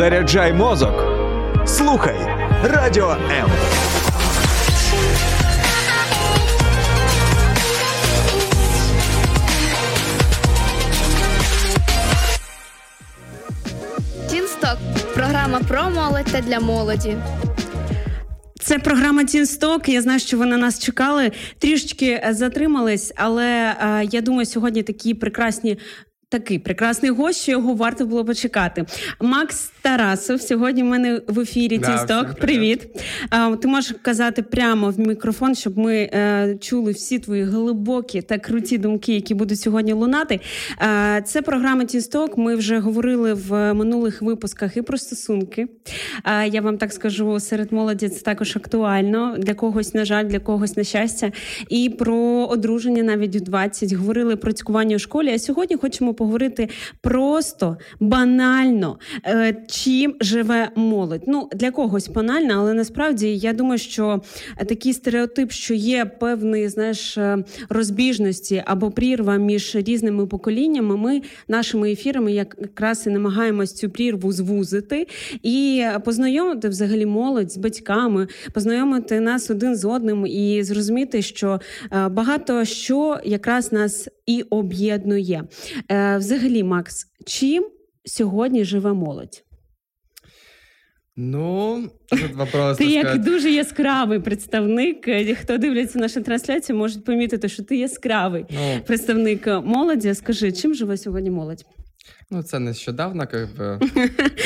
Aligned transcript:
Заряджай 0.00 0.52
мозок. 0.52 1.04
Слухай 1.66 2.16
радіо 2.64 3.10
М. 3.10 3.50
Тінсток 14.30 14.78
програма 15.14 15.60
про 15.68 15.90
молодь 15.90 16.24
та 16.32 16.40
для 16.40 16.60
молоді. 16.60 17.16
Це 18.60 18.78
програма 18.78 19.24
Тінсток. 19.24 19.88
Я 19.88 20.02
знаю, 20.02 20.20
що 20.20 20.38
ви 20.38 20.46
на 20.46 20.56
нас 20.56 20.78
чекали. 20.78 21.32
Трішечки 21.58 22.22
затримались, 22.30 23.12
але 23.16 23.46
е, 23.46 24.08
я 24.10 24.20
думаю, 24.20 24.46
сьогодні 24.46 24.82
такі 24.82 25.14
прекрасні 25.14 25.78
такий 26.30 26.58
прекрасний 26.58 27.10
гость, 27.10 27.42
що 27.42 27.52
його 27.52 27.74
варто 27.74 28.06
було 28.06 28.24
почекати. 28.24 28.84
Макс 29.20 29.72
Тарасов 29.82 30.40
сьогодні 30.40 30.82
в 30.82 30.86
мене 30.86 31.20
в 31.28 31.40
ефірі 31.40 31.78
да, 31.78 31.92
Тісток. 31.92 32.34
Привіт. 32.34 32.92
привіт. 32.92 33.60
Ти 33.60 33.68
можеш 33.68 33.96
казати 34.02 34.42
прямо 34.42 34.90
в 34.90 34.98
мікрофон, 34.98 35.54
щоб 35.54 35.78
ми 35.78 35.96
е, 35.96 36.56
чули 36.60 36.92
всі 36.92 37.18
твої 37.18 37.42
глибокі 37.42 38.22
та 38.22 38.38
круті 38.38 38.78
думки, 38.78 39.14
які 39.14 39.34
будуть 39.34 39.60
сьогодні 39.60 39.92
лунати. 39.92 40.40
Це 41.24 41.42
програма 41.42 41.84
Тісток. 41.84 42.38
Ми 42.38 42.56
вже 42.56 42.78
говорили 42.78 43.34
в 43.34 43.74
минулих 43.74 44.22
випусках 44.22 44.76
і 44.76 44.82
про 44.82 44.98
стосунки. 44.98 45.66
Я 46.52 46.60
вам 46.60 46.78
так 46.78 46.92
скажу, 46.92 47.40
серед 47.40 47.72
молоді 47.72 48.08
це 48.08 48.20
також 48.20 48.56
актуально. 48.56 49.36
Для 49.38 49.54
когось, 49.54 49.94
на 49.94 50.04
жаль, 50.04 50.24
для 50.24 50.38
когось 50.38 50.76
на 50.76 50.84
щастя. 50.84 51.32
І 51.68 51.90
про 51.98 52.46
одруження 52.46 53.02
навіть 53.02 53.36
у 53.36 53.40
20. 53.40 53.92
Говорили 53.92 54.36
про 54.36 54.52
цькування 54.52 54.96
у 54.96 54.98
школі. 54.98 55.32
А 55.34 55.38
сьогодні 55.38 55.76
хочемо 55.76 56.14
поговорити 56.20 56.68
просто 57.00 57.76
банально, 58.00 58.98
е, 59.26 59.64
чим 59.68 60.14
живе 60.20 60.70
молодь. 60.76 61.22
Ну 61.26 61.48
для 61.52 61.70
когось 61.70 62.08
банально, 62.08 62.54
але 62.58 62.74
насправді 62.74 63.36
я 63.36 63.52
думаю, 63.52 63.78
що 63.78 64.20
такий 64.68 64.92
стереотип, 64.92 65.52
що 65.52 65.74
є 65.74 66.04
певний 66.04 66.68
знаєш 66.68 67.18
е, 67.18 67.44
розбіжності 67.68 68.62
або 68.66 68.90
прірва 68.90 69.36
між 69.36 69.76
різними 69.76 70.26
поколіннями. 70.26 70.96
Ми 70.96 71.22
нашими 71.48 71.92
ефірами 71.92 72.32
якраз 72.32 73.06
і 73.06 73.10
намагаємось 73.10 73.72
цю 73.72 73.90
прірву 73.90 74.32
звузити 74.32 75.06
і 75.42 75.84
познайомити 76.04 76.68
взагалі 76.68 77.06
молодь 77.06 77.52
з 77.52 77.56
батьками, 77.56 78.26
познайомити 78.54 79.20
нас 79.20 79.50
один 79.50 79.76
з 79.76 79.84
одним 79.84 80.26
і 80.26 80.62
зрозуміти, 80.62 81.22
що 81.22 81.60
е, 81.92 82.08
багато 82.08 82.64
що 82.64 83.20
якраз 83.24 83.72
нас 83.72 84.08
і 84.26 84.42
об'єднує. 84.50 85.44
Е, 86.10 86.18
взагалі, 86.18 86.62
Макс, 86.62 87.06
чим 87.26 87.66
сьогодні 88.04 88.64
живе 88.64 88.92
молодь? 88.92 89.44
Ну, 91.16 91.84
тут 92.08 92.34
вопрос. 92.34 92.78
Ти 92.78 92.84
як 92.84 93.06
сказати... 93.06 93.30
дуже 93.30 93.50
яскравий 93.50 94.20
представник. 94.20 95.08
Е, 95.08 95.34
хто 95.34 95.58
дивляться 95.58 95.98
нашу 95.98 96.22
трансляцію, 96.22 96.78
можуть 96.78 97.04
помітити, 97.04 97.48
що 97.48 97.62
ти 97.62 97.76
яскравий 97.76 98.46
ну, 98.50 98.80
представник 98.86 99.46
молоді. 99.46 100.14
Скажи, 100.14 100.52
чим 100.52 100.74
живе 100.74 100.96
сьогодні 100.96 101.30
молодь? 101.30 101.64
Ну, 102.30 102.42
це 102.42 102.58
нещодавно, 102.58 103.24
бы, 103.24 103.78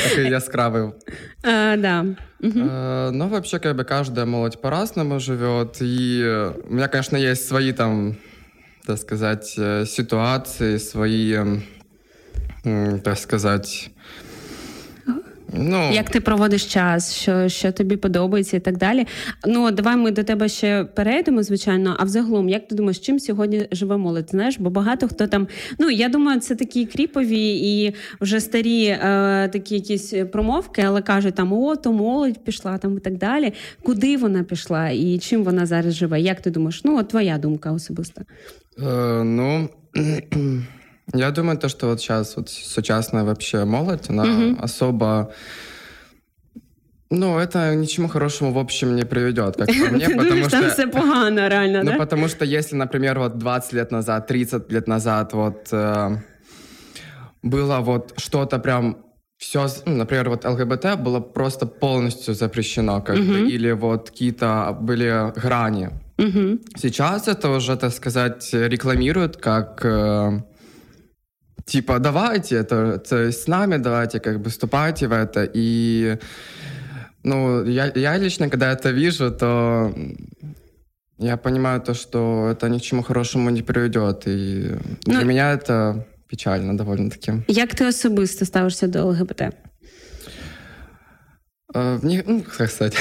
такий 0.09 0.29
яскравий. 0.29 0.89
А, 1.43 1.77
да. 1.77 2.05
Угу. 2.43 2.59
А, 2.71 3.11
ну, 3.13 3.27
вообще, 3.27 3.59
как 3.59 3.77
бы, 3.77 3.83
каждая 3.83 4.25
молодь 4.25 4.61
по-разному 4.61 5.19
живет. 5.19 5.81
И 5.81 6.23
у 6.69 6.73
меня, 6.73 6.87
конечно, 6.87 7.17
есть 7.17 7.47
свои 7.47 7.73
там 7.73 8.15
так 8.87 8.97
сказать, 8.97 9.55
э, 9.57 9.85
ситуации, 9.85 10.77
свои, 10.77 11.37
так 13.03 13.17
сказать. 13.17 13.91
Ну 15.57 15.91
як 15.93 16.09
ти 16.09 16.21
проводиш 16.21 16.65
час, 16.65 17.15
що 17.15 17.49
що 17.49 17.71
тобі 17.71 17.97
подобається, 17.97 18.57
і 18.57 18.59
так 18.59 18.77
далі. 18.77 19.07
Ну 19.47 19.71
давай 19.71 19.95
ми 19.95 20.11
до 20.11 20.23
тебе 20.23 20.49
ще 20.49 20.83
перейдемо, 20.83 21.43
звичайно. 21.43 21.95
А 21.99 22.03
взагалом, 22.03 22.49
як 22.49 22.67
ти 22.67 22.75
думаєш, 22.75 22.99
чим 22.99 23.19
сьогодні 23.19 23.67
живе 23.71 23.97
молодь? 23.97 24.29
Знаєш, 24.29 24.59
бо 24.59 24.69
багато 24.69 25.07
хто 25.07 25.27
там. 25.27 25.47
Ну 25.79 25.89
я 25.89 26.09
думаю, 26.09 26.39
це 26.39 26.55
такі 26.55 26.85
кріпові 26.85 27.55
і 27.55 27.95
вже 28.21 28.39
старі 28.39 28.85
е, 28.85 28.99
такі 29.53 29.75
якісь 29.75 30.13
промовки, 30.31 30.81
але 30.81 31.01
кажуть 31.01 31.35
там 31.35 31.53
о, 31.53 31.75
то 31.75 31.93
молодь 31.93 32.43
пішла 32.43 32.77
там 32.77 32.97
і 32.97 32.99
так 32.99 33.17
далі. 33.17 33.53
Куди 33.83 34.17
вона 34.17 34.43
пішла 34.43 34.89
і 34.89 35.19
чим 35.19 35.43
вона 35.43 35.65
зараз 35.65 35.93
живе? 35.93 36.21
Як 36.21 36.41
ти 36.41 36.51
думаєш? 36.51 36.81
Ну, 36.83 36.97
от 36.99 37.07
твоя 37.07 37.37
думка 37.37 37.71
особиста. 37.71 38.21
Э, 38.77 39.23
ну, 39.23 39.71
я 41.13 41.31
думаю, 41.31 41.57
то, 41.57 41.69
что 41.69 41.87
вот 41.87 41.99
сейчас 41.99 42.35
вот 42.37 42.49
сучасная 42.49 43.23
вообще 43.23 43.65
молодь, 43.65 44.09
она 44.09 44.23
угу. 44.23 44.63
особо 44.63 45.33
ну, 47.11 47.37
это 47.37 47.75
ничему 47.75 48.07
хорошему, 48.07 48.51
в 48.51 48.57
общем, 48.57 48.95
не 48.95 49.05
приведет, 49.05 49.55
как 49.55 49.67
по 49.67 49.93
мне, 49.93 50.09
потому 50.17 50.49
что... 50.49 50.69
все 50.69 50.87
погано, 50.87 51.47
реально, 51.47 51.83
Ну, 51.83 51.97
потому 51.97 52.27
что 52.27 52.45
если, 52.45 52.75
например, 52.75 53.19
вот 53.19 53.37
20 53.37 53.73
лет 53.73 53.91
назад, 53.91 54.27
30 54.27 54.71
лет 54.71 54.87
назад 54.87 55.33
вот 55.33 55.67
э, 55.71 56.17
было 57.43 57.79
вот 57.79 58.13
что-то 58.17 58.59
прям 58.59 58.97
все, 59.37 59.67
ну, 59.85 59.97
например, 59.97 60.29
вот 60.29 60.45
ЛГБТ 60.45 60.97
было 60.97 61.19
просто 61.19 61.67
полностью 61.67 62.33
запрещено, 62.33 63.01
как 63.01 63.17
бы, 63.17 63.49
или 63.51 63.71
вот 63.71 64.09
какие-то 64.09 64.75
были 64.79 65.31
грани 65.39 65.91
Угу. 66.18 66.58
Сейчас 66.76 67.28
это 67.28 67.48
уже, 67.50 67.76
так 67.76 67.92
сказать, 67.92 68.48
рекламируют 68.52 69.36
как 69.36 69.84
э, 69.84 70.42
типа 71.64 71.98
давайте, 71.98 72.56
это, 72.56 72.98
то 72.98 73.16
есть 73.16 73.42
с 73.42 73.48
нами 73.48 73.78
давайте, 73.78 74.20
как 74.20 74.40
бы 74.40 74.50
вступайте 74.50 75.06
в 75.08 75.12
это. 75.12 75.48
И 75.56 76.18
ну, 77.24 77.64
я, 77.64 77.92
я 77.94 78.18
лично, 78.18 78.50
когда 78.50 78.72
это 78.72 78.90
вижу, 78.90 79.30
то 79.30 79.94
я 81.18 81.36
понимаю 81.36 81.80
то, 81.80 81.94
что 81.94 82.48
это 82.50 82.68
ни 82.68 82.78
к 82.78 82.82
чему 82.82 83.02
хорошему 83.02 83.50
не 83.50 83.62
приведет. 83.62 84.22
И 84.26 84.76
ну, 85.06 85.14
для 85.14 85.24
меня 85.24 85.52
это 85.52 86.04
печально 86.28 86.76
довольно-таки. 86.76 87.32
Як 87.48 87.74
ти 87.74 87.86
особисто 87.86 88.44
ставишся 88.44 88.86
до 88.86 89.04
ЛГБТ? 89.04 89.42
Ні, 92.03 92.23
ну, 92.27 92.41
сказати. 92.51 92.97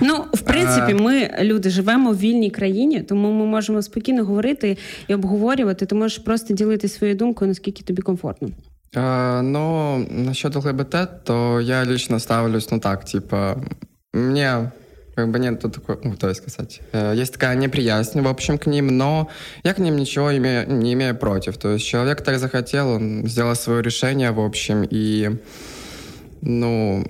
Ну, 0.00 0.24
в 0.32 0.40
принципі, 0.40 0.94
ми 0.94 1.30
люди 1.40 1.70
живемо 1.70 2.12
в 2.12 2.18
вільній 2.18 2.50
країні, 2.50 3.00
тому 3.00 3.32
ми 3.32 3.46
можемо 3.46 3.82
спокійно 3.82 4.24
говорити 4.24 4.76
і 5.08 5.14
обговорювати. 5.14 5.86
Ти 5.86 5.94
можеш 5.94 6.18
просто 6.18 6.54
ділити 6.54 6.88
свою 6.88 7.14
думку, 7.14 7.46
наскільки 7.46 7.82
тобі 7.82 8.02
комфортно. 8.02 8.48
А, 8.94 9.42
ну, 9.42 9.98
насчет 10.10 10.56
ЛГБТ, 10.56 10.96
то 11.24 11.60
я 11.60 11.84
лично 11.84 12.18
ставлюсь, 12.18 12.70
ну 12.70 12.78
так, 12.78 13.04
типа, 13.04 13.56
мне 14.12 14.70
как 15.14 15.28
бы 15.30 15.38
нет 15.38 15.60
такой, 15.60 15.96
ну, 16.04 16.14
то 16.16 16.28
есть 16.28 16.42
сказать, 16.42 16.80
есть 16.94 17.32
такая 17.32 17.56
неприязнь, 17.56 18.20
в 18.20 18.28
общем, 18.28 18.58
к 18.58 18.70
ним, 18.70 18.96
но 18.96 19.26
я 19.64 19.74
к 19.74 19.82
ним 19.82 19.96
ничего 19.96 20.30
имею, 20.36 20.72
не 20.72 20.92
имею 20.92 21.16
против. 21.16 21.56
То 21.56 21.72
есть 21.74 21.84
человек 21.84 22.22
так 22.22 22.38
захотел, 22.38 22.88
он 22.88 23.26
сделал 23.26 23.56
свое 23.56 23.82
решение, 23.82 24.30
в 24.30 24.40
общем, 24.40 24.86
и, 24.92 25.38
ну, 26.40 27.04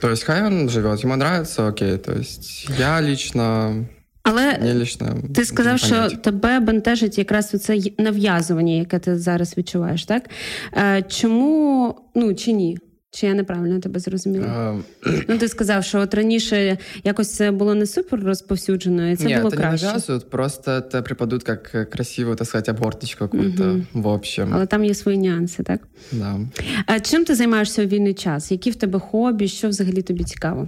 то 0.00 0.10
есть 0.10 0.24
хай 0.24 0.46
он 0.46 0.68
живет, 0.68 1.04
ему 1.04 1.14
нравится, 1.14 1.68
окей. 1.68 1.98
То 1.98 2.12
есть 2.12 2.68
я 2.78 3.02
лично. 3.02 3.74
Але 4.22 4.58
лично 4.74 5.16
ти 5.34 5.44
сказав, 5.44 5.78
що 5.78 6.08
тебе 6.10 6.60
бентежить 6.60 7.18
якраз 7.18 7.48
це 7.48 7.78
нав'язування, 7.98 8.72
яке 8.72 8.98
ти 8.98 9.18
зараз 9.18 9.58
відчуваєш, 9.58 10.04
так? 10.04 10.30
Е, 10.76 11.02
чому 11.08 11.94
ну 12.14 12.34
чи 12.34 12.52
ні? 12.52 12.78
Чи 13.13 13.27
я 13.27 13.33
неправильно 13.33 13.79
тебе 13.79 13.99
зрозуміла? 13.99 14.47
А... 14.47 14.79
Ну, 15.27 15.37
ти 15.37 15.47
сказав, 15.47 15.83
що 15.83 15.99
от 15.99 16.13
раніше 16.13 16.77
якось 17.03 17.35
це 17.35 17.51
було 17.51 17.75
не 17.75 17.85
супер 17.85 18.23
розповсюджено, 18.23 19.09
і 19.09 19.15
це 19.15 19.23
Нет, 19.23 19.41
було 19.41 19.49
это 19.49 19.57
краще. 19.57 19.85
не 19.85 19.93
навязывают, 19.93 20.29
просто 20.29 20.71
это 20.71 21.01
преподают 21.01 21.47
як 21.47 21.89
красиву, 21.89 22.35
так 22.35 22.47
сказать, 22.47 22.69
обгорточку 22.69 23.19
какую-то, 23.19 23.63
угу. 23.63 23.81
в 23.93 24.07
общем. 24.07 24.53
Але 24.53 24.65
там 24.65 24.85
є 24.85 24.93
свої 24.93 25.17
нюанси, 25.17 25.63
так? 25.63 25.87
Да. 26.11 26.39
А 26.85 26.99
чим 26.99 27.25
ти 27.25 27.35
займаєшся 27.35 27.83
у 27.83 27.85
вільний 27.85 28.13
час? 28.13 28.51
Які 28.51 28.71
в 28.71 28.75
тебе 28.75 28.99
хобі? 28.99 29.47
Що 29.47 29.69
взагалі 29.69 30.01
тобі 30.01 30.23
цікаво? 30.23 30.67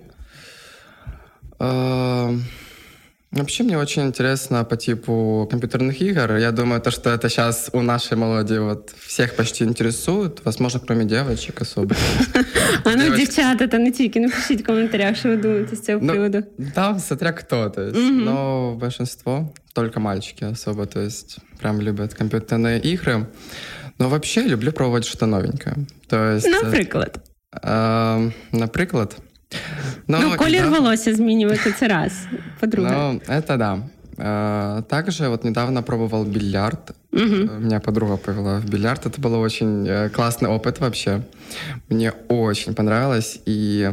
А... 1.59 2.06
Вообще 3.37 3.63
мне 3.63 3.77
очень 3.77 4.03
интересно 4.03 4.63
по 4.63 4.75
типу 4.75 5.47
компьютерных 5.49 6.01
игр. 6.01 6.35
Я 6.35 6.51
думаю, 6.51 6.81
то, 6.81 6.91
что 6.91 7.09
это 7.09 7.29
сейчас 7.29 7.69
у 7.73 7.81
нашей 7.81 8.17
молоді 8.17 8.59
вот 8.59 8.93
всех 9.07 9.35
почти 9.35 9.63
интересует. 9.63 10.45
Возможно, 10.45 10.79
кроме 10.79 11.05
девочек 11.05 11.61
особо. 11.61 11.95
А 12.83 12.95
ну, 12.95 13.17
дівчата, 13.17 13.67
та 13.67 13.77
не 13.77 13.91
тільки, 13.91 14.19
напишіть 14.19 14.61
в 14.61 14.65
комментариях, 14.65 15.17
что 15.17 15.29
вы 15.29 15.41
думаете 15.41 15.75
с 15.75 15.81
цього 15.81 15.99
ну, 16.01 16.13
приводу. 16.13 16.43
Да, 16.57 16.99
смотря 16.99 17.31
кто. 17.31 17.69
То 17.69 17.81
есть, 17.81 18.11
но 18.11 18.75
большинство, 18.75 19.53
только 19.73 19.99
мальчики 19.99 20.45
особо, 20.45 20.85
то 20.85 20.99
есть 20.99 21.37
прям 21.59 21.81
любят 21.81 22.13
компьютерные 22.13 22.79
игры. 22.79 23.25
Но 23.99 24.09
вообще 24.09 24.41
люблю 24.41 24.71
пробовать 24.71 25.05
что-то 25.05 25.25
новенькое. 25.25 25.75
То 26.07 26.33
есть, 26.33 26.47
наприклад. 26.63 27.19
Э, 27.63 28.31
наприклад. 28.51 29.17
Ну, 30.07 30.19
ну 30.21 30.37
колір 30.37 30.63
да. 30.63 30.69
волосся 30.69 31.13
змінювати 31.15 31.71
це 31.79 31.87
раз. 31.87 32.11
По-друге. 32.59 32.91
Ну, 32.91 33.21
это 33.27 33.57
да. 33.57 33.79
Э, 34.17 34.83
Также 34.87 35.27
вот 35.27 35.43
недавно 35.43 35.83
пробовал 35.83 36.23
бильярд. 36.25 36.91
Угу. 37.11 37.21
Э, 37.23 37.59
Меня 37.59 37.79
подруга 37.79 38.17
повела 38.17 38.59
в 38.59 38.65
бильярд. 38.65 39.05
Это 39.05 39.21
был 39.21 39.41
очень 39.41 39.87
э, 39.87 40.09
классный 40.09 40.49
опыт 40.49 40.79
вообще. 40.79 41.21
Мне 41.89 42.11
очень 42.29 42.73
понравилось. 42.75 43.39
И 43.47 43.91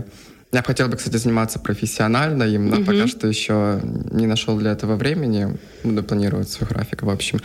я 0.52 0.60
бы 0.60 0.66
хотел 0.66 0.88
бы, 0.88 0.96
кстати, 0.96 1.16
заниматься 1.16 1.58
профессионально 1.58 2.44
им, 2.44 2.68
но 2.68 2.76
Мгм. 2.76 2.84
пока 2.84 3.06
что 3.06 3.28
еще 3.28 3.80
не 4.12 4.26
нашел 4.26 4.58
для 4.58 4.72
этого 4.72 4.96
времени. 4.96 5.56
Буду 5.84 6.02
планировать 6.02 6.50
свой 6.50 6.68
график, 6.68 7.02
в 7.02 7.08
общем. 7.10 7.40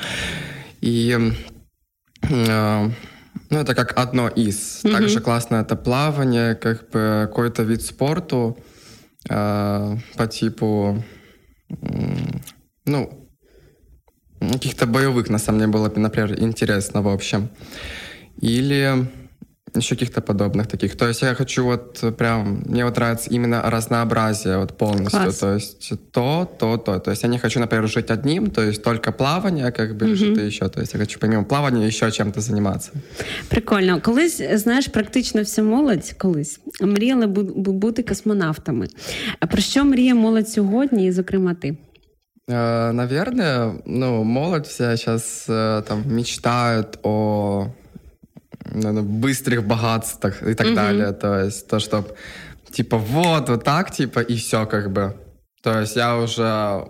И 0.82 1.18
э, 2.30 2.90
ну, 3.51 3.59
это 3.59 3.75
как 3.75 3.99
одно 3.99 4.29
из. 4.29 4.81
Мгм. 4.85 4.93
Также 4.93 5.21
классно 5.21 5.57
это 5.57 5.77
плавание, 5.77 6.55
как 6.55 6.91
бы 6.91 7.27
какой-то 7.29 7.63
вид 7.63 7.83
спорту 7.83 8.57
э, 9.29 9.97
по 10.17 10.27
типу, 10.27 11.03
м, 11.69 12.43
ну, 12.87 13.29
каких-то 14.41 14.87
боевых, 14.87 15.29
на 15.29 15.39
самом 15.39 15.59
деле, 15.59 15.73
было 15.73 15.89
бы, 15.89 16.01
например, 16.01 16.41
интересно, 16.41 17.03
в 17.03 17.09
общем. 17.09 17.51
Или 18.41 19.11
еще 19.76 19.96
каких-то 19.96 20.22
подобных 20.22 20.68
таких. 20.68 20.96
То 20.96 21.08
есть 21.08 21.22
я 21.22 21.34
хочу 21.36 21.66
вот 21.66 22.16
прям, 22.18 22.64
мне 22.66 22.86
вот 22.86 22.96
нравится 22.98 23.30
именно 23.30 23.62
разнообразие 23.70 24.58
вот 24.58 24.78
полностью. 24.78 25.22
Класс. 25.22 25.38
То 25.40 25.54
есть 25.54 25.92
то, 26.12 26.46
то, 26.60 26.78
то. 26.78 27.00
То 27.00 27.12
есть 27.12 27.24
я 27.24 27.30
не 27.30 27.40
хочу, 27.40 27.60
например, 27.60 27.88
жить 27.90 28.10
одним, 28.12 28.50
то 28.52 28.62
есть 28.62 28.84
только 28.84 29.12
плавание, 29.12 29.72
как 29.72 29.98
бы, 29.98 30.06
или 30.06 30.14
Мгм. 30.16 30.18
что-то 30.26 30.42
еще. 30.42 30.70
То 30.70 30.80
есть 30.82 30.94
я 30.94 31.00
хочу 31.00 31.20
помимо 31.20 31.44
плавания 31.44 31.88
еще 31.88 32.12
чем-то 32.12 32.42
заниматься. 32.42 32.92
Прикольно. 33.50 34.02
Колись, 34.02 34.42
знаєш, 34.54 34.88
практично 34.88 35.42
вся 35.44 35.64
молодь 35.64 36.14
колись 36.18 36.60
мріяли 36.82 37.26
бу- 37.26 37.54
бу- 37.56 37.74
бути 37.74 38.04
космонавтами. 38.04 38.88
А 39.40 39.48
про 39.48 39.62
що 39.62 39.86
мріє 39.86 40.14
молодь 40.14 40.50
сьогодні, 40.50 41.08
і, 41.08 41.12
зокрема, 41.12 41.54
ти? 41.54 41.78
Э, 42.48 42.92
Наверное, 42.94 43.72
ну, 43.86 44.24
молодь 44.24 44.66
вся 44.68 44.98
сейчас 44.98 45.46
там 45.88 46.04
мечтают 46.08 47.00
о 47.04 47.10
наверно, 47.60 47.79
быстрых 48.73 49.65
богатствах 49.65 50.43
и 50.43 50.55
так 50.55 50.67
Мгм. 50.67 50.77
далее. 50.77 51.13
То 51.13 51.45
есть 51.45 51.69
то, 51.69 51.79
что 51.79 52.05
типа 52.71 52.97
вот, 52.97 53.49
вот 53.49 53.65
так, 53.65 53.91
типа, 53.91 54.21
и 54.21 54.37
все 54.37 54.67
как 54.67 54.91
бы. 54.91 55.15
То 55.63 55.81
есть 55.81 55.97
я 55.97 56.17
уже, 56.17 56.87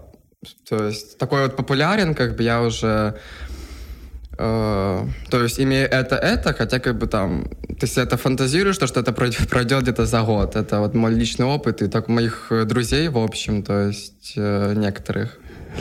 то 0.68 0.86
есть 0.86 1.18
такой 1.18 1.42
вот 1.42 1.56
популярен, 1.56 2.14
как 2.14 2.36
бы 2.36 2.42
я 2.42 2.62
уже 2.62 3.14
э, 4.38 5.06
то 5.30 5.42
есть 5.42 5.60
имея 5.60 5.86
это, 5.86 6.16
это, 6.16 6.52
хотя 6.52 6.78
как 6.78 6.96
бы 6.98 7.06
там 7.06 7.44
ты 7.78 7.86
себе 7.86 8.04
это 8.04 8.16
фантазируешь, 8.16 8.78
то, 8.78 8.86
что 8.86 9.00
это 9.00 9.12
пройдет, 9.12 9.48
пройдет 9.50 9.82
где-то 9.82 10.06
за 10.06 10.22
год. 10.22 10.56
Это 10.56 10.80
вот 10.80 10.94
мой 10.94 11.12
личный 11.14 11.46
опыт 11.46 11.82
и 11.82 11.88
так 11.88 12.08
моих 12.08 12.46
э, 12.50 12.64
друзей, 12.64 13.08
в 13.08 13.18
общем, 13.18 13.62
то 13.62 13.86
есть 13.88 14.34
э, 14.36 14.74
некоторых. 14.76 15.38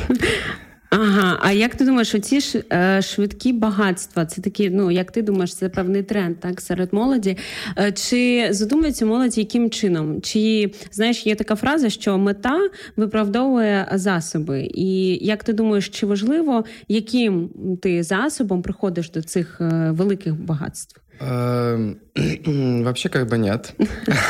Ага, 0.89 1.39
а 1.41 1.51
як 1.51 1.75
ти 1.75 1.85
думаєш, 1.85 2.15
оці 2.15 2.39
ж 2.39 2.63
е, 2.73 3.01
швидкі 3.01 3.53
багатства, 3.53 4.25
це 4.25 4.41
такі, 4.41 4.69
ну 4.69 4.91
як 4.91 5.11
ти 5.11 5.21
думаєш, 5.21 5.55
це 5.55 5.69
певний 5.69 6.03
тренд 6.03 6.39
так 6.39 6.61
серед 6.61 6.93
молоді? 6.93 7.37
Е, 7.77 7.91
чи 7.91 8.47
задумується 8.51 9.05
молодь 9.05 9.37
яким 9.37 9.69
чином? 9.69 10.21
Чи 10.21 10.71
знаєш, 10.91 11.25
є 11.25 11.35
така 11.35 11.55
фраза, 11.55 11.89
що 11.89 12.17
мета 12.17 12.69
виправдовує 12.97 13.87
засоби? 13.93 14.69
І 14.73 15.25
як 15.25 15.43
ти 15.43 15.53
думаєш, 15.53 15.89
чи 15.89 16.05
важливо, 16.05 16.65
яким 16.87 17.49
ти 17.81 18.03
засобом 18.03 18.61
приходиш 18.61 19.09
до 19.09 19.21
цих 19.21 19.61
е, 19.61 19.91
великих 19.91 20.41
багатств? 20.41 21.01
Эм, 21.21 21.95
Вообще 22.83 23.09
как 23.09 23.27
бы 23.27 23.37
нет. 23.37 23.73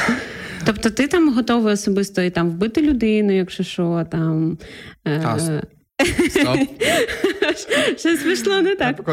Тобто 0.66 0.90
ти 0.90 1.08
там 1.08 1.34
готовий 1.34 1.74
особисто 1.74 2.22
і 2.22 2.30
там 2.30 2.50
вбити 2.50 2.82
людину, 2.82 3.32
якщо 3.38 3.64
що 3.64 4.08
там. 4.12 4.58
е, 5.08 5.62
Стоп. 6.30 6.58
Щось 7.98 8.24
пішло 8.24 8.62
не 8.62 8.70
Я, 8.70 8.76
так. 8.76 9.04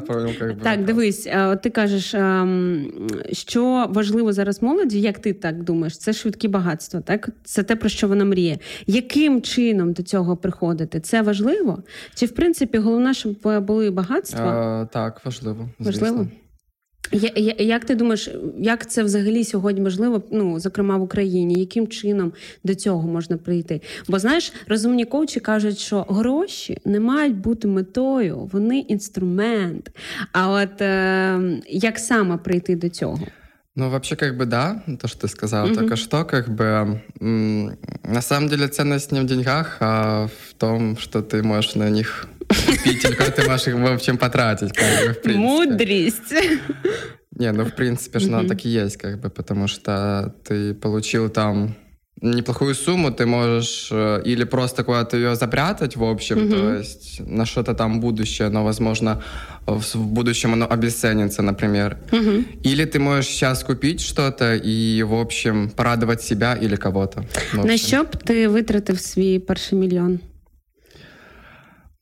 походу, 0.00 0.28
как 0.38 0.50
бы. 0.50 0.62
Так, 0.62 0.84
дивись, 0.84 1.26
е, 1.26 1.56
ти 1.56 1.70
кажеш, 1.70 2.14
ем, 2.14 2.92
що 3.32 3.86
важливо 3.90 4.32
зараз 4.32 4.62
молоді, 4.62 5.00
як 5.00 5.18
ти 5.18 5.32
так 5.32 5.62
думаєш, 5.62 5.98
це 5.98 6.12
швидкі 6.12 6.48
багатства, 6.48 7.00
так? 7.00 7.28
Це 7.44 7.62
те, 7.62 7.76
про 7.76 7.88
що 7.88 8.08
вона 8.08 8.24
мріє. 8.24 8.58
Яким 8.86 9.42
чином 9.42 9.92
до 9.92 10.02
цього 10.02 10.36
приходити? 10.36 11.00
Це 11.00 11.22
важливо? 11.22 11.82
Чи 12.14 12.26
в 12.26 12.30
принципі 12.34 12.78
головне, 12.78 13.14
щоб 13.14 13.62
були 13.64 13.90
багатства? 13.90 14.82
Е, 14.82 14.88
Так, 14.92 15.20
важливо. 15.24 15.68
Важливо? 15.78 16.26
звісно. 17.11 17.29
Я, 17.35 17.53
я, 17.57 17.65
як 17.65 17.85
ти 17.85 17.95
думаєш, 17.95 18.29
як 18.59 18.89
це 18.89 19.03
взагалі 19.03 19.43
сьогодні 19.43 19.81
можливо, 19.81 20.23
ну 20.31 20.59
зокрема 20.59 20.97
в 20.97 21.01
Україні? 21.01 21.59
Яким 21.59 21.87
чином 21.87 22.33
до 22.63 22.75
цього 22.75 23.07
можна 23.07 23.37
прийти? 23.37 23.81
Бо 24.07 24.19
знаєш, 24.19 24.53
розумні 24.67 25.05
коучі 25.05 25.39
кажуть, 25.39 25.77
що 25.79 26.01
гроші 26.09 26.77
не 26.85 26.99
мають 26.99 27.35
бути 27.35 27.67
метою, 27.67 28.49
вони 28.51 28.79
інструмент. 28.79 29.89
А 30.31 30.49
от 30.49 30.81
е, 30.81 31.39
як 31.69 31.99
саме 31.99 32.37
прийти 32.37 32.75
до 32.75 32.89
цього? 32.89 33.19
Ну, 33.79 33.89
вообще, 33.91 34.15
как 34.15 34.35
бы 34.37 34.45
да, 34.45 34.81
то, 35.01 35.07
что 35.07 35.27
ты 35.27 35.29
сказал 35.29 35.67
Мгм. 35.67 35.75
только 35.75 35.95
что, 35.97 36.25
как 36.25 36.49
бы 36.49 36.99
м, 37.21 37.77
на 38.03 38.21
самом 38.21 38.49
деле 38.49 38.67
ценность 38.67 39.11
не 39.11 39.21
в 39.21 39.25
деньгах, 39.25 39.77
а 39.81 40.25
в 40.25 40.53
том, 40.57 40.97
что 40.97 41.19
ты 41.21 41.43
можешь 41.43 41.75
на 41.75 41.89
них 41.89 42.27
купить, 42.51 43.05
или 43.05 43.13
куда 43.15 43.29
ты 43.31 43.47
можешь 43.49 43.67
их, 43.67 43.75
в 43.75 43.85
общем, 43.93 44.17
потратить, 44.17 44.71
как 44.73 45.07
бы, 45.07 45.13
в 45.13 45.21
принципе. 45.21 45.37
Мудрість. 45.37 46.33
Не, 47.39 47.51
ну, 47.51 47.63
в 47.63 47.71
принципе, 47.75 48.19
же 48.19 48.27
оно 48.27 48.37
Мгм. 48.39 48.47
так 48.47 48.65
и 48.65 48.69
есть, 48.69 48.97
как 48.97 49.21
бы, 49.21 49.29
потому 49.29 49.67
что 49.67 50.33
ты 50.49 50.73
получил 50.73 51.29
там 51.29 51.75
неплохую 52.21 52.73
сумму, 52.75 53.11
ты 53.11 53.25
можешь 53.27 53.89
э, 53.91 54.21
или 54.25 54.45
просто 54.45 54.83
куда-то 54.83 55.17
ее 55.17 55.35
запрятать, 55.35 55.95
в 55.95 56.03
общем, 56.03 56.37
Мгм. 56.39 56.49
то 56.49 56.73
есть 56.79 57.21
на 57.27 57.45
что-то 57.45 57.73
там 57.73 57.99
будущее, 57.99 58.49
но, 58.49 58.63
возможно, 58.63 59.21
в 59.67 59.81
в 59.95 60.05
будущем 60.07 60.53
оно 60.53 60.65
обесценится, 60.65 61.41
например. 61.43 61.97
Мгм. 62.11 62.45
Или 62.65 62.85
ты 62.85 62.99
можешь 62.99 63.27
сейчас 63.27 63.63
купить 63.63 64.01
что-то 64.01 64.55
и, 64.65 65.03
в 65.03 65.13
общем, 65.13 65.69
порадовать 65.69 66.21
себя 66.23 66.57
или 66.63 66.75
кого-то. 66.75 67.23
в 67.53 67.55
На 67.57 67.61
общем. 67.63 67.77
що 67.77 68.03
б 68.03 68.15
ти 68.25 68.47
витратив 68.47 68.99
свій 68.99 69.39
перший 69.39 69.77
мільйон? 69.77 70.19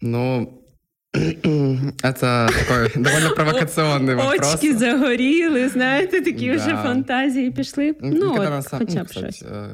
Ну, 0.01 0.51
это 1.13 2.49
такой 2.67 3.03
довольно 3.03 3.29
провокационный 3.35 4.15
вопрос. 4.15 4.53
Очки 4.55 4.75
загоріли, 4.77 5.69
знаєте, 5.69 6.21
такі 6.21 6.49
Да. 6.49 6.55
вже 6.55 6.69
фантазії 6.75 7.51
пішли. 7.51 7.95
Ну, 8.01 8.09
Ну, 8.13 8.29
когда 8.31 8.43
от, 8.45 8.49
на 8.49 8.61
сам- 8.61 8.79
хоча 8.79 8.93
ну, 8.99 9.03
б 9.03 9.07
кстати, 9.07 9.31
щось. 9.31 9.43
э, 9.51 9.69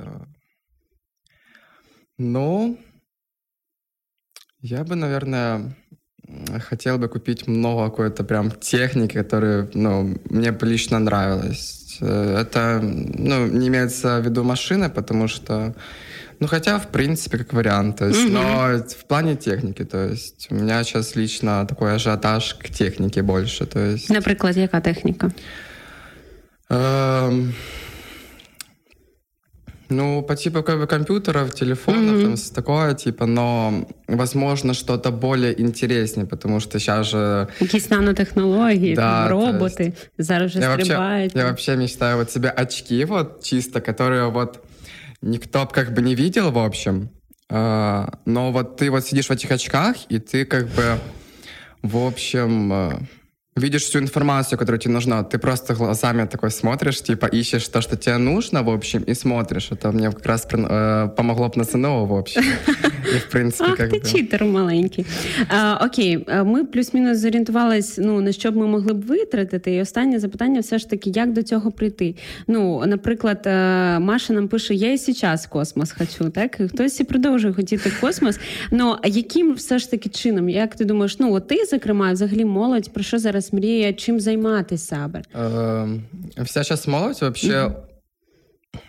Ну, 2.17 2.77
я 4.61 4.83
бы, 4.83 4.95
наверное, 4.95 5.55
м, 6.29 6.61
хотел 6.69 6.97
бы 6.97 7.07
купить 7.09 7.47
много 7.47 7.89
какой-то 7.89 8.23
прям 8.23 8.51
техники, 8.51 9.17
которые, 9.23 9.67
ну, 9.73 10.15
мне 10.29 10.51
бы 10.51 10.65
лично 10.65 10.99
нравилось. 10.99 11.97
Э, 12.01 12.37
Это, 12.37 12.79
ну, 13.19 13.47
не 13.47 13.67
имеется 13.67 14.19
в 14.19 14.23
виду 14.23 14.43
машины, 14.43 14.89
потому 14.89 15.27
что, 15.27 15.73
ну, 16.39 16.47
хотя, 16.47 16.77
в 16.77 16.85
принципе, 16.91 17.37
как 17.37 17.53
вариант, 17.53 17.97
то 17.97 18.05
есть, 18.07 18.23
Мгм. 18.25 18.33
но 18.33 18.77
в 18.89 19.03
плане 19.07 19.35
техники, 19.35 19.83
то 19.85 19.97
есть, 20.11 20.47
у 20.51 20.55
меня 20.55 20.83
сейчас 20.83 21.15
лично 21.17 21.65
такой 21.65 21.95
ажиотаж 21.95 22.53
к 22.53 22.69
технике 22.69 23.21
больше, 23.21 23.65
то 23.65 23.79
есть... 23.79 24.09
Наприклад, 24.09 24.57
яка 24.57 24.81
техніка? 24.81 25.31
Эм, 26.69 27.53
Ну, 29.93 30.23
по 30.23 30.35
типу 30.35 30.63
как 30.63 30.79
бы 30.79 30.87
компьютеров, 30.87 31.53
телефонов, 31.53 32.01
Мгм. 32.15 32.21
там 32.23 32.33
с- 32.37 32.49
такое 32.49 32.93
типа, 32.93 33.25
но 33.25 33.73
возможно 34.07 34.73
что-то 34.73 35.11
более 35.11 35.51
интереснее, 35.61 36.25
потому 36.25 36.59
что 36.61 36.79
сейчас 36.79 37.07
же 37.07 37.47
Якісь 37.59 37.89
нанотехнології, 37.89 38.95
Да, 38.95 39.01
там, 39.01 39.39
то 39.39 39.51
роботи 39.51 39.93
зараз 40.17 40.51
вже 40.51 40.59
я 40.59 40.69
вообще, 40.69 40.85
стрибають. 40.85 41.35
я 41.35 41.43
вообще 41.45 41.75
мечтаю 41.75 42.17
вот 42.17 42.31
себе 42.31 42.53
очки 42.57 43.05
вот 43.05 43.43
чисто, 43.43 43.79
которые 43.81 44.31
вот 44.31 44.59
никто 45.21 45.65
б 45.65 45.71
как 45.71 45.93
бы 45.93 46.01
не 46.01 46.15
видел 46.15 46.51
в 46.51 46.57
общем, 46.57 47.09
А, 47.53 48.19
но 48.25 48.51
вот 48.51 48.77
ты 48.77 48.89
вот 48.89 49.05
сидишь 49.05 49.27
в 49.27 49.31
этих 49.31 49.51
очках 49.51 49.97
и 50.07 50.19
ты 50.19 50.45
как 50.45 50.67
бы 50.69 50.97
в 51.81 51.97
общем 51.97 52.71
э, 52.71 52.99
видишь 53.55 53.83
всю 53.83 53.99
информацию, 53.99 54.57
которая 54.57 54.79
тебе 54.79 54.93
нужна. 54.93 55.23
Ты 55.23 55.37
просто 55.37 55.73
глазами 55.73 56.25
такой 56.25 56.51
смотришь, 56.51 57.01
типа 57.01 57.25
ищешь 57.25 57.67
то, 57.67 57.81
что 57.81 57.97
тебе 57.97 58.17
нужно, 58.17 58.63
в 58.63 58.69
общем, 58.69 59.03
и 59.03 59.13
смотришь. 59.13 59.71
Это 59.71 59.91
мне 59.91 60.11
как 60.11 60.25
раз 60.25 60.45
при- 60.45 60.63
э, 60.63 61.09
помогло 61.15 61.47
бы 61.47 61.57
на 61.57 61.65
ЦНО, 61.65 62.05
в 62.05 62.13
общем. 62.13 62.43
И 63.15 63.19
в 63.19 63.29
принципе 63.29 63.71
Ах, 63.71 63.77
как 63.77 63.89
ти 63.89 63.97
бы... 63.97 64.11
читер 64.11 64.45
маленький. 64.45 65.05
А, 65.49 65.85
окей, 65.85 66.25
а 66.27 66.43
ми 66.43 66.65
плюс-мінус 66.65 67.17
зорієнтувались, 67.17 67.97
ну 67.97 68.21
на 68.21 68.31
що 68.31 68.51
б 68.51 68.55
ми 68.55 68.67
могли 68.67 68.93
б 68.93 69.01
витратити. 69.05 69.75
І 69.75 69.81
останнє 69.81 70.19
запитання 70.19 70.59
все 70.59 70.77
ж 70.77 70.89
таки, 70.89 71.09
як 71.09 71.33
до 71.33 71.43
цього 71.43 71.71
прийти. 71.71 72.15
Ну, 72.47 72.83
наприклад, 72.85 73.41
е, 73.45 73.99
Маша 73.99 74.33
нам 74.33 74.47
пише: 74.47 74.73
я 74.73 74.93
і 74.93 74.97
зараз 74.97 75.45
космос 75.45 75.91
хочу, 75.91 76.29
так? 76.29 76.59
І 76.59 76.67
хтось 76.67 76.99
і 76.99 77.03
продовжує 77.03 77.53
хотіти 77.53 77.91
космос. 78.01 78.39
Ну 78.71 78.95
а 79.01 79.07
яким 79.07 79.53
все 79.53 79.79
ж 79.79 79.91
таки 79.91 80.09
чином? 80.09 80.49
Як 80.49 80.75
ти 80.75 80.85
думаєш, 80.85 81.19
ну 81.19 81.33
от 81.33 81.47
ти, 81.47 81.65
зокрема, 81.65 82.11
взагалі 82.11 82.45
молодь, 82.45 82.93
про 82.93 83.03
що 83.03 83.19
зараз 83.19 83.44
мріє, 83.53 83.93
чим 83.93 84.19
займатися 84.19 84.85
саме? 84.85 85.21
Эм, 85.35 85.99
Вся 86.37 86.63
сейчас 86.63 86.87
молодь 86.87 87.21
вообще 87.21 87.71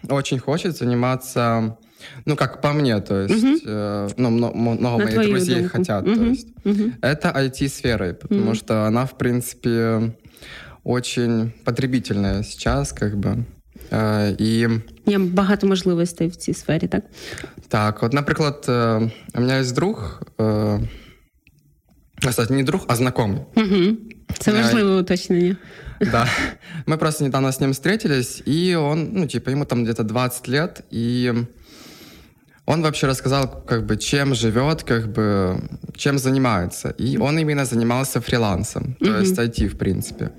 очень 0.09 0.39
хочет 0.39 0.77
заниматься 0.77 1.73
Ну, 2.27 2.37
как 2.37 2.61
по 2.61 2.73
мне, 2.73 3.01
то 3.01 3.15
есть, 3.21 3.45
Мгм. 3.45 3.55
э, 3.67 4.09
ну, 4.17 4.31
мно- 4.31 4.53
много 4.55 4.99
На 4.99 5.05
моих 5.05 5.15
твою 5.15 5.29
друзей 5.31 5.55
думку. 5.61 5.79
хотят, 5.79 6.05
то 6.05 6.11
Мгм. 6.11 6.33
есть. 6.33 6.49
Мгм. 6.65 6.93
Это 7.03 7.33
IT-сферой, 7.37 8.13
потому 8.15 8.41
Мгм. 8.45 8.55
что 8.55 8.75
она, 8.75 9.05
в 9.05 9.13
принципе, 9.19 10.01
очень 10.85 11.53
потребительная 11.65 12.43
сейчас, 12.43 12.93
как 12.93 13.15
бы. 13.15 13.45
Э, 13.91 14.35
И 14.41 14.69
Є 15.07 15.19
багато 15.19 15.67
можливостей 15.67 16.29
в 16.29 16.37
цій 16.37 16.55
сфері, 16.55 16.87
так? 16.89 17.05
так, 17.69 18.03
вот, 18.03 18.13
наприклад, 18.13 18.65
э, 18.69 19.11
у 19.35 19.41
меня 19.41 19.59
есть 19.61 19.75
друг, 19.75 20.23
э, 20.39 20.81
кстати, 22.29 22.53
не 22.53 22.63
друг, 22.63 22.85
а 22.89 22.95
знакомый. 22.95 23.41
Угу. 23.57 23.97
Це 24.40 24.52
важливе 24.52 25.00
уточнення. 25.02 25.56
Да. 26.12 26.28
Мы 26.86 26.98
просто 26.98 27.24
недавно 27.24 27.48
с 27.52 27.60
ним 27.60 27.72
встретились, 27.72 28.44
и 28.48 28.76
он, 28.76 29.10
ну, 29.14 29.28
типа, 29.28 29.52
ему 29.52 29.66
там 29.66 29.84
где-то 29.84 30.04
20 30.04 30.48
лет, 30.50 30.82
и 30.94 31.34
он 32.66 32.82
вообще 32.82 33.08
рассказал, 33.08 33.64
как 33.66 33.86
бы, 33.86 33.98
чем 33.98 34.36
живет, 34.36 34.84
как 34.84 35.08
бы, 35.08 35.58
чем 35.96 36.20
занимается. 36.20 36.94
И 37.00 37.18
он 37.18 37.40
именно 37.40 37.66
занимался 37.66 38.20
фрилансом, 38.22 38.96
то 39.00 39.06
Мгм. 39.10 39.22
есть 39.22 39.40
IT, 39.40 39.68
в 39.68 39.78
принципе. 39.78 40.30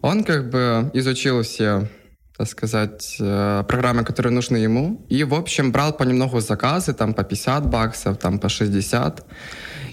Он, 0.00 0.24
как 0.24 0.50
бы, 0.50 0.90
изучил 0.94 1.40
все 1.42 1.88
так 2.37 2.47
сказать, 2.47 3.17
э, 3.19 3.63
программы, 3.67 4.03
которые 4.03 4.31
нужны 4.31 4.57
ему. 4.57 5.05
И, 5.09 5.25
в 5.25 5.33
общем, 5.33 5.71
брал 5.71 5.91
понемногу 5.91 6.39
заказы, 6.39 6.93
там, 6.93 7.13
по 7.13 7.23
50 7.23 7.69
баксов, 7.69 8.17
там, 8.17 8.39
по 8.39 8.47
60. 8.47 9.25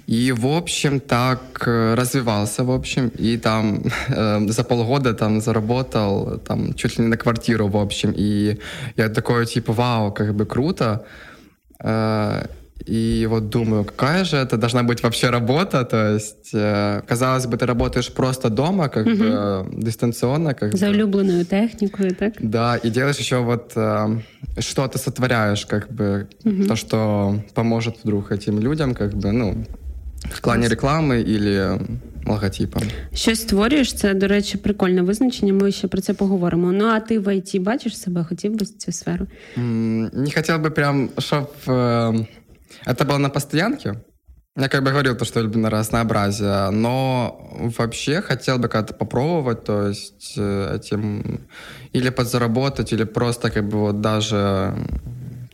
И, 0.06 0.32
в 0.32 0.46
общем, 0.46 1.00
так 1.00 1.40
э, 1.66 1.94
развивался, 1.94 2.62
в 2.62 2.70
общем, 2.70 3.08
и 3.18 3.36
там 3.36 3.82
э, 4.08 4.52
за 4.52 4.64
полгода 4.64 5.14
там 5.14 5.40
заработал 5.40 6.38
там 6.38 6.75
чуть 6.75 6.98
ли 6.98 7.04
не 7.04 7.10
на 7.10 7.16
квартиру, 7.16 7.68
в 7.68 7.76
общем. 7.76 8.12
И 8.16 8.58
я 8.96 9.08
такой, 9.08 9.46
типа, 9.46 9.72
вау, 9.72 10.12
как 10.12 10.32
бы 10.32 10.46
круто. 10.46 11.04
Э, 11.80 12.46
И 12.88 13.26
вот 13.30 13.48
думаю, 13.48 13.84
какая 13.84 14.25
же 14.25 14.36
это 14.36 14.56
должна 14.56 14.82
быть 14.82 15.02
вообще 15.02 15.30
работа, 15.30 15.84
то 15.84 16.14
есть, 16.14 16.54
э, 16.54 17.02
казалось 17.08 17.46
бы, 17.46 17.56
ты 17.56 17.66
работаешь 17.66 18.12
просто 18.12 18.48
дома, 18.50 18.88
как 18.88 19.06
Мгм. 19.06 19.16
бы 19.18 19.26
э, 19.26 19.64
дистанционно, 19.82 20.54
как 20.54 20.76
За 20.76 20.86
бы. 20.86 20.90
улюбленою 20.92 21.44
технікою, 21.44 22.14
так? 22.14 22.32
Да, 22.40 22.76
и 22.84 22.90
делаешь 22.90 23.18
еще 23.20 23.36
вот 23.38 23.72
э, 23.76 24.20
что 24.58 24.82
ты 24.82 24.98
сотворяешь, 24.98 25.64
как 25.64 25.88
бы 25.92 26.26
Мгм. 26.44 26.66
то, 26.66 26.76
что 26.76 27.34
поможет 27.54 27.94
вдруг 28.04 28.30
этим 28.32 28.60
людям, 28.60 28.94
как 28.94 29.14
бы, 29.14 29.32
ну, 29.32 29.54
в 30.34 30.40
плане 30.40 30.68
рекламы 30.68 31.22
или 31.36 31.80
логотипа. 32.26 32.80
Щось 33.14 33.40
створюєш, 33.40 33.92
це, 33.92 34.14
до 34.14 34.26
речі, 34.28 34.58
прикольне 34.58 35.02
визначення. 35.02 35.52
Ми 35.52 35.72
ще 35.72 35.88
про 35.88 36.00
це 36.00 36.14
поговоримо. 36.14 36.72
Ну 36.72 36.84
а 36.84 37.00
ти 37.00 37.18
в 37.18 37.36
ІТ 37.36 37.58
бачиш 37.62 37.98
себе, 37.98 38.25
хотів 38.28 38.52
би 38.54 38.66
цю 38.66 38.92
сферу? 38.92 39.26
М, 39.58 40.02
Не 40.12 40.30
хотел 40.30 40.56
бы 40.58 40.70
прям, 40.70 41.08
чтобы 41.16 42.26
это 42.84 43.04
было 43.04 43.18
на 43.18 43.30
постоянке. 43.30 43.94
Я 44.58 44.68
как 44.68 44.82
бы 44.82 44.90
говорил, 44.90 45.16
то, 45.16 45.25
что 45.26 45.40
я 45.40 45.44
люблю 45.44 45.60
на 45.60 45.70
разнообразие, 45.70 46.70
но 46.70 47.50
вообще 47.76 48.22
хотел 48.22 48.58
бы 48.58 48.68
когда-то 48.68 48.94
попробовать, 48.94 49.64
то 49.64 49.88
есть 49.88 50.34
э, 50.38 50.76
этим 50.76 51.40
или 51.92 52.08
подзаработать, 52.10 52.92
или 52.92 53.04
просто 53.04 53.50
как 53.50 53.68
бы 53.68 53.78
вот 53.78 54.00
даже, 54.00 54.75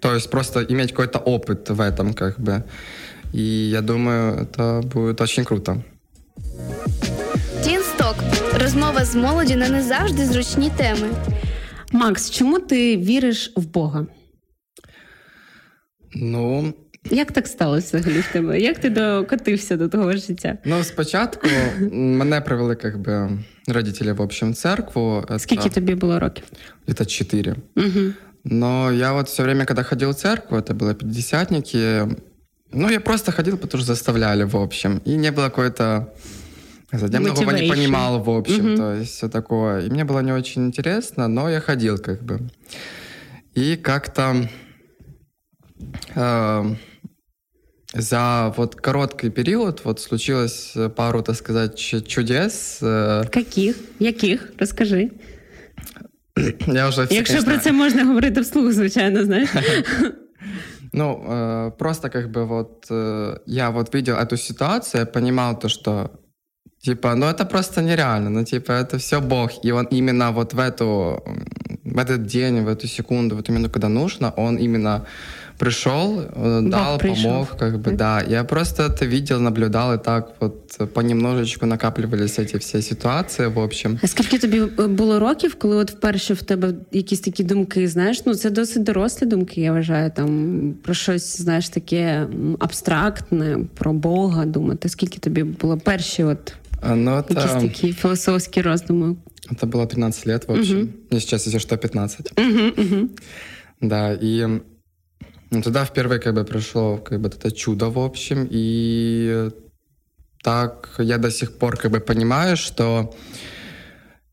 то 0.01 0.15
есть 0.15 0.31
просто 0.31 0.63
иметь 0.63 0.91
какой-то 0.91 1.19
опыт 1.19 1.71
в 1.71 1.81
этом 1.81 2.15
как 2.15 2.39
бы. 2.39 2.65
И 3.33 3.71
я 3.73 3.81
думаю, 3.81 4.43
это 4.43 4.83
будет 4.83 5.21
очень 5.21 5.45
круто. 5.45 5.83
Тінсток. 7.65 8.15
Розмова 8.61 9.05
з 9.05 9.15
молоді 9.15 9.57
на 9.57 9.69
не 9.69 9.83
завжди 9.83 10.27
зручні 10.27 10.71
теми. 10.71 11.09
Макс, 11.93 12.31
чому 12.31 12.59
ти 12.59 12.97
віриш 12.97 13.53
в 13.57 13.67
Бога? 13.67 14.07
Ну, 16.15 16.75
Як 17.11 17.33
так 17.33 17.47
сталося 17.47 17.99
взагалі 17.99 18.21
в 18.21 18.33
тебе? 18.33 18.61
Як 18.61 18.79
ти 18.79 18.91
докотився 18.91 19.77
до 19.77 19.89
того 19.89 20.13
життя? 20.13 20.59
ну 20.65 20.85
спочатку 20.85 21.47
мене 21.91 22.41
привели 22.41 22.75
как 22.75 22.99
бы 22.99 23.39
родители 23.69 24.13
в 24.13 24.23
общем 24.23 24.53
в 24.53 24.57
церкву. 24.57 25.25
Это 25.29 25.39
Скільки 25.39 25.69
тобі 25.71 25.95
було 25.95 26.19
років? 26.19 26.45
где-то 26.85 27.05
4. 27.05 27.57
Угу. 27.77 27.87
Но 28.45 28.93
я 28.93 29.13
вот 29.13 29.29
все 29.29 29.43
время, 29.43 29.65
когда 29.65 29.83
ходил 29.83 30.11
в 30.11 30.15
церковь, 30.15 30.59
это 30.63 30.75
было 30.75 30.95
пятидесятники, 30.95 32.09
ну, 32.73 32.91
я 32.91 33.01
просто 33.01 33.33
ходил, 33.33 33.57
потому 33.57 33.83
что 33.83 33.95
заставляли, 33.95 34.45
в 34.45 34.57
общем. 34.57 35.01
И 35.07 35.17
не 35.17 35.31
было 35.31 35.45
какой-то... 35.51 36.07
сказать, 36.89 37.13
Я 37.13 37.21
многого 37.21 37.53
не 37.53 37.63
Motivation. 37.63 37.69
понимал, 37.71 38.23
в 38.25 38.31
общем, 38.31 38.67
Мгм. 38.67 38.77
то 38.77 38.95
есть 38.95 39.13
все 39.13 39.29
такое. 39.29 39.87
И 39.87 39.91
мне 39.91 40.05
было 40.05 40.23
не 40.23 40.33
очень 40.33 40.65
интересно, 40.67 41.29
но 41.29 41.51
я 41.51 41.61
ходил 41.61 41.99
как 41.99 42.23
бы. 42.23 42.41
И 43.59 43.77
как-то 43.77 44.49
э, 46.15 46.75
за 47.94 48.54
вот 48.58 48.76
короткий 48.76 49.30
период 49.30 49.82
вот 49.84 50.00
случилось 50.00 50.74
э, 50.76 50.90
пару, 50.90 51.22
так 51.22 51.36
сказать, 51.36 51.80
чудес. 52.08 52.80
Э, 52.82 53.24
Яких? 53.36 53.76
Яких? 54.00 54.52
Розкажи. 54.60 55.10
Я 56.68 56.88
уже, 56.88 57.02
всё, 57.02 57.14
Якщо 57.14 57.34
конечно, 57.34 57.52
про 57.52 57.58
це 57.58 57.72
можна 57.72 58.06
говорити 58.06 58.42
вслух, 58.42 58.72
звичайно, 58.72 59.26
знаєш. 59.26 59.50
Ну, 60.94 61.26
э, 61.30 61.72
просто 61.78 62.10
как 62.10 62.32
бы 62.32 62.46
вот 62.46 62.88
я 63.46 63.70
вот 63.70 63.94
видел 63.94 64.16
эту 64.16 64.38
ситуацию, 64.38 65.02
я 65.02 65.06
понимал 65.06 65.60
то, 65.60 65.70
что 65.70 66.10
типа, 66.80 67.16
ну 67.16 67.26
это 67.26 67.46
просто 67.46 67.82
нереально, 67.82 68.30
ну 68.30 68.44
типа 68.44 68.72
это 68.72 68.98
все 68.98 69.20
Бог, 69.20 69.52
и 69.66 69.72
он 69.72 69.88
именно 69.92 70.32
вот 70.32 70.54
в 70.54 70.60
эту, 70.60 71.24
в 71.84 71.98
этот 71.98 72.26
день, 72.26 72.64
в 72.64 72.68
эту 72.68 72.88
секунду, 72.88 73.36
в 73.36 73.40
эту 73.40 73.52
минуту, 73.52 73.72
когда 73.72 73.90
нужно, 73.90 74.34
он 74.38 74.58
именно 74.58 75.06
пришел, 75.59 76.21
э, 76.21 76.69
дал, 76.71 76.99
пришел. 76.99 77.31
помог, 77.31 77.57
как 77.59 77.75
бы, 77.75 77.85
Так. 77.85 77.97
да. 77.97 78.23
Я 78.29 78.45
просто 78.45 78.83
это 78.83 79.07
видел, 79.07 79.41
наблюдал, 79.41 79.95
и 79.95 79.99
так 79.99 80.33
вот 80.41 80.77
э, 80.81 80.87
понемножечку 80.87 81.67
накапливались 81.67 82.39
эти 82.39 82.59
все 82.59 82.83
ситуации, 82.83 83.47
в 83.47 83.59
общем. 83.59 83.99
А 84.03 84.07
скільки 84.07 84.39
тобі 84.39 84.63
е, 84.79 84.87
було 84.87 85.19
років, 85.19 85.55
коли 85.55 85.77
от 85.77 85.91
вперше 85.91 86.35
в 86.35 86.43
тебе 86.43 86.75
якісь 86.93 87.21
такі 87.21 87.45
думки, 87.45 87.89
знаєш, 87.89 88.27
ну 88.27 88.35
це 88.35 88.51
досить 88.51 88.83
дорослі 88.83 89.27
думки, 89.27 89.61
я 89.61 89.73
вважаю, 89.73 90.11
там 90.17 90.75
про 90.83 90.95
щось, 90.95 91.41
знаєш, 91.41 91.69
таке 91.69 91.99
м, 92.03 92.57
абстрактне, 92.61 93.59
про 93.75 93.93
Бога 93.93 94.45
думати. 94.45 94.89
Скільки 94.89 95.19
тобі 95.19 95.43
було 95.43 95.79
перші 95.79 96.25
от 96.25 96.55
А, 96.81 96.95
Ну, 96.95 97.15
якісь 97.17 97.37
это, 97.37 97.61
такі 97.61 97.93
філософські 97.93 98.63
роздуми? 98.63 99.17
это 99.53 99.67
было 99.71 99.87
13 99.87 100.27
лет, 100.27 100.49
в 100.49 100.53
общем. 100.53 100.77
Мгм. 100.79 100.89
Мне 101.11 101.21
сейчас, 101.21 101.47
если 101.47 101.61
что, 101.61 101.77
15. 101.79 102.33
Угу, 102.39 102.61
угу. 102.79 103.09
Да, 103.81 104.13
и 104.23 104.61
ну, 105.50 105.62
тогда 105.62 105.86
впервые 105.86 106.20
как 106.20 106.34
бы 106.34 106.44
пришло 106.44 106.98
как 106.98 107.22
бы 107.22 107.30
это 107.30 107.52
чудо, 107.52 107.90
в 107.90 108.00
общем, 108.00 108.48
и 108.50 109.50
так 110.44 110.96
я 111.00 111.18
до 111.18 111.32
сих 111.32 111.58
пор 111.58 111.78
как 111.78 111.92
бы 111.92 112.00
понимаю, 112.00 112.58
что 112.58 113.16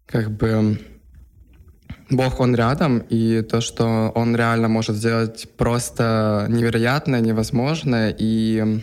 как 0.07 0.31
бы 0.31 0.79
Бог, 2.11 2.41
Он 2.41 2.55
рядом, 2.55 2.99
и 2.99 3.43
то, 3.43 3.61
что 3.61 4.13
Он 4.15 4.37
реально 4.37 4.69
может 4.69 4.97
сделать 4.97 5.49
просто 5.57 6.47
невероятное, 6.51 7.21
невозможное, 7.21 8.15
и 8.17 8.83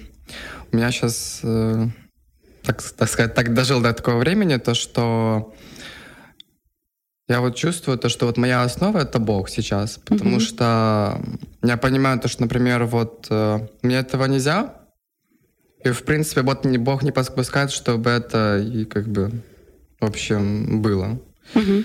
у 0.72 0.76
меня 0.76 0.92
сейчас, 0.92 1.42
так, 2.64 2.82
так 2.82 3.10
сказать, 3.10 3.34
так 3.36 3.54
дожил 3.54 3.82
до 3.82 3.94
такого 3.94 4.18
времени, 4.18 4.58
то, 4.58 4.74
что 4.74 5.54
я 7.28 7.40
вот 7.42 7.56
чувствую 7.56 7.98
то, 7.98 8.10
что 8.10 8.26
вот 8.26 8.38
моя 8.38 8.64
основа 8.64 9.00
это 9.00 9.20
Бог 9.20 9.50
сейчас, 9.50 10.00
потому 10.06 10.32
Мгм. 10.32 10.40
что 10.40 11.22
я 11.64 11.78
понимаю 11.78 12.20
то, 12.20 12.28
что, 12.28 12.42
например, 12.44 12.84
вот 12.86 13.28
э, 13.30 13.60
мне 13.84 13.96
этого 13.98 14.26
нельзя, 14.26 14.76
и 15.84 15.90
в 15.92 16.04
принципе 16.04 16.42
вот 16.42 16.66
не- 16.66 16.78
Бог 16.78 17.04
не 17.04 17.12
подпускает, 17.12 17.72
чтобы 17.72 18.10
это 18.10 18.58
и 18.60 18.86
как 18.86 19.08
бы 19.08 19.32
в 20.00 20.06
общем 20.06 20.82
было. 20.82 21.20
Угу. 21.56 21.84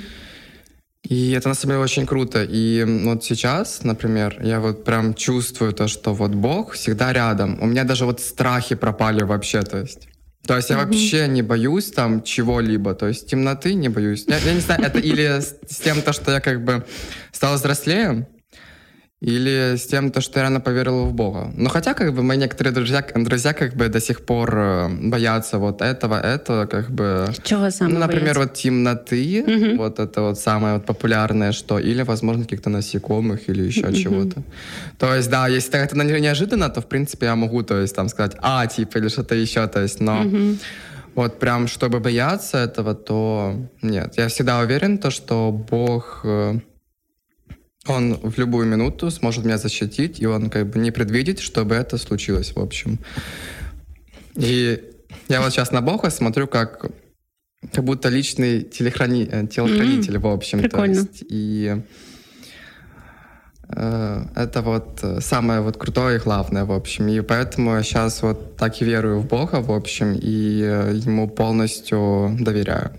И 1.05 1.31
это 1.31 1.49
на 1.49 1.55
самом 1.55 1.75
деле 1.75 1.85
очень 1.85 2.07
круто. 2.07 2.43
И 2.43 2.85
вот 3.05 3.23
сейчас, 3.25 3.85
например, 3.85 4.39
я 4.43 4.59
вот 4.59 4.85
прям 4.85 5.15
чувствую 5.15 5.73
то, 5.73 5.87
что 5.87 6.13
вот 6.15 6.33
Бог 6.33 6.73
всегда 6.73 7.13
рядом. 7.13 7.59
У 7.63 7.67
меня 7.67 7.85
даже 7.85 8.05
вот 8.07 8.21
страхи 8.21 8.75
пропали 8.75 9.23
вообще, 9.23 9.63
то 9.63 9.79
есть. 9.79 10.09
То 10.46 10.56
есть 10.58 10.70
я 10.70 10.78
Мгм. 10.78 10.86
вообще 10.86 11.28
не 11.28 11.44
боюсь 11.44 11.92
там 11.92 12.24
чего-либо, 12.24 12.96
то 12.96 13.08
есть 13.08 13.30
темноты 13.30 13.74
не 13.76 13.90
боюсь. 13.90 14.26
Я, 14.28 14.38
я 14.40 14.54
не 14.54 14.60
знаю, 14.60 14.82
это 14.84 15.00
или 15.00 15.40
с, 15.40 15.56
с 15.70 15.78
тем, 15.78 16.02
то, 16.02 16.14
что 16.14 16.32
я 16.32 16.40
как 16.40 16.64
бы 16.64 16.86
стал 17.32 17.56
взрослее, 17.56 18.28
или 19.23 19.77
с 19.77 19.87
тем, 19.87 20.11
то, 20.11 20.21
что 20.21 20.39
я 20.39 20.45
рано 20.45 20.61
поверил 20.61 21.07
в 21.07 21.13
Бога. 21.15 21.51
Но 21.57 21.71
хотя, 21.71 21.95
как 21.95 22.13
бы, 22.15 22.23
мои 22.23 22.37
некоторые 22.37 22.75
друзья, 22.75 23.03
друзья 23.15 23.53
как 23.55 23.75
бы 23.75 23.89
до 23.89 23.99
сих 24.01 24.21
пор 24.27 24.55
э, 24.59 24.89
боятся 25.09 25.59
вот 25.59 25.81
этого, 25.81 26.21
этого, 26.21 26.67
как 26.67 26.91
бы... 26.91 27.29
Чого 27.43 27.71
саме? 27.71 27.95
Ну, 27.95 28.01
например, 28.01 28.35
бояться? 28.35 28.41
вот 28.41 28.55
темноты, 28.55 29.45
Мгм. 29.47 29.77
вот 29.79 29.99
это 29.99 30.21
вот 30.21 30.39
самое 30.39 30.75
вот 30.75 30.85
популярное, 30.85 31.53
что, 31.53 31.79
или, 31.79 32.03
возможно, 32.03 32.43
каких-то 32.43 32.69
насекомых, 32.71 33.49
или 33.49 33.63
еще 33.63 33.87
Мгм. 33.87 33.95
чего-то. 33.95 34.43
То 34.99 35.15
есть, 35.15 35.31
да, 35.31 35.49
если 35.49 35.79
это 35.81 35.97
не- 35.97 36.21
неожиданно, 36.21 36.69
то, 36.69 36.81
в 36.81 36.87
принципе, 36.87 37.27
я 37.27 37.37
могу, 37.37 37.63
то 37.63 37.81
есть, 37.81 37.97
там, 37.97 38.09
сказать, 38.09 38.37
а, 38.43 38.67
типа, 38.67 38.99
или 38.99 39.09
что-то 39.09 39.35
еще, 39.35 39.67
то 39.67 39.81
есть, 39.81 40.01
но 40.01 40.25
Мгм. 40.25 40.59
вот 41.15 41.39
прям, 41.39 41.69
чтобы 41.69 42.01
бояться 42.01 42.59
этого, 42.59 42.95
то 42.95 43.55
нет. 43.83 44.19
Я 44.19 44.29
всегда 44.29 44.59
уверен, 44.61 44.99
то, 44.99 45.11
что 45.11 45.51
Бог, 45.53 46.21
э, 46.25 46.59
он 47.88 48.14
в 48.22 48.38
любую 48.38 48.68
минуту 48.68 49.12
сможет 49.12 49.46
меня 49.46 49.58
защитить, 49.58 50.22
и 50.22 50.28
он 50.28 50.50
как 50.50 50.70
бы 50.70 50.80
не 50.80 50.92
предвидит, 50.92 51.40
чтобы 51.40 51.76
это 51.76 51.98
случилось, 51.98 52.56
в 52.56 52.60
общем. 52.60 53.00
И 54.36 54.80
я 55.30 55.42
вот 55.42 55.52
сейчас 55.52 55.72
на 55.72 55.82
Бога 55.82 56.10
смотрю 56.10 56.48
как 56.48 56.92
как 57.74 57.84
будто 57.84 58.10
личный 58.10 58.62
телехрани... 58.64 59.28
э, 59.32 59.48
телохранитель, 59.48 60.18
в 60.18 60.28
общем. 60.28 60.60
То 60.60 60.70
Прикольно. 60.70 60.94
есть, 60.94 61.24
и 61.30 61.76
э, 63.70 64.26
это 64.36 64.62
вот 64.62 65.00
э, 65.04 65.22
самое 65.22 65.62
вот 65.62 65.78
крутое 65.78 66.18
и 66.18 66.20
главное, 66.20 66.66
в 66.66 66.72
общем. 66.72 67.08
И 67.08 67.22
поэтому 67.22 67.76
я 67.76 67.84
сейчас 67.84 68.24
вот 68.24 68.58
так 68.58 68.82
и 68.82 68.86
верую 68.86 69.20
в 69.20 69.28
Бога, 69.28 69.62
в 69.62 69.72
общем, 69.72 70.14
и 70.14 70.62
э, 70.64 71.08
ему 71.08 71.30
полностью 71.30 72.36
доверяю. 72.40 72.90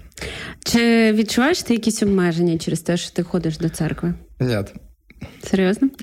Чи 0.64 1.12
відчуваєш 1.12 1.62
ти 1.62 1.75
якісь 1.75 2.02
обмеження 2.02 2.59
через 2.59 2.80
те, 2.80 2.97
що 2.97 3.11
ти 3.12 3.23
ходиш 3.23 3.59
до 3.59 3.68
церкви? 3.68 4.14
Нет. 4.40 4.75
Серйозно? 5.44 5.88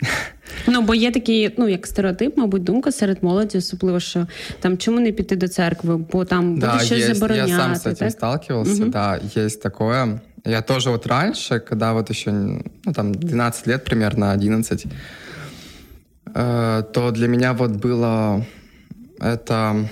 Ну, 0.68 0.82
бо 0.82 0.96
є 0.96 1.12
такий, 1.12 1.54
ну, 1.58 1.68
як 1.68 1.88
стереотип, 1.88 2.38
мабуть, 2.38 2.64
думка 2.64 2.92
серед 2.92 3.24
молоді, 3.24 3.58
особливо, 3.58 4.00
що 4.00 4.28
там 4.60 4.78
чому 4.78 5.00
не 5.00 5.12
піти 5.12 5.36
до 5.36 5.48
церкви, 5.48 5.98
бо 5.98 6.26
там 6.26 6.54
буде 6.56 6.68
Да, 6.68 6.80
щось 6.80 6.92
есть, 6.92 7.16
забороняти. 7.16 7.50
я 7.52 7.58
сам 7.58 7.76
с 7.76 7.86
этим 7.86 7.96
так? 7.96 8.12
сталкивался, 8.12 8.82
Мгм. 8.82 8.92
да, 8.92 9.20
есть 9.38 9.62
такое. 9.62 10.20
Я 10.46 10.62
тоже 10.62 10.90
вот 10.90 11.08
раньше, 11.08 11.60
когда 11.60 11.94
вот 11.94 12.10
еще, 12.10 12.32
ну, 12.32 12.94
там, 12.94 13.14
12 13.14 13.68
лет 13.68 13.84
примерно, 13.84 14.32
11, 14.32 14.86
э, 16.36 16.84
то 16.94 17.12
для 17.12 17.28
меня 17.28 17.54
вот 17.54 17.72
было 17.72 18.46
это, 19.20 19.88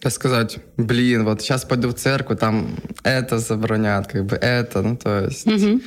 как 0.00 0.12
сказать, 0.12 0.58
блин, 0.76 1.24
вот 1.24 1.40
сейчас 1.42 1.64
пойду 1.64 1.88
в 1.88 1.94
церковь, 1.94 2.38
там 2.38 2.66
это 3.04 3.38
забронят, 3.38 4.06
как 4.06 4.24
бы 4.24 4.36
это, 4.36 4.82
ну, 4.82 4.96
то 4.96 5.24
есть... 5.24 5.46
Мгм. 5.46 5.80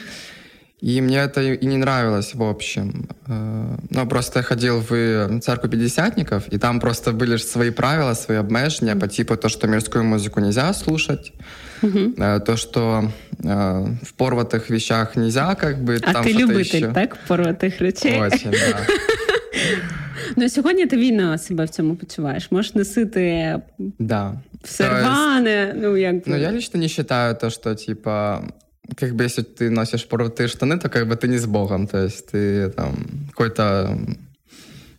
И 0.86 1.01
мне 1.01 1.18
это 1.18 1.41
и 1.41 1.65
не 1.68 1.77
нравилось, 1.77 2.36
в 2.36 2.41
общем. 2.44 3.08
Э, 3.27 3.77
Ну, 3.89 4.08
просто 4.08 4.39
я 4.39 4.44
ходил 4.44 4.80
в 4.89 5.39
церковь 5.39 5.70
пятидесятников, 5.72 6.44
и 6.53 6.58
там 6.58 6.80
просто 6.80 7.12
были 7.12 7.38
ж 7.38 7.44
свои 7.44 7.70
правила, 7.72 8.15
свои 8.15 8.38
обмежения 8.39 8.96
по 8.96 9.08
типу 9.08 9.36
то, 9.36 9.50
что 9.50 9.68
мирскую 9.68 10.03
музыку 10.03 10.39
нельзя 10.39 10.74
слушать, 10.74 11.34
Мгм. 11.84 12.13
э, 12.18 12.39
то, 12.39 12.58
что 12.58 13.03
э, 13.44 13.86
в 14.03 14.13
порватых 14.13 14.70
вещах 14.72 15.15
нельзя, 15.15 15.56
как 15.56 15.84
бы, 15.84 16.00
А 16.01 16.13
там 16.13 16.24
ти 16.24 16.30
что-то 16.34 16.53
любитель, 16.53 16.84
еще. 16.84 16.94
так, 16.94 17.18
порватих 17.27 17.82
речей? 17.82 18.20
Очень, 18.22 18.51
да. 18.51 18.80
Ну, 20.36 20.50
сьогодні 20.50 20.86
ти 20.86 20.98
вільно 20.98 21.38
себе 21.38 21.65
в 21.65 21.70
цьому 21.70 21.96
почуваєш. 21.96 22.51
Можеш 22.51 22.75
носити 22.75 23.56
Да. 24.00 24.34
все 24.63 24.84
То 24.89 24.96
есть, 24.96 25.06
рване, 25.06 25.74
ну, 25.77 25.98
як 25.98 26.15
би. 26.15 26.22
Ну, 26.25 26.36
я 26.38 26.51
лично 26.51 26.80
не 26.80 26.88
считаю 26.88 27.36
то, 27.36 27.50
что, 27.50 27.75
типа, 27.75 28.44
как 28.98 29.15
бы, 29.15 29.24
если 29.24 29.44
ты 29.44 29.70
носишь 29.70 30.08
порватые 30.08 30.48
штаны, 30.48 30.80
то 30.80 30.89
как 30.89 31.08
бы 31.08 31.15
ты 31.15 31.27
не 31.27 31.38
с 31.38 31.46
Богом, 31.46 31.88
то 31.88 31.98
есть 32.03 32.32
ты 32.32 32.70
там 32.70 32.96
какой-то 33.30 33.98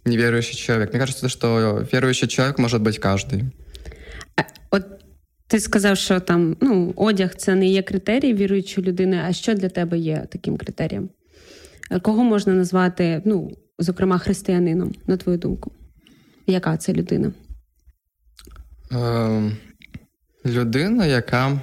неверующий 0.04 0.57
человек. 0.57 0.90
Мне 0.90 1.00
кажется, 1.00 1.28
что 1.28 1.87
верующий 1.92 2.28
человек 2.28 2.59
может 2.59 2.83
быть 2.83 2.99
каждый. 2.99 3.45
А, 4.37 4.42
От 4.71 4.85
ти 5.47 5.61
сказав, 5.61 5.97
що 5.97 6.21
там 6.21 6.57
ну, 6.61 6.92
одяг 6.97 7.35
це 7.35 7.54
не 7.54 7.66
є 7.66 7.83
критерій 7.83 8.35
віруючої 8.35 8.87
людини. 8.87 9.23
А 9.28 9.33
що 9.33 9.54
для 9.54 9.69
тебе 9.69 9.99
є 9.99 10.26
таким 10.31 10.57
критерієм? 10.57 11.09
Е, 11.90 12.00
Кого 12.00 12.25
можна 12.25 12.52
назвати, 12.54 13.23
ну, 13.25 13.50
зокрема, 13.78 14.19
християнином, 14.19 14.92
на 15.07 15.16
твою 15.16 15.38
думку? 15.38 15.73
Яка 16.47 16.76
це 16.76 16.92
людина? 16.92 17.33
Ем, 18.90 19.57
людина, 20.47 21.07
яка 21.07 21.61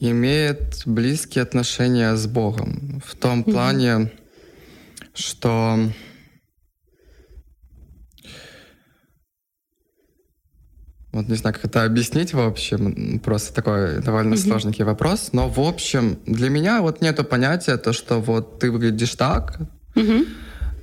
Имеет 0.00 0.82
близкие 0.86 1.42
отношения 1.42 2.14
с 2.16 2.26
Богом. 2.26 3.02
В 3.04 3.14
том 3.16 3.40
Мгм. 3.40 3.52
плане, 3.52 4.12
что 5.14 5.78
вот 11.12 11.28
не 11.28 11.34
знаю, 11.36 11.54
как 11.54 11.64
это 11.64 11.84
объяснить 11.84 12.34
в 12.34 12.40
общем, 12.40 13.18
просто 13.20 13.54
такой 13.54 14.00
довольно 14.00 14.30
Мгм. 14.30 14.38
сложненький 14.38 14.84
вопрос, 14.84 15.30
но 15.32 15.48
в 15.48 15.58
общем 15.60 16.18
для 16.26 16.50
меня 16.50 16.80
вот 16.82 17.00
нету 17.00 17.24
понятия 17.24 17.76
то, 17.76 17.92
что 17.92 18.20
вот 18.20 18.58
ты 18.60 18.70
выглядишь 18.70 19.14
так, 19.14 19.58
Угу. 19.96 20.24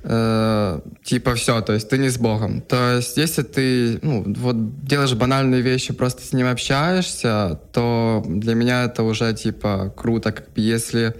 Э, 0.08 0.80
типа 1.04 1.34
все, 1.34 1.60
то 1.60 1.72
есть 1.72 1.88
ты 1.88 1.98
не 1.98 2.08
с 2.08 2.18
Богом. 2.18 2.60
То 2.60 2.96
есть 2.96 3.16
если 3.16 3.42
ты 3.42 3.98
ну, 4.02 4.24
вот 4.36 4.84
делаешь 4.84 5.14
банальные 5.14 5.62
вещи, 5.62 5.92
просто 5.92 6.22
с 6.22 6.32
ним 6.32 6.46
общаешься, 6.46 7.60
то 7.72 8.24
для 8.26 8.54
меня 8.54 8.84
это 8.84 9.02
уже 9.02 9.34
типа 9.34 9.92
круто. 9.96 10.32
Как 10.32 10.52
бы 10.52 10.60
если 10.60 11.14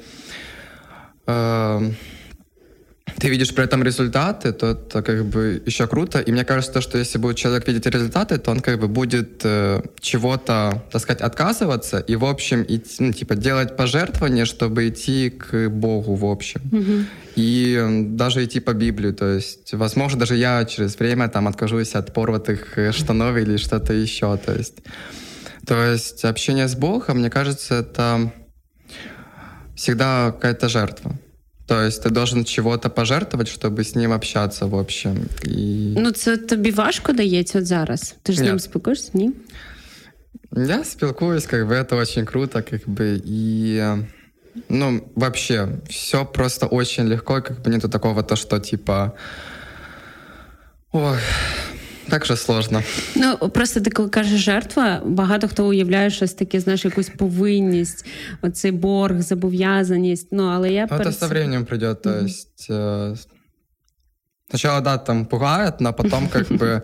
э, 1.27 1.91
ты 3.15 3.29
видишь 3.31 3.55
при 3.55 3.65
этом 3.65 3.83
результаты, 3.83 4.53
то 4.53 4.73
это 4.73 5.03
как 5.03 5.25
бы 5.25 5.63
еще 5.65 5.87
круто. 5.87 6.21
И 6.21 6.33
мне 6.33 6.45
кажется, 6.45 6.81
что 6.81 6.99
если 6.99 7.19
будет 7.19 7.37
человек 7.37 7.67
видеть 7.67 7.87
результаты, 7.87 8.39
то 8.39 8.51
он 8.51 8.61
как 8.61 8.79
бы 8.79 8.89
будет 8.89 9.41
э, 9.45 9.81
чего-то, 10.01 10.85
так 10.91 11.01
сказать, 11.03 11.23
отказываться 11.23 11.99
и, 11.99 12.17
в 12.17 12.25
общем, 12.25 12.65
идти, 12.69 12.97
ну, 12.99 13.13
типа 13.13 13.37
делать 13.37 13.77
пожертвования, 13.77 14.45
чтобы 14.45 14.89
идти 14.89 15.31
к 15.31 15.69
Богу, 15.69 16.15
в 16.15 16.25
общем 16.25 16.61
Угу. 16.73 17.05
и 17.37 18.05
даже 18.11 18.45
идти 18.45 18.61
по 18.61 18.75
Библию. 18.75 19.15
То 19.15 19.35
есть, 19.35 19.73
возможно, 19.73 20.21
даже 20.21 20.37
я 20.37 20.65
через 20.65 20.99
время 20.99 21.29
там 21.29 21.47
откажусь 21.49 21.95
от 21.95 22.13
порватых 22.13 22.77
э, 22.77 22.93
штанов 22.93 23.37
или 23.37 23.57
что-то 23.57 23.93
еще. 23.93 24.37
То 24.37 24.53
есть, 24.53 24.83
то 25.67 25.85
есть 25.85 26.25
общение 26.25 26.67
с 26.67 26.75
Богом, 26.75 27.19
мне 27.19 27.31
кажется, 27.31 27.77
это 27.77 28.33
всегда 29.75 30.33
какая-то 30.33 30.69
жертва. 30.69 31.17
То 31.66 31.82
есть 31.82 32.04
ты 32.04 32.10
должен 32.10 32.46
чего-то 32.46 32.90
пожертвовать, 32.90 33.48
чтобы 33.48 33.80
с 33.80 33.96
ним 33.96 34.12
общаться, 34.12 34.66
в 34.66 34.76
общем. 34.76 35.18
И 35.46 35.94
Ну, 35.98 36.12
це 36.12 36.38
тобі 36.38 36.72
важко 36.72 37.14
дається 37.14 37.60
от 37.60 37.66
зараз. 37.66 38.16
Ти 38.24 38.34
ж 38.34 38.38
з 38.38 38.42
Ні. 38.42 38.48
ним 38.48 38.60
спілкуєшся? 38.60 39.12
Ні? 39.14 39.32
я 40.56 40.84
спілкуюсь, 40.84 41.46
как 41.46 41.68
бы 41.68 41.74
это 41.76 41.96
очень 41.96 42.26
круто, 42.26 42.62
как 42.62 42.88
бы 42.88 43.22
и 43.26 43.78
э, 43.78 44.04
ну 44.70 45.02
вообще 45.16 45.80
все 45.90 46.26
просто 46.26 46.68
очень 46.68 47.08
легко, 47.08 47.42
как 47.42 47.62
бы 47.62 47.70
нету 47.70 47.90
такого 47.90 48.24
то, 48.24 48.36
что 48.36 48.60
типа 48.60 49.14
ой, 50.92 51.18
так 52.10 52.26
же 52.26 52.36
сложно. 52.38 52.84
Ну 53.16 53.38
просто 53.50 53.80
ти 53.82 53.90
коли 53.92 54.10
кажеш 54.10 54.40
жертва, 54.42 55.02
багато 55.06 55.48
хто 55.48 55.68
уявляє 55.68 56.10
щось 56.10 56.34
таке, 56.34 56.60
знаєш, 56.60 56.86
якусь 56.86 57.10
повинність, 57.10 58.06
оцей 58.42 58.72
борг, 58.72 59.22
зобов'язаність. 59.22 60.28
Ну 60.32 60.44
але 60.44 60.72
я 60.72 60.82
Но 60.82 60.96
это 60.96 60.98
перед 60.98 61.14
со 61.14 61.20
цим- 61.20 61.30
временем 61.30 61.66
придет, 61.66 62.02
то 62.02 62.10
Мгм. 62.10 62.26
есть 62.26 62.68
э, 62.70 63.16
сначала 64.50 64.82
да 64.82 64.98
там 64.98 65.26
пугает, 65.26 65.82
но 65.82 65.94
потом 65.94 66.28
как 66.28 66.48
бы 66.52 66.82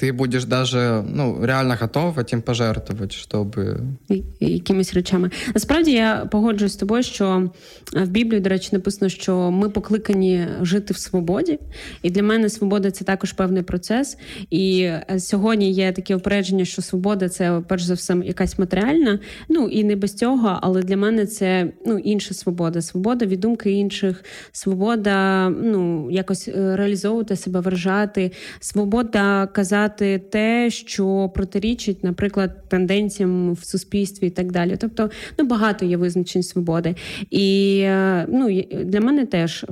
ты 0.00 0.12
будешь 0.12 0.44
даже 0.44 1.02
ну 1.08 1.44
реально 1.44 1.76
готов 1.80 2.18
этим 2.18 2.42
пожертвовать, 2.42 3.12
чтобы 3.12 3.78
і- 4.10 4.22
і 4.40 4.52
якимись 4.52 4.94
речами. 4.94 5.30
Насправді 5.54 5.92
я 5.92 6.28
погоджуюсь 6.32 6.72
з 6.72 6.76
тобою, 6.76 7.02
що 7.02 7.50
е, 7.94 8.04
в 8.04 8.08
Біблії, 8.08 8.40
до 8.40 8.48
речі, 8.50 8.68
написано, 8.72 9.08
що 9.08 9.50
ми 9.50 9.68
покликані 9.68 10.46
жити 10.62 10.94
в 10.94 10.98
свободі, 10.98 11.58
і 12.02 12.10
для 12.10 12.22
мене 12.22 12.48
свобода 12.48 12.90
це 12.90 13.04
також 13.04 13.32
певний 13.32 13.62
процес. 13.62 14.18
І 14.50 14.80
е, 14.82 15.04
сьогодні 15.18 15.72
є 15.72 15.92
таке 15.92 16.16
упередження, 16.16 16.64
що 16.64 16.82
свобода 16.82 17.28
це 17.28 17.62
перш 17.68 17.82
за 17.82 17.94
все 17.94 18.16
якась 18.24 18.58
матеріальна. 18.58 19.18
Ну 19.48 19.68
і 19.68 19.84
не 19.84 19.96
без 19.96 20.14
цього, 20.14 20.58
але 20.62 20.82
для 20.82 20.96
мене 20.96 21.26
це 21.26 21.72
ну 21.86 21.98
інша 21.98 22.34
свобода. 22.34 22.82
Свобода 22.82 23.26
від 23.26 23.40
думки 23.40 23.70
інших, 23.72 24.24
свобода 24.52 25.48
ну 25.50 26.10
якось 26.10 26.48
е, 26.48 26.76
реалізовувати 26.76 27.36
себе, 27.36 27.60
виражати, 27.60 28.32
свобода 28.60 29.46
казати 29.46 29.86
те, 30.29 30.69
що 30.69 31.31
протирічить, 31.35 32.03
наприклад, 32.03 32.69
тенденціям 32.69 33.53
в 33.53 33.65
суспільстві 33.65 34.27
і 34.27 34.29
так 34.29 34.51
далі. 34.51 34.75
Тобто, 34.79 35.09
ну 35.39 35.45
багато 35.45 35.85
є 35.85 35.97
визначень 35.97 36.43
свободи. 36.43 36.95
І 37.29 37.79
е, 37.83 38.25
ну 38.29 38.63
для 38.83 39.01
мене 39.01 39.25
теж 39.25 39.65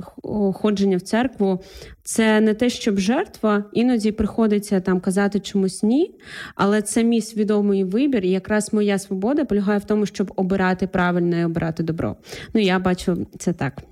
ходження 0.52 0.96
в 0.96 1.00
церкву. 1.00 1.60
Це 2.02 2.40
не 2.40 2.54
те, 2.54 2.70
щоб 2.70 2.98
жертва, 2.98 3.64
іноді 3.72 4.12
приходиться 4.12 4.80
там 4.80 5.00
казати 5.00 5.40
чомусь 5.40 5.82
ні, 5.82 6.14
але 6.54 6.82
це 6.82 7.04
мій 7.04 7.20
свідомий 7.20 7.84
вибір. 7.84 8.24
І 8.24 8.30
якраз 8.30 8.72
моя 8.72 8.98
свобода 8.98 9.44
полягає 9.44 9.78
в 9.78 9.84
тому, 9.84 10.06
щоб 10.06 10.32
обирати 10.36 10.86
правильно 10.86 11.40
і 11.40 11.44
обирати 11.44 11.82
добро. 11.82 12.16
Ну 12.54 12.60
я 12.60 12.78
бачу 12.78 13.26
це 13.38 13.52
так. 13.52 13.82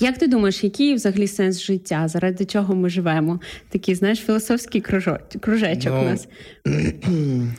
Як 0.00 0.18
ти 0.18 0.26
думаєш, 0.26 0.64
який 0.64 0.94
взагалі 0.94 1.28
сенс 1.28 1.60
життя? 1.60 2.08
Заради 2.08 2.44
чого 2.44 2.74
ми 2.74 2.90
живемо? 2.90 3.40
Такий, 3.68 3.94
знаєш, 3.94 4.18
філософський 4.18 4.82
кружо- 4.82 5.38
кружечок 5.40 5.92
Ну, 5.92 6.00
у 6.00 6.04
нас. 6.04 6.28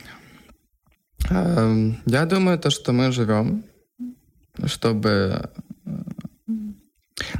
Эм, 1.30 1.94
Я 2.06 2.26
думаю, 2.26 2.58
то, 2.58 2.70
что 2.70 2.92
мы 2.92 3.12
живем, 3.12 3.62
чтобы... 4.64 5.04
э, 5.06 5.44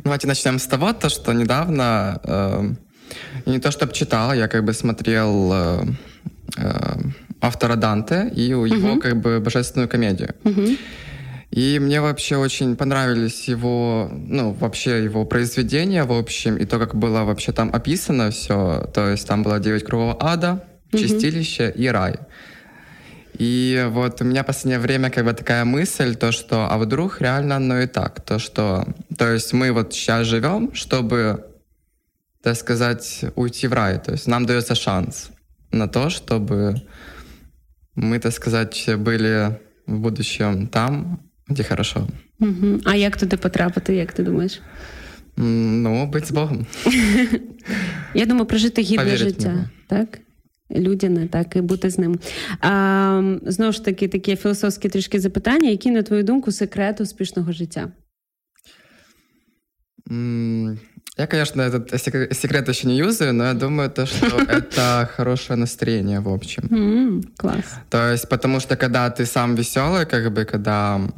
Давайте 0.04 0.26
начнем 0.26 0.56
с 0.58 0.66
того, 0.66 0.92
то, 0.92 1.08
что 1.08 1.32
недавно, 1.32 2.20
эм, 2.24 2.76
я 3.46 3.52
не 3.52 3.58
то 3.58 3.68
чтобы 3.70 3.92
читал, 3.92 4.34
я 4.34 4.48
как 4.48 4.64
бы 4.64 4.72
смотрел 4.74 5.52
э, 5.52 5.84
э, 6.58 6.96
автора 7.40 7.76
Данте 7.76 8.30
и 8.36 8.54
у 8.54 8.66
его 8.66 8.88
Мгм. 8.88 9.00
как 9.00 9.14
бы 9.22 9.40
божественную 9.40 9.88
комедию. 9.88 10.34
Угу. 10.44 10.62
И 11.55 11.77
мне 11.77 12.01
вообще 12.01 12.37
очень 12.37 12.75
понравились 12.75 13.47
его, 13.47 14.09
ну, 14.11 14.53
вообще 14.53 15.03
его 15.03 15.23
произведения, 15.23 16.03
в 16.03 16.11
общем, 16.11 16.57
и 16.57 16.65
то, 16.65 16.79
как 16.79 16.95
было 16.95 17.25
вообще 17.25 17.51
там 17.51 17.69
описано 17.71 18.31
все. 18.31 18.89
То 18.91 19.09
есть 19.09 19.27
там 19.27 19.43
было 19.43 19.59
«Девять 19.59 19.83
кругов 19.83 20.17
ада», 20.19 20.65
«Чистилище» 20.91 21.71
и 21.75 21.87
«Рай». 21.89 22.15
И 23.37 23.85
вот 23.91 24.19
у 24.21 24.23
меня 24.23 24.41
в 24.41 24.47
последнее 24.47 24.79
время 24.79 25.11
как 25.11 25.25
бы 25.25 25.33
такая 25.33 25.63
мысль, 25.63 26.15
то 26.15 26.31
что, 26.31 26.71
а 26.71 26.77
вдруг 26.79 27.21
реально 27.21 27.57
оно 27.57 27.81
и 27.81 27.85
так, 27.85 28.21
то 28.21 28.39
что, 28.39 28.87
то 29.15 29.31
есть 29.31 29.53
мы 29.53 29.71
вот 29.71 29.93
сейчас 29.93 30.25
живем, 30.25 30.73
чтобы, 30.73 31.45
так 32.41 32.55
сказать, 32.55 33.25
уйти 33.35 33.67
в 33.67 33.73
рай, 33.73 33.99
то 33.99 34.11
есть 34.11 34.25
нам 34.25 34.47
дается 34.47 34.73
шанс 34.73 35.29
на 35.71 35.87
то, 35.87 36.09
чтобы 36.09 36.81
мы, 37.93 38.17
так 38.17 38.33
сказать, 38.33 38.89
были 38.97 39.59
в 39.85 39.99
будущем 39.99 40.67
там, 40.67 41.29
где 41.47 41.63
хорошо. 41.63 42.07
Угу. 42.39 42.79
А 42.83 42.95
як 42.95 43.17
туди 43.17 43.37
потрапити, 43.37 43.95
як 43.95 44.13
ти 44.13 44.23
думаєш? 44.23 44.61
Ну, 45.37 46.05
бить 46.05 46.25
з 46.25 46.31
Богом. 46.31 46.65
Я 48.13 48.25
думаю, 48.25 48.45
прожити 48.45 48.81
гідне 48.81 48.97
Повірить 49.03 49.19
життя, 49.19 49.53
нього. 49.53 49.65
так? 49.87 50.19
Людяне, 50.71 51.27
так, 51.27 51.55
і 51.55 51.61
бути 51.61 51.89
з 51.89 51.97
ним. 51.97 52.19
А, 52.61 53.37
знову 53.45 53.71
ж 53.71 53.85
таки, 53.85 54.07
таке 54.07 54.35
філософське 54.35 54.89
трішки 54.89 55.19
запитання. 55.19 55.69
Які, 55.69 55.91
на 55.91 56.03
твою 56.03 56.23
думку, 56.23 56.51
секрет 56.51 57.01
успішного 57.01 57.51
життя? 57.51 57.91
Я, 61.16 61.26
конечно, 61.26 61.62
этот 61.62 61.90
сек- 62.00 62.32
секрет 62.34 62.68
еще 62.68 62.86
не 62.86 62.96
юзаю, 62.96 63.34
но 63.34 63.44
я 63.44 63.54
думаю, 63.54 63.90
то, 63.90 64.06
что 64.06 64.38
это 64.48 65.08
хорошее 65.16 65.58
настроение, 65.58 66.20
в 66.20 66.28
общем. 66.28 66.62
М, 66.70 67.22
клас. 67.36 67.64
То 67.90 68.12
есть, 68.12 68.28
потому 68.28 68.60
что 68.60 68.76
когда 68.76 69.10
ты 69.10 69.26
сам 69.26 69.56
веселый, 69.56 70.06
как 70.06 70.32
бы, 70.32 70.44
когда 70.44 70.96
м, 70.96 71.12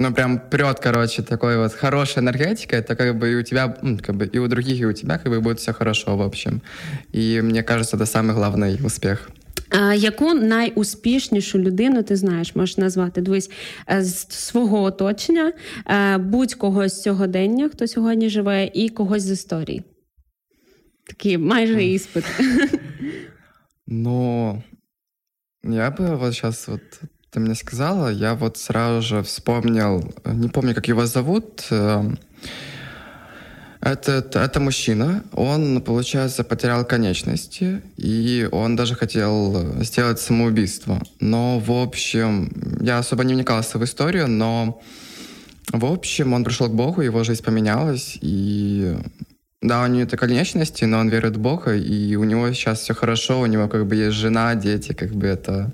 ну, 0.00 0.12
прям 0.12 0.38
прет, 0.40 0.80
короче, 0.80 1.22
такой 1.22 1.56
вот 1.58 1.72
хорошая 1.74 2.24
энергетика, 2.24 2.74
это 2.76 2.96
как 2.96 3.16
бы 3.16 3.30
и 3.30 3.34
у 3.36 3.42
тебя, 3.42 3.76
м, 3.82 3.98
как 3.98 4.16
бы 4.16 4.26
и 4.26 4.38
у 4.38 4.48
других, 4.48 4.80
и 4.80 4.86
у 4.86 4.92
тебя 4.92 5.18
как 5.18 5.30
бы 5.30 5.40
будет 5.40 5.60
все 5.60 5.72
хорошо, 5.72 6.16
в 6.16 6.22
общем. 6.22 6.60
И 7.12 7.40
мне 7.42 7.62
кажется, 7.62 7.96
это 7.96 8.06
самый 8.06 8.34
главный 8.34 8.78
успех. 8.84 9.30
А, 9.69 9.93
яку 9.93 10.33
найуспішнішу 10.33 11.59
людину 11.59 12.03
ти 12.03 12.15
знаєш, 12.15 12.55
можеш 12.55 12.77
назвати? 12.77 13.21
Дивись, 13.21 13.51
е, 13.91 14.03
з 14.03 14.29
свого 14.29 14.81
оточення, 14.81 15.53
е, 15.87 16.17
будь-кого 16.17 16.89
з 16.89 17.01
сьогодення, 17.01 17.69
хто 17.69 17.87
сьогодні 17.87 18.29
живе, 18.29 18.71
і 18.73 18.89
когось 18.89 19.23
з 19.23 19.31
історії. 19.31 19.83
Такий 21.07 21.37
майже 21.37 21.83
іспит. 21.83 22.23
Ну, 23.87 24.63
я 25.63 25.91
бы 25.91 26.17
вот 26.17 26.33
сейчас 26.33 26.67
вот 26.67 26.81
ты 27.29 27.39
мне 27.39 27.55
сказала, 27.55 28.09
я 28.09 28.33
вот 28.33 28.57
сразу 28.57 29.01
же 29.01 29.21
вспомнил, 29.21 30.11
не 30.25 30.47
помню, 30.47 30.73
как 30.73 30.89
его 30.89 31.05
зовут. 31.05 31.69
Э, 33.85 33.91
Это, 33.91 34.39
это 34.39 34.59
мужчина, 34.59 35.23
он, 35.31 35.81
получается, 35.81 36.43
потерял 36.43 36.85
конечности, 36.85 37.81
и 37.97 38.49
он 38.51 38.75
даже 38.75 38.95
хотел 38.95 39.81
сделать 39.83 40.19
самоубийство. 40.19 41.01
Но, 41.19 41.59
в 41.59 41.71
общем, 41.71 42.51
я 42.81 42.99
особо 42.99 43.23
не 43.23 43.33
вникался 43.33 43.77
в 43.77 43.83
историю, 43.83 44.27
но, 44.27 44.81
в 45.71 45.85
общем, 45.85 46.33
он 46.33 46.43
пришел 46.43 46.67
к 46.67 46.75
Богу, 46.75 47.01
его 47.01 47.23
жизнь 47.23 47.43
поменялась, 47.43 48.17
и 48.21 48.95
да, 49.62 49.84
у 49.84 49.88
него 49.88 50.02
это 50.02 50.16
конечности, 50.16 50.86
но 50.86 50.98
он 51.00 51.10
верит 51.10 51.36
в 51.36 51.40
Бога, 51.40 51.74
и 51.76 52.16
у 52.16 52.24
него 52.24 52.52
сейчас 52.54 52.80
все 52.80 52.94
хорошо, 52.94 53.40
у 53.40 53.46
него 53.46 53.68
как 53.68 53.86
бы 53.86 53.94
есть 53.94 54.16
жена, 54.16 54.54
дети, 54.54 54.94
как 54.94 55.10
бы 55.12 55.26
это 55.26 55.70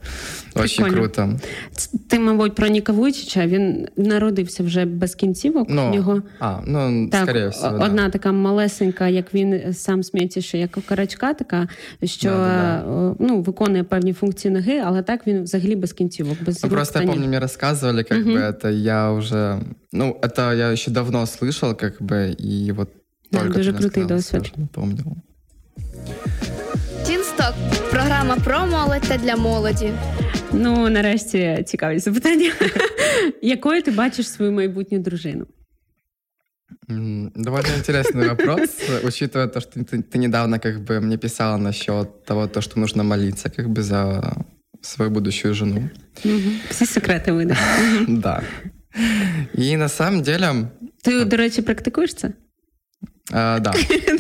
очень 0.56 0.84
Прикольно. 0.84 0.96
круто. 0.96 1.38
Ц- 1.72 1.98
Ти, 2.08 2.18
мабуть, 2.18 2.54
про 2.54 2.66
Ніка 2.68 2.92
Вуйчича, 2.92 3.46
він 3.46 3.88
народився 3.96 4.62
вже 4.62 4.84
без 4.84 5.14
кінцівок. 5.14 5.66
Ну, 5.70 5.90
У 5.90 5.94
нього 5.94 6.22
а, 6.40 6.58
ну, 6.66 7.08
так, 7.12 7.22
скорее 7.22 7.48
всего, 7.48 7.78
да. 7.78 7.84
одна 7.84 8.10
така 8.10 8.32
малесенька, 8.32 9.08
як 9.08 9.34
він 9.34 9.74
сам 9.74 10.02
сміється, 10.02 10.40
що 10.40 10.56
як 10.56 10.76
окарачка 10.78 11.34
така, 11.34 11.68
що 12.04 12.28
Да-да-да. 12.30 13.10
е, 13.10 13.14
ну, 13.18 13.40
виконує 13.40 13.84
певні 13.84 14.12
функції 14.12 14.54
ноги, 14.54 14.78
але 14.84 15.02
так 15.02 15.26
він 15.26 15.42
взагалі 15.42 15.76
без 15.76 15.92
кінцівок, 15.92 16.36
без 16.46 16.62
Ну, 16.64 16.68
рук 16.68 16.76
просто 16.76 16.94
та 16.94 17.00
я 17.00 17.04
ніг. 17.06 17.14
помню, 17.14 17.28
мне 17.28 17.40
рассказывали, 17.40 18.02
как 18.08 18.18
Мгм. 18.18 18.32
бы 18.34 18.38
это 18.52 18.68
я 18.72 19.12
уже... 19.12 19.60
Ну, 19.92 20.16
это 20.22 20.54
я 20.56 20.72
еще 20.72 20.90
давно 20.90 21.18
слышал, 21.26 21.74
как 21.76 22.02
бы, 22.02 22.34
и 22.40 22.72
вот 22.72 22.88
Да, 23.32 23.38
только 23.40 23.54
дуже 23.58 23.70
ты 23.70 23.72
мне 23.72 23.80
крутий 23.80 24.02
сказала, 24.02 24.18
досвід. 24.20 24.42
сразу 24.46 24.60
не 24.60 24.66
помнил. 24.66 25.16
Тінсток 27.06 27.54
програма 27.90 28.36
про 28.36 28.66
молодь 28.66 29.02
та 29.08 29.16
для 29.16 29.36
молоді. 29.36 29.92
Ну, 30.52 30.88
нарешті 30.88 31.64
цікаві 31.66 31.98
запитання. 31.98 32.52
Якою 33.42 33.82
ти 33.82 33.90
бачиш 33.90 34.28
свою 34.28 34.52
майбутню 34.52 34.98
дружину? 34.98 35.46
М, 36.90 37.32
Довольно 37.34 37.68
интересный 37.78 38.28
вопрос, 38.28 38.70
учитывая 39.04 39.48
то, 39.48 39.60
что 39.60 39.80
ты, 39.80 40.02
ты 40.02 40.18
недавно 40.18 40.58
как 40.58 40.76
бы 40.80 41.00
мне 41.00 41.16
писала 41.18 41.56
насчет 41.58 42.24
того, 42.24 42.46
то, 42.46 42.60
что 42.60 42.80
нужно 42.80 43.02
молиться 43.04 43.48
как 43.50 43.68
бы 43.68 43.82
за 43.82 44.32
свою 44.82 45.10
будущую 45.10 45.54
жену. 45.54 45.90
Всі 46.70 46.86
секрети 46.86 47.32
видав. 47.32 47.58
Да. 48.08 48.42
И 49.58 49.76
на 49.76 49.88
самом 49.88 50.22
деле, 50.22 50.54
Ти, 51.02 51.24
до 51.24 51.36
речі, 51.36 51.62
практикуєш 51.62 52.14
це? 52.14 52.32
э, 53.32 53.58
да, 53.60 53.72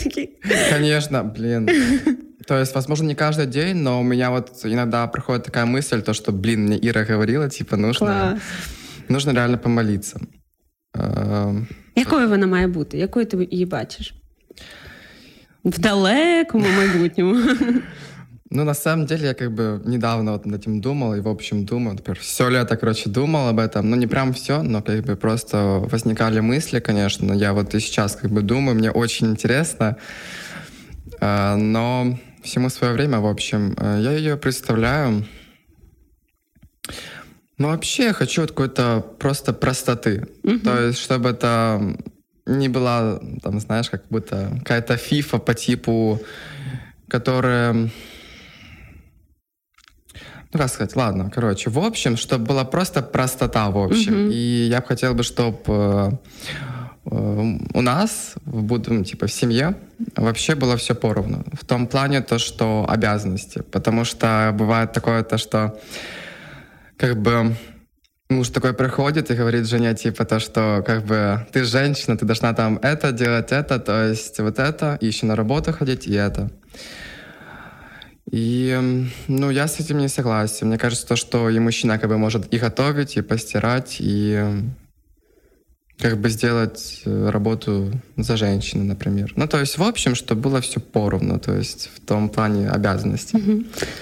Такий. 0.02 0.38
конечно, 0.70 1.24
блин. 1.24 1.68
То 2.46 2.58
есть, 2.58 2.74
возможно, 2.74 3.06
не 3.08 3.14
каждый 3.14 3.46
день, 3.46 3.76
но 3.76 4.00
у 4.00 4.04
меня 4.04 4.30
вот 4.30 4.50
иногда 4.64 5.06
проходит 5.08 5.44
такая 5.44 5.64
мысль, 5.66 6.00
то, 6.02 6.14
что, 6.14 6.32
блин, 6.32 6.60
мне 6.66 6.78
Ира 6.88 7.04
говорила, 7.04 7.48
типа, 7.50 7.76
нужно, 7.76 8.06
Клас. 8.06 8.40
нужно 9.08 9.32
реально 9.32 9.58
помолиться. 9.58 10.20
Эм, 10.94 11.66
Якою 11.96 12.28
вона 12.28 12.46
має 12.46 12.66
бути? 12.66 12.98
Якою 12.98 13.26
ти 13.26 13.48
її 13.50 13.66
бачиш? 13.66 14.14
В 15.64 15.78
далекому 15.78 16.66
майбутньому. 16.76 17.40
Ну, 18.53 18.65
на 18.65 18.73
самом 18.73 19.05
деле, 19.05 19.27
я 19.27 19.33
как 19.33 19.53
бы 19.53 19.81
недавно 19.85 20.33
вот 20.33 20.45
над 20.45 20.59
этим 20.59 20.81
думал, 20.81 21.15
и, 21.15 21.21
в 21.21 21.29
общем, 21.29 21.65
думал, 21.65 21.93
например, 21.93 22.19
все 22.19 22.49
лето, 22.49 22.75
короче, 22.75 23.09
думал 23.09 23.47
об 23.47 23.59
этом. 23.59 23.89
Ну, 23.89 23.95
не 23.95 24.07
прям 24.07 24.33
все, 24.33 24.61
но 24.61 24.81
как 24.81 25.05
бы 25.05 25.15
просто 25.15 25.79
возникали 25.89 26.41
мысли, 26.41 26.81
конечно. 26.81 27.31
Я 27.31 27.53
вот 27.53 27.73
и 27.73 27.79
сейчас 27.79 28.17
как 28.17 28.29
бы 28.29 28.41
думаю, 28.41 28.75
мне 28.75 28.91
очень 28.91 29.27
интересно. 29.27 29.95
А, 31.21 31.55
Но 31.55 32.19
всему 32.43 32.69
свое 32.69 32.91
время, 32.91 33.19
в 33.19 33.25
общем, 33.25 33.73
э, 33.77 34.01
я 34.03 34.11
ее 34.11 34.35
представляю. 34.35 35.25
Ну, 37.57 37.69
вообще, 37.69 38.03
я 38.03 38.13
хочу 38.13 38.41
вот 38.41 38.51
какой-то 38.51 38.99
просто 39.17 39.53
простоты. 39.53 40.27
То 40.65 40.87
есть, 40.87 40.99
чтобы 40.99 41.29
это 41.29 41.95
не 42.45 42.67
была, 42.67 43.21
там, 43.41 43.61
знаешь, 43.61 43.89
как 43.89 44.03
будто 44.09 44.51
какая-то 44.57 44.97
фифа 44.97 45.37
по 45.37 45.53
типу, 45.53 46.19
которая... 47.07 47.89
Ну, 50.53 50.59
как 50.59 50.69
сказать, 50.69 50.95
ладно, 50.95 51.31
короче, 51.33 51.69
в 51.69 51.79
общем, 51.79 52.17
чтобы 52.17 52.45
была 52.45 52.65
просто 52.65 53.01
простота, 53.01 53.69
в 53.69 53.77
общем. 53.77 54.23
Мгм. 54.23 54.31
И 54.31 54.67
я 54.69 54.81
бы 54.81 54.87
хотел 54.87 55.13
бы, 55.13 55.23
чтобы 55.23 56.19
у 57.05 57.81
нас, 57.81 58.33
в 58.45 58.61
будем, 58.63 59.03
типа, 59.03 59.25
в 59.27 59.31
семье 59.31 59.75
вообще 60.15 60.55
было 60.55 60.75
все 60.77 60.93
поровну. 60.93 61.43
В 61.53 61.65
том 61.65 61.87
плане 61.87 62.21
то, 62.21 62.37
что 62.37 62.85
обязанности. 62.87 63.63
Потому 63.71 64.05
что 64.05 64.53
бывает 64.53 64.91
такое 64.93 65.23
то, 65.23 65.37
что 65.37 65.79
как 66.97 67.19
бы 67.19 67.55
муж 68.29 68.49
такой 68.49 68.73
приходит 68.73 69.31
и 69.31 69.35
говорит 69.35 69.67
жене, 69.67 69.95
типа, 69.95 70.25
то, 70.25 70.39
что 70.39 70.83
как 70.85 71.05
бы 71.05 71.47
ты 71.51 71.63
женщина, 71.63 72.17
ты 72.17 72.25
должна 72.25 72.53
там 72.53 72.77
это 72.81 73.11
делать, 73.11 73.51
это, 73.51 73.79
то 73.79 74.07
есть 74.07 74.39
вот 74.39 74.59
это, 74.59 74.97
и 75.01 75.07
еще 75.07 75.25
на 75.25 75.35
работу 75.35 75.73
ходить, 75.73 76.07
и 76.07 76.13
это. 76.13 76.49
И, 78.29 79.07
ну, 79.27 79.49
я 79.49 79.67
с 79.67 79.79
этим 79.79 79.97
не 79.97 80.07
согласен. 80.07 80.67
Мне 80.67 80.77
кажется, 80.77 81.07
то, 81.07 81.15
что 81.15 81.49
и 81.49 81.59
мужчина 81.59 81.97
как 81.97 82.09
бы 82.09 82.17
может 82.17 82.53
и 82.53 82.57
готовить, 82.59 83.17
и 83.17 83.21
постирать, 83.21 83.97
и 83.99 84.43
как 86.00 86.20
бы 86.20 86.28
сделать 86.28 87.02
э, 87.06 87.30
работу 87.30 87.90
за 88.16 88.36
женщину, 88.36 88.84
например. 88.84 89.32
Ну, 89.36 89.46
то 89.48 89.58
есть, 89.58 89.78
в 89.78 89.82
общем, 89.82 90.14
чтобы 90.14 90.42
было 90.42 90.60
все 90.60 90.78
поровну, 90.80 91.38
то 91.38 91.54
есть 91.54 91.90
в 91.94 92.00
том 92.00 92.28
плане 92.28 92.70
обязанностей. 92.70 93.42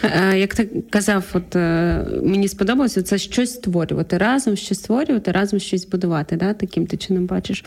Е, 0.03 0.39
Як 0.39 0.55
ти 0.55 0.83
казав, 0.91 1.25
от 1.33 1.57
е, 1.57 2.07
мені 2.23 2.49
сподобалося 2.49 3.03
це 3.03 3.19
щось 3.19 3.55
створювати 3.55 4.19
разом, 4.19 4.57
щось 4.57 4.79
створювати, 4.79 5.33
разом 5.33 5.61
щось 5.61 5.87
будувати. 5.87 6.37
Да? 6.37 6.55
Таким 6.55 6.87
ти 6.87 6.97
чином 6.97 7.27
бачиш. 7.27 7.65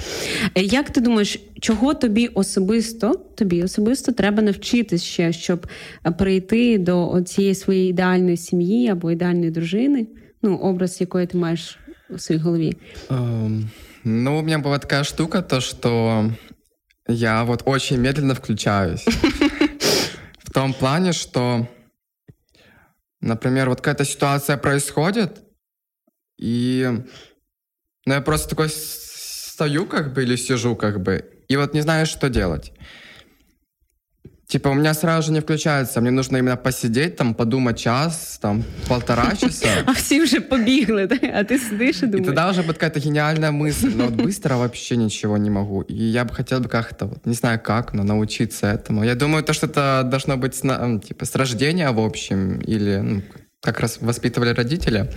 Е, 0.56 0.62
Як 0.63 0.89
ти 0.89 1.01
думаєш, 1.01 1.39
чого 1.60 1.93
тобі 1.93 2.27
особисто 2.27 3.19
тобі 3.36 3.63
особисто 3.63 4.12
треба 4.12 4.41
навчитись 4.43 5.03
ще, 5.03 5.34
щоб 5.34 5.67
е, 6.06 6.12
прийти 6.12 6.77
до 6.77 7.21
цієї 7.25 7.56
своєї 7.56 7.89
ідеальної 7.89 8.38
сім'ї 8.38 8.89
або 8.89 9.12
ідеальної 9.12 9.51
дружини? 9.51 10.08
Ну, 10.41 10.56
образ 10.56 11.01
якої 11.01 11.27
ти 11.27 11.38
маєш 11.38 11.80
у 12.10 12.17
своїй 12.17 12.41
голові? 12.41 12.73
Эм, 13.10 13.63
Ну, 14.04 14.38
у 14.38 14.42
меня 14.42 14.58
была 14.58 14.78
такая 14.80 15.04
штука, 15.04 15.42
то, 15.42 15.60
что 15.60 16.28
я 17.06 17.44
вот 17.44 17.62
очень 17.66 17.98
медленно 17.98 18.34
включаюсь. 18.34 19.04
В 20.42 20.50
том 20.52 20.74
плане, 20.74 21.12
что, 21.12 21.68
например, 23.20 23.68
вот 23.68 23.78
какая-то 23.78 24.04
ситуация 24.04 24.56
происходит, 24.56 25.42
и 26.38 26.90
Но 28.04 28.14
я 28.14 28.20
просто 28.20 28.50
такой 28.50 28.68
стою 28.68 29.86
как 29.86 30.12
бы 30.12 30.24
или 30.24 30.34
сижу 30.34 30.74
как 30.74 31.00
бы, 31.00 31.44
и 31.48 31.56
вот 31.56 31.72
не 31.72 31.82
знаю, 31.82 32.06
что 32.06 32.28
делать. 32.28 32.72
Типа 34.51 34.69
у 34.69 34.73
меня 34.73 34.93
сразу 34.93 35.27
же 35.27 35.32
не 35.34 35.39
включается, 35.41 36.01
мне 36.01 36.12
нужно 36.12 36.38
именно 36.38 36.56
посидеть, 36.58 37.15
там, 37.15 37.34
подумать 37.34 37.80
час, 37.80 38.38
там, 38.41 38.63
полтора 38.88 39.36
часа. 39.36 39.67
А 39.86 39.91
всі 39.91 40.21
вже 40.21 40.39
побігли, 40.39 41.08
так? 41.08 41.19
а 41.36 41.43
ти 41.43 41.60
сидиш 41.60 42.01
і 42.01 42.06
И 42.06 42.08
думаєш. 42.08 42.25
тогда 42.25 42.49
уже 42.49 42.62
будет 42.62 42.77
какая-то 42.77 42.99
гениальная 42.99 43.51
мысль, 43.51 43.91
но 43.97 44.06
вот 44.06 44.13
быстро 44.13 44.56
вообще 44.58 44.95
ничего 44.97 45.38
не 45.38 45.49
могу. 45.49 45.82
И 45.89 45.93
я 46.12 46.23
бы 46.23 46.34
хотел 46.34 46.60
бы 46.60 46.67
как-то, 46.69 47.06
вот, 47.06 47.25
не 47.25 47.34
знаю 47.34 47.60
как, 47.63 47.93
но 47.93 48.03
научиться 48.03 48.67
этому. 48.67 49.03
Я 49.06 49.15
думаю, 49.15 49.43
то, 49.43 49.53
что 49.53 49.67
это 49.67 50.03
должно 50.03 50.38
быть 50.38 50.56
с, 50.56 50.63
на- 50.63 50.80
м, 50.86 50.99
типа, 50.99 51.25
с 51.25 51.36
рождения, 51.36 51.91
в 51.91 51.99
общем, 51.99 52.62
или 52.67 52.97
ну, 53.03 53.21
как 53.67 53.80
раз 53.80 53.97
воспитывали 54.01 54.53
родители. 54.53 55.08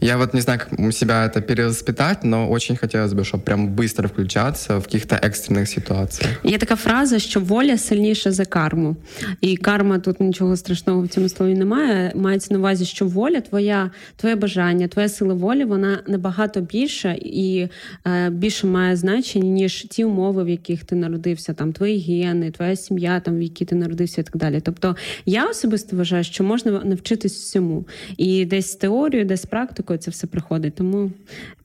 Я 0.00 0.16
вот 0.16 0.34
не 0.34 0.40
знаю, 0.40 0.60
как 0.60 0.78
у 0.78 0.90
себя 0.90 1.26
это 1.26 1.40
перевоспитать, 1.40 2.24
но 2.24 2.48
очень 2.50 2.76
хотелось 2.76 3.12
бы, 3.12 3.24
чтобы 3.24 3.44
прям 3.44 3.68
быстро 3.68 4.08
включаться 4.08 4.78
в 4.78 4.84
каких-то 4.84 5.16
экстренных 5.16 5.66
ситуациях. 5.66 6.30
Є 6.44 6.58
така 6.58 6.76
фраза, 6.76 7.18
що 7.18 7.40
воля 7.40 7.78
сильніша 7.78 8.32
за 8.32 8.44
карму. 8.44 8.96
І 9.40 9.56
карма 9.56 9.98
тут 9.98 10.20
нічого 10.20 10.56
страшного 10.56 11.02
в 11.02 11.08
цьому 11.08 11.28
слові 11.28 11.54
немає. 11.54 12.12
Мається 12.14 12.54
на 12.54 12.58
увазі, 12.58 12.84
що 12.84 13.06
воля, 13.06 13.40
твоя, 13.40 13.90
твоє 14.16 14.36
бажання, 14.36 14.88
твоя 14.88 15.08
сила 15.08 15.34
волі, 15.34 15.64
вона 15.64 16.02
набагато 16.06 16.60
більша 16.60 17.16
і 17.20 17.68
е, 18.06 18.30
більше 18.30 18.66
має 18.66 18.96
значення, 18.96 19.50
ніж 19.50 19.86
ті 19.90 20.04
умови, 20.04 20.44
в 20.44 20.48
яких 20.48 20.84
ти 20.84 20.94
народився, 20.94 21.52
там 21.52 21.72
твої 21.72 21.98
гени, 21.98 22.50
твоя 22.50 22.76
сім'я, 22.76 23.20
там 23.20 23.38
в 23.38 23.42
якій 23.42 23.64
ти 23.64 23.74
народився, 23.74 24.20
і 24.20 24.24
так 24.24 24.36
далі. 24.36 24.60
Тобто 24.60 24.96
я 25.26 25.48
особисто 25.50 25.96
вважаю, 25.96 26.24
що 26.24 26.44
можна 26.44 26.82
навчитись 26.84 27.32
всьому. 27.32 27.67
І 28.16 28.44
десь 28.44 28.72
з 28.72 28.76
теорією, 28.76 29.28
десь 29.28 29.42
з 29.42 29.46
практикою 29.46 29.98
це 29.98 30.10
все 30.10 30.26
приходить. 30.26 30.74
Тому 30.74 31.10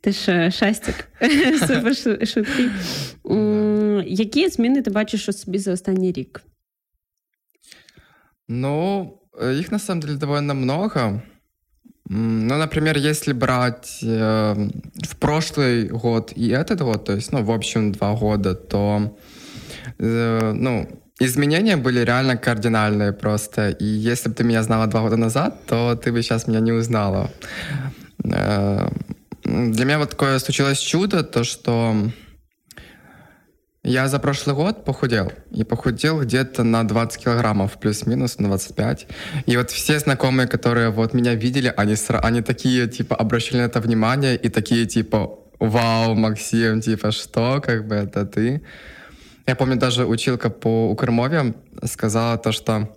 ти 0.01 0.12
ж 0.12 0.51
шастик. 0.51 1.08
Супер 1.60 1.95
шу- 1.97 2.25
швидкий. 2.25 2.69
М, 3.32 4.03
Які 4.08 4.49
зміни 4.49 4.82
ти 4.82 4.91
бачиш 4.91 5.29
у 5.29 5.34
собі 5.34 5.58
за 5.58 5.73
останній 5.73 6.12
рік? 6.12 6.41
Ну, 8.47 9.13
э, 9.41 9.60
их 9.60 9.71
на 9.71 9.79
самом 9.79 10.01
деле 10.01 10.15
довольно 10.17 10.53
много. 10.55 10.99
М, 10.99 11.21
Ну, 12.47 12.58
например, 12.58 12.97
если 12.97 13.34
брать 13.34 13.99
э, 14.03 14.53
в 15.03 15.15
прошлый 15.19 15.89
год 15.89 16.34
и 16.38 16.49
этот 16.49 16.82
год, 16.84 17.03
то 17.03 17.13
есть, 17.13 17.34
ну, 17.34 17.43
в 17.43 17.51
общем, 17.51 17.91
два 17.91 18.15
года, 18.15 18.55
то, 18.55 19.12
э, 19.99 20.53
ну, 20.53 20.88
изменения 21.20 21.77
были 21.77 22.00
реально 22.00 22.37
кардинальные 22.37 23.12
просто. 23.12 23.70
И 23.70 23.85
если 23.85 24.29
бы 24.29 24.35
ты 24.35 24.44
меня 24.44 24.62
знала 24.62 24.87
два 24.87 25.00
года 25.00 25.16
назад, 25.16 25.66
то 25.66 25.94
ты 25.94 26.12
бы 26.12 26.22
сейчас 26.22 26.46
меня 26.46 26.61
не 26.61 26.72
узнала. 26.72 27.31
Э, 28.24 28.88
Для 29.44 29.85
меня 29.85 29.98
вот 29.98 30.11
такое 30.11 30.38
случилось 30.38 30.79
чудо, 30.79 31.22
то, 31.22 31.44
что 31.44 31.94
я 33.87 34.09
за 34.09 34.18
прошлый 34.18 34.57
год 34.57 34.85
похудел. 34.85 35.31
И 35.50 35.62
похудел 35.62 36.22
где-то 36.22 36.64
на 36.64 36.85
20 36.85 37.22
килограммов, 37.22 37.79
плюс-минус 37.79 38.38
на 38.38 38.48
25. 38.48 39.07
И 39.44 39.57
вот 39.57 39.70
все 39.70 39.98
знакомые, 39.98 40.48
которые 40.48 40.88
вот 40.88 41.14
меня 41.14 41.35
видели, 41.35 41.72
они, 41.77 41.94
они 42.22 42.40
такие, 42.40 42.88
типа, 42.88 43.14
обращали 43.14 43.61
на 43.61 43.66
это 43.66 43.81
внимание 43.81 44.37
и 44.37 44.48
такие, 44.48 44.87
типа, 44.87 45.38
вау, 45.59 46.14
Максим, 46.14 46.81
типа, 46.81 47.12
что, 47.12 47.61
как 47.61 47.87
бы, 47.87 47.94
это 47.94 48.24
ты? 48.24 48.62
Я 49.46 49.54
помню, 49.54 49.76
даже 49.76 50.04
училка 50.07 50.50
по 50.50 50.90
Укрмове 50.90 51.54
сказала 51.85 52.38
то, 52.38 52.52
что 52.52 52.88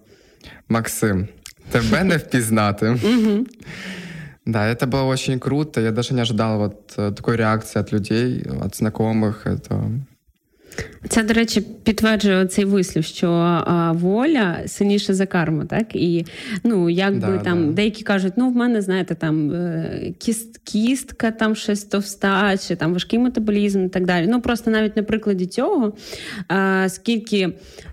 Максим, 0.69 1.27
тебе 1.71 2.03
не 2.03 2.17
впізнати. 2.17 2.97
Да, 4.45 4.65
это 4.65 4.87
было 4.87 5.03
очень 5.03 5.39
круто. 5.39 5.81
Я 5.81 5.91
даже 5.91 6.13
не 6.13 6.21
ожидал 6.21 6.57
вот 6.57 6.93
э, 6.97 7.11
такой 7.11 7.35
реакции 7.35 7.81
от 7.81 7.91
людей, 7.91 8.45
от 8.61 8.75
знакомых. 8.75 9.45
Это 9.45 9.91
Це, 11.09 11.23
до 11.23 11.33
речі, 11.33 11.61
підтверджує 11.61 12.45
цей 12.45 12.65
вислів, 12.65 13.03
що 13.03 13.31
а, 13.31 13.91
воля 13.91 14.57
сильніша 14.65 15.13
за 15.13 15.25
карму, 15.25 15.65
так? 15.65 15.95
І 15.95 16.25
ну, 16.63 16.89
якби 16.89 17.19
Да, 17.19 17.37
там 17.37 17.67
да. 17.67 17.73
деякі 17.73 18.03
кажуть, 18.03 18.33
ну 18.37 18.49
в 18.49 18.55
мене, 18.55 18.81
знаєте, 18.81 19.15
там 19.15 19.51
е, 19.51 20.13
кіст, 20.17 20.57
кістка 20.63 21.31
там 21.31 21.55
щось 21.55 21.83
товста, 21.83 22.57
чи 22.57 22.75
там 22.75 22.93
важкий 22.93 23.19
метаболізм 23.19 23.85
і 23.85 23.89
так 23.89 24.05
далі. 24.05 24.27
Ну 24.29 24.41
просто 24.41 24.71
навіть 24.71 24.97
на 24.97 25.03
прикладі 25.03 25.45
цього, 25.45 25.93
а, 26.47 26.89
скільки 26.89 27.49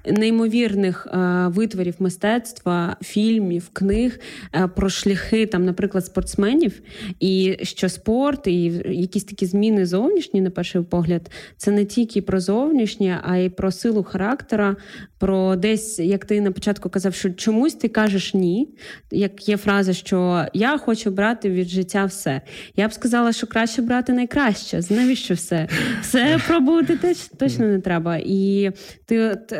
неймовірних 0.06 1.06
а, 1.10 1.48
витворів 1.48 1.94
мистецтва, 1.98 2.96
фільмів, 3.02 3.68
книг 3.72 4.18
а, 4.52 4.68
про 4.68 4.88
шляхи, 4.88 5.46
там, 5.46 5.64
наприклад, 5.64 6.06
спортсменів, 6.06 6.82
і 7.20 7.56
що 7.62 7.88
спорт, 7.88 8.46
і 8.46 8.64
якісь 8.88 9.24
такі 9.24 9.46
зміни 9.46 9.86
зовнішні, 9.86 10.40
на 10.40 10.50
перший 10.50 10.82
погляд, 10.82 11.30
це 11.56 11.70
не 11.70 11.84
тільки 11.84 12.22
про 12.22 12.40
зовнішнє, 12.74 13.20
а 13.22 13.36
й 13.36 13.48
про 13.48 13.72
силу 13.72 14.02
характера, 14.02 14.76
про 15.18 15.56
десь, 15.56 15.98
як 15.98 16.24
ти 16.24 16.40
на 16.40 16.52
початку 16.52 16.90
казав, 16.90 17.14
що 17.14 17.30
чомусь 17.30 17.74
ти 17.74 17.88
кажеш 17.88 18.34
ні. 18.34 18.68
Як 19.10 19.48
є 19.48 19.56
фраза, 19.56 19.92
що 19.92 20.46
я 20.54 20.78
хочу 20.78 21.10
брати 21.10 21.50
від 21.50 21.68
життя 21.68 22.04
все. 22.04 22.40
Я 22.76 22.88
б 22.88 22.92
сказала, 22.92 23.32
що 23.32 23.46
краще 23.46 23.82
брати 23.82 24.12
найкраще. 24.12 24.80
Навіщо 24.90 25.34
все? 25.34 25.68
Все 26.00 26.40
пробувати 26.46 26.96
теж 26.96 27.18
точно 27.38 27.66
не 27.66 27.80
треба. 27.80 28.16
І 28.16 28.70
ти 29.06 29.20
от. 29.20 29.52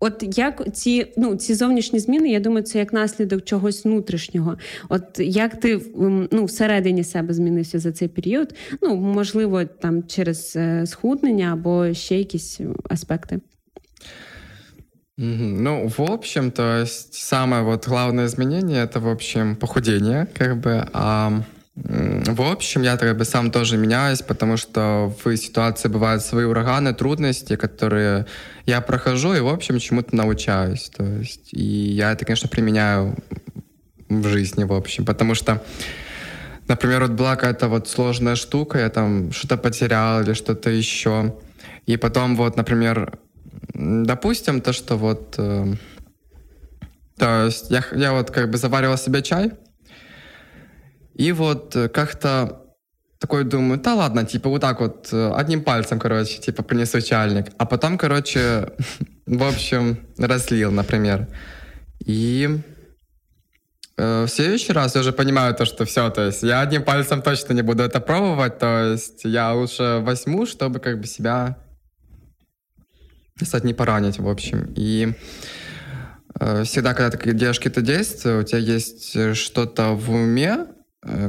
От 0.00 0.38
як 0.38 0.74
ці 0.74 1.06
ну 1.16 1.36
ці 1.36 1.54
зовнішні 1.54 1.98
зміни, 1.98 2.30
я 2.30 2.40
думаю, 2.40 2.62
це 2.62 2.78
як 2.78 2.92
наслідок 2.92 3.44
чогось 3.44 3.84
внутрішнього. 3.84 4.56
От 4.88 5.18
як 5.18 5.60
ти 5.60 5.80
ну 6.30 6.44
всередині 6.44 7.04
себе 7.04 7.34
змінився 7.34 7.78
за 7.78 7.92
цей 7.92 8.08
період? 8.08 8.54
Ну 8.82 8.96
можливо, 8.96 9.64
там 9.64 10.02
через 10.02 10.56
е, 10.56 10.86
схуднення 10.86 11.52
або 11.52 11.94
ще 11.94 12.18
якісь 12.18 12.60
аспекти. 12.88 13.40
Ну, 15.18 15.88
в 15.88 16.00
общем, 16.00 16.50
то 16.50 16.82
есть 16.82 17.14
самое 17.14 17.62
вот 17.62 17.86
главное 17.86 18.26
изменение 18.26 18.82
это, 18.82 19.00
в 19.00 19.08
общем, 19.08 19.56
похудение, 19.56 20.26
как 20.34 20.60
бы. 20.60 20.86
А 20.92 21.42
в 21.76 22.40
общем, 22.40 22.82
я 22.82 22.96
как 22.96 23.16
бы 23.16 23.24
сам 23.24 23.50
тоже 23.50 23.76
меняюсь, 23.76 24.22
потому 24.22 24.56
что 24.56 25.14
в 25.22 25.36
ситуации 25.36 25.88
бывают 25.88 26.22
свои 26.22 26.44
ураганы, 26.44 26.94
трудности, 26.94 27.56
которые 27.56 28.26
я 28.64 28.80
прохожу 28.80 29.34
и, 29.34 29.40
в 29.40 29.48
общем, 29.48 29.78
чему-то 29.78 30.16
научаюсь. 30.16 30.90
То 30.96 31.04
есть, 31.04 31.52
и 31.52 31.62
я 31.62 32.12
это, 32.12 32.24
конечно, 32.24 32.48
применяю 32.48 33.16
в 34.08 34.26
жизни, 34.26 34.64
в 34.64 34.72
общем, 34.72 35.04
потому 35.04 35.34
что 35.34 35.62
Например, 36.68 37.02
вот 37.02 37.12
была 37.12 37.36
какая-то 37.36 37.68
вот 37.68 37.88
сложная 37.88 38.34
штука, 38.34 38.78
я 38.78 38.88
там 38.90 39.30
что-то 39.30 39.56
потерял 39.56 40.22
или 40.22 40.32
что-то 40.32 40.68
еще. 40.68 41.36
И 41.86 41.96
потом 41.96 42.34
вот, 42.34 42.56
например, 42.56 43.18
допустим, 43.74 44.60
то, 44.60 44.72
что 44.72 44.96
вот... 44.96 45.36
э, 45.38 45.74
то 47.16 47.44
есть 47.44 47.70
я, 47.70 47.84
я 47.92 48.12
вот 48.12 48.32
как 48.32 48.50
бы 48.50 48.58
заваривал 48.58 48.98
себе 48.98 49.22
чай, 49.22 49.52
и 51.16 51.32
вот 51.32 51.76
э, 51.76 51.88
как-то 51.88 52.62
такой 53.18 53.44
думаю, 53.44 53.80
да 53.80 53.94
ладно, 53.94 54.24
типа 54.24 54.48
вот 54.48 54.60
так 54.60 54.80
вот 54.80 55.08
э, 55.12 55.32
одним 55.34 55.62
пальцем, 55.62 55.98
короче, 55.98 56.38
типа 56.38 56.62
принесу 56.62 57.00
чайник. 57.00 57.46
А 57.58 57.66
потом, 57.66 57.98
короче, 57.98 58.72
в 59.26 59.42
общем, 59.42 59.98
разлил, 60.18 60.70
например. 60.70 61.26
И 62.04 62.60
Э, 63.96 64.24
В 64.24 64.28
следующий 64.28 64.72
раз 64.72 64.94
я 64.94 65.00
уже 65.00 65.12
понимаю 65.12 65.54
то, 65.54 65.64
что 65.64 65.84
все, 65.84 66.10
то 66.10 66.26
есть 66.26 66.42
я 66.42 66.60
одним 66.60 66.82
пальцем 66.82 67.22
точно 67.22 67.54
не 67.54 67.62
буду 67.62 67.82
это 67.82 68.00
пробовать, 68.00 68.58
то 68.58 68.92
есть 68.92 69.24
я 69.24 69.52
лучше 69.54 70.00
возьму, 70.02 70.46
чтобы 70.46 70.80
как 70.80 71.00
бы 71.00 71.06
себя 71.06 71.56
кстати, 73.38 73.66
не 73.66 73.74
поранить, 73.74 74.18
в 74.18 74.26
общем. 74.26 74.72
И 74.76 75.12
всегда, 76.64 76.94
когда 76.94 77.10
ты 77.10 77.32
делаешь 77.34 77.58
какие-то 77.58 77.82
действия, 77.82 78.38
у 78.38 78.42
тебя 78.42 78.58
есть 78.58 79.34
что-то 79.34 79.90
в 79.90 80.10
уме, 80.10 80.66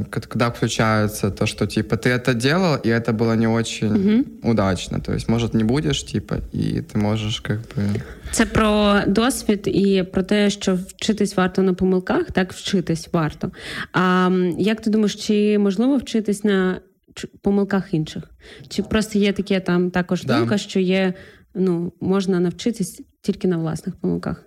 когда 0.09 0.49
включается 0.51 1.31
то, 1.31 1.45
что 1.47 1.65
типа 1.65 1.95
ты 1.95 2.09
это 2.09 2.33
делал, 2.35 2.75
и 2.85 2.89
это 2.89 3.11
было 3.11 3.35
не 3.35 3.47
очень 3.47 3.93
Мгм. 3.93 4.25
удачно. 4.43 4.99
То 4.99 5.13
есть, 5.13 5.29
может, 5.29 5.53
не 5.55 5.63
будешь, 5.63 6.03
типа, 6.03 6.35
и 6.53 6.81
ты 6.81 6.97
можешь 6.97 7.39
как 7.39 7.57
бы... 7.59 8.01
Це 8.31 8.45
про 8.45 8.99
досвід 9.07 9.61
і 9.67 10.03
про 10.03 10.23
те, 10.23 10.49
що 10.49 10.75
вчитись 10.87 11.37
варто 11.37 11.61
на 11.61 11.73
помилках, 11.73 12.31
так 12.31 12.53
вчитись 12.53 13.09
варто. 13.13 13.51
А 13.91 14.27
м, 14.27 14.55
як 14.59 14.81
ти 14.81 14.89
думаєш, 14.89 15.15
чи 15.15 15.57
можливо 15.59 15.97
вчитись 15.97 16.43
на 16.43 16.79
ч- 17.13 17.27
помилках 17.41 17.93
інших? 17.93 18.23
Чи 18.69 18.83
просто 18.83 19.19
є 19.19 19.33
таке 19.33 19.59
там 19.59 19.91
також 19.91 20.23
Да. 20.23 20.39
думка, 20.39 20.57
що 20.57 20.79
є 20.79 21.13
ну 21.55 21.93
можна 22.01 22.39
навчитись 22.39 23.01
тільки 23.21 23.47
на 23.47 23.57
власних 23.57 23.95
помилках? 23.95 24.43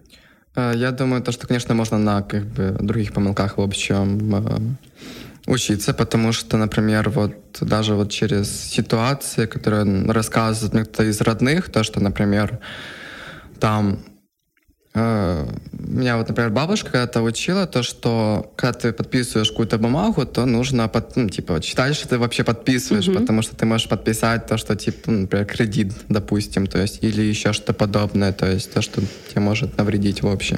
Э, 0.56 0.74
Я 0.76 0.92
думаю, 0.92 1.22
то, 1.22 1.32
что, 1.32 1.48
конечно, 1.48 1.74
можно 1.76 1.98
на 1.98 2.22
как 2.22 2.44
бы 2.46 2.76
других 2.80 3.14
помылках, 3.14 3.58
в 3.58 3.62
общем, 3.62 4.36
э, 4.36 5.52
учиться, 5.52 5.94
потому 5.94 6.32
что, 6.34 6.58
например, 6.58 7.10
вот 7.10 7.36
даже 7.62 7.96
вот 7.96 8.12
через 8.12 8.50
ситуации, 8.50 9.46
которые 9.46 10.12
рассказывает 10.12 10.88
кто-то 10.88 11.04
из 11.10 11.22
родных, 11.22 11.70
то, 11.72 11.84
что, 11.84 12.00
например, 12.00 12.60
там 13.60 14.00
меня 14.94 16.18
вот, 16.18 16.28
например, 16.28 16.52
бабушка 16.52 16.92
когда-то 16.92 17.22
учила 17.22 17.66
то, 17.66 17.82
что 17.82 18.52
когда 18.58 18.78
ты 18.78 18.92
подписываешь 18.92 19.50
какую-то 19.50 19.78
бумагу, 19.78 20.26
то 20.26 20.46
нужно, 20.46 20.90
под, 20.90 21.16
ну, 21.16 21.30
типа, 21.30 21.62
читать, 21.62 21.96
что 21.96 22.10
ты 22.10 22.18
вообще 22.18 22.44
подписываешь, 22.44 23.08
mm-hmm. 23.08 23.20
потому 23.20 23.42
что 23.42 23.56
ты 23.56 23.66
можешь 23.66 23.88
подписать 23.88 24.48
то, 24.48 24.58
что, 24.58 24.76
типа, 24.76 25.12
ну, 25.12 25.22
например, 25.22 25.46
кредит, 25.46 25.94
допустим, 26.10 26.68
то 26.68 26.78
есть, 26.78 27.04
или 27.04 27.22
еще 27.22 27.54
что-то 27.54 27.74
подобное, 27.74 28.34
то 28.34 28.52
есть, 28.52 28.74
то, 28.74 28.82
что 28.82 29.02
тебе 29.30 29.42
может 29.42 29.78
навредить 29.78 30.24
в 30.24 30.28
общем. 30.28 30.58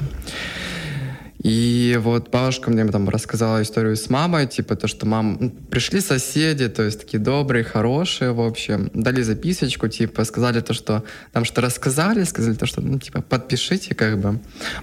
И 1.44 1.98
вот 2.00 2.30
бабушка 2.30 2.70
мне 2.70 2.86
там 2.86 3.06
рассказала 3.10 3.60
историю 3.60 3.96
с 3.96 4.08
мамой, 4.08 4.46
типа 4.46 4.76
то, 4.76 4.88
что 4.88 5.06
мам... 5.06 5.50
Пришли 5.70 6.00
соседи, 6.00 6.68
то 6.68 6.82
есть 6.82 7.00
такие 7.00 7.18
добрые, 7.18 7.64
хорошие, 7.64 8.32
в 8.32 8.40
общем, 8.40 8.90
дали 8.94 9.22
записочку, 9.22 9.88
типа, 9.88 10.24
сказали 10.24 10.60
то, 10.60 10.72
что 10.72 11.02
там 11.32 11.44
что 11.44 11.60
рассказали, 11.60 12.24
сказали 12.24 12.54
то, 12.54 12.64
что, 12.64 12.80
ну, 12.80 12.98
типа, 12.98 13.20
подпишите, 13.20 13.94
как 13.94 14.18
бы. 14.18 14.38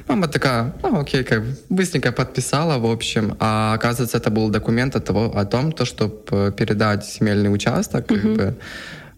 Мама 0.07 0.27
такая, 0.27 0.71
ну, 0.83 0.99
окей, 0.99 1.23
как 1.23 1.41
бы, 1.41 1.57
быстренько 1.69 2.11
подписала, 2.11 2.77
в 2.77 2.85
общем, 2.85 3.35
а 3.39 3.73
оказывается, 3.73 4.17
это 4.17 4.29
был 4.29 4.49
документ 4.49 4.95
от 4.95 5.03
того, 5.05 5.35
о 5.35 5.45
том, 5.45 5.71
то, 5.71 5.83
чтобы 5.85 6.53
передать 6.55 7.03
земельный 7.03 7.51
участок, 7.51 8.05
как 8.05 8.17
mm-hmm. 8.17 8.35
бы, 8.35 8.55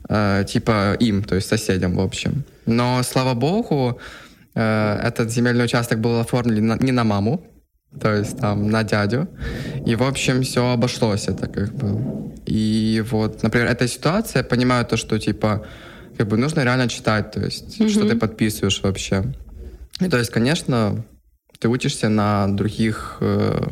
э, 0.08 0.45
типа, 0.47 0.95
им, 1.01 1.23
то 1.23 1.36
есть 1.36 1.49
соседям, 1.49 1.95
в 1.95 1.99
общем. 1.99 2.43
Но, 2.65 3.03
слава 3.03 3.34
богу, 3.34 3.99
Э, 3.99 4.23
этот 4.54 5.32
земельный 5.32 5.66
участок 5.66 6.00
был 6.00 6.20
оформлен 6.20 6.78
не 6.80 6.92
на 6.92 7.04
маму, 7.04 7.46
то 8.00 8.13
есть 8.13 8.38
там 8.39 8.70
на 8.70 8.84
дядю. 8.84 9.28
И, 9.86 9.96
в 9.96 10.04
общем, 10.04 10.42
все 10.44 10.72
обошлось 10.72 11.28
это 11.28 11.48
как 11.48 11.74
бы. 11.74 12.32
И 12.46 13.04
вот, 13.10 13.44
например, 13.44 13.68
эта 13.68 13.88
ситуация, 13.88 14.42
я 14.42 14.44
понимаю 14.44 14.86
то, 14.86 14.98
что, 14.98 15.18
типа, 15.20 15.66
как 16.18 16.28
бы 16.28 16.38
нужно 16.38 16.63
реально 16.63 16.88
читать, 16.88 17.32
то 17.32 17.39
есть, 17.39 17.80
mm-hmm. 17.80 17.89
что 17.89 18.08
ты 18.08 18.16
подписываешь 18.16 18.82
вообще. 18.84 19.24
И, 20.00 20.10
то 20.10 20.18
есть, 20.18 20.32
конечно, 20.32 21.04
ты 21.60 21.70
учишься 21.70 22.10
на 22.10 22.48
других 22.48 23.18
э, 23.22 23.68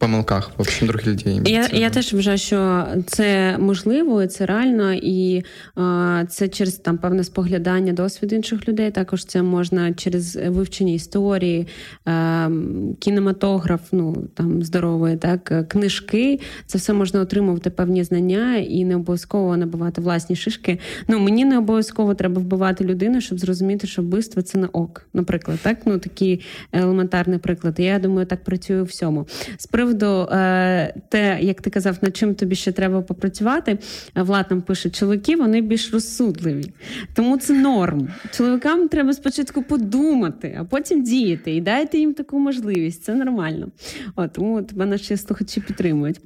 помилках 0.00 0.50
в 0.56 0.60
общем, 0.60 0.88
других 0.88 1.06
людей. 1.06 1.40
Я 1.44 1.68
я 1.72 1.90
теж 1.90 2.12
вважаю, 2.12 2.38
що 2.38 2.86
це 3.06 3.56
можливо, 3.58 4.26
це 4.26 4.46
реально, 4.46 4.92
і 4.92 5.44
е, 5.78 6.26
це 6.30 6.48
через 6.48 6.74
там 6.74 6.98
певне 6.98 7.24
споглядання 7.24 7.92
досвіду 7.92 8.34
інших 8.34 8.68
людей. 8.68 8.90
Також 8.90 9.24
це 9.24 9.42
можна 9.42 9.92
через 9.92 10.36
вивчення 10.36 10.92
історії, 10.92 11.66
е, 12.08 12.50
кінематограф, 12.98 13.80
ну 13.92 14.28
там 14.34 14.62
здоровий, 14.62 15.16
так 15.16 15.68
книжки. 15.68 16.40
Це 16.66 16.78
все 16.78 16.92
можна 16.92 17.20
отримувати 17.20 17.70
певні 17.70 18.04
знання 18.04 18.56
і 18.56 18.84
не 18.84 18.96
обов'язково 18.96 19.56
набивати 19.56 20.00
власні 20.00 20.36
шишки. 20.36 20.78
Ну 21.08 21.18
мені 21.18 21.44
не 21.44 21.58
обов'язково 21.58 22.14
треба 22.14 22.40
вбивати 22.40 22.84
людину, 22.84 23.20
щоб 23.20 23.38
зрозуміти, 23.38 23.86
що 23.86 24.02
вбивство 24.02 24.42
це 24.42 24.58
не 24.58 24.66
ок. 24.66 25.06
Наприклад, 25.14 25.58
так 25.62 25.78
ну 25.84 25.98
такі 25.98 26.40
елементарний 26.72 27.38
приклад. 27.38 27.74
Я 27.78 27.98
думаю, 27.98 28.26
так 28.26 28.44
працюю 28.44 28.82
у 28.82 28.84
всьому. 28.84 29.26
З 29.58 29.66
приводу 29.66 29.89
приводу 29.94 30.32
е, 30.32 30.94
те, 31.08 31.38
як 31.42 31.62
ти 31.62 31.70
казав, 31.70 31.98
над 32.02 32.16
чим 32.16 32.34
тобі 32.34 32.54
ще 32.54 32.72
треба 32.72 33.02
попрацювати, 33.02 33.78
Влад 34.14 34.46
нам 34.50 34.62
пише, 34.62 34.90
чоловіки 34.90 35.36
вони 35.36 35.60
більш 35.60 35.92
розсудливі. 35.92 36.72
Тому 37.14 37.38
це 37.38 37.52
норм. 37.52 38.08
Чоловікам 38.32 38.88
треба 38.88 39.12
спочатку 39.12 39.62
подумати, 39.62 40.56
а 40.60 40.64
потім 40.64 41.02
діяти. 41.02 41.56
І 41.56 41.60
дайте 41.60 41.98
їм 41.98 42.14
таку 42.14 42.38
можливість. 42.38 43.04
Це 43.04 43.14
нормально. 43.14 43.68
От, 44.16 44.32
Тому 44.32 44.62
тебе 44.62 44.86
наші 44.86 45.16
слухачі 45.16 45.60
підтримують. 45.60 46.20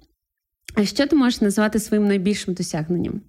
А 0.74 0.84
що 0.84 1.06
ти 1.06 1.16
можеш 1.16 1.40
назвати 1.40 1.78
своїм 1.78 2.06
найбільшим 2.08 2.54
досягненням? 2.54 3.20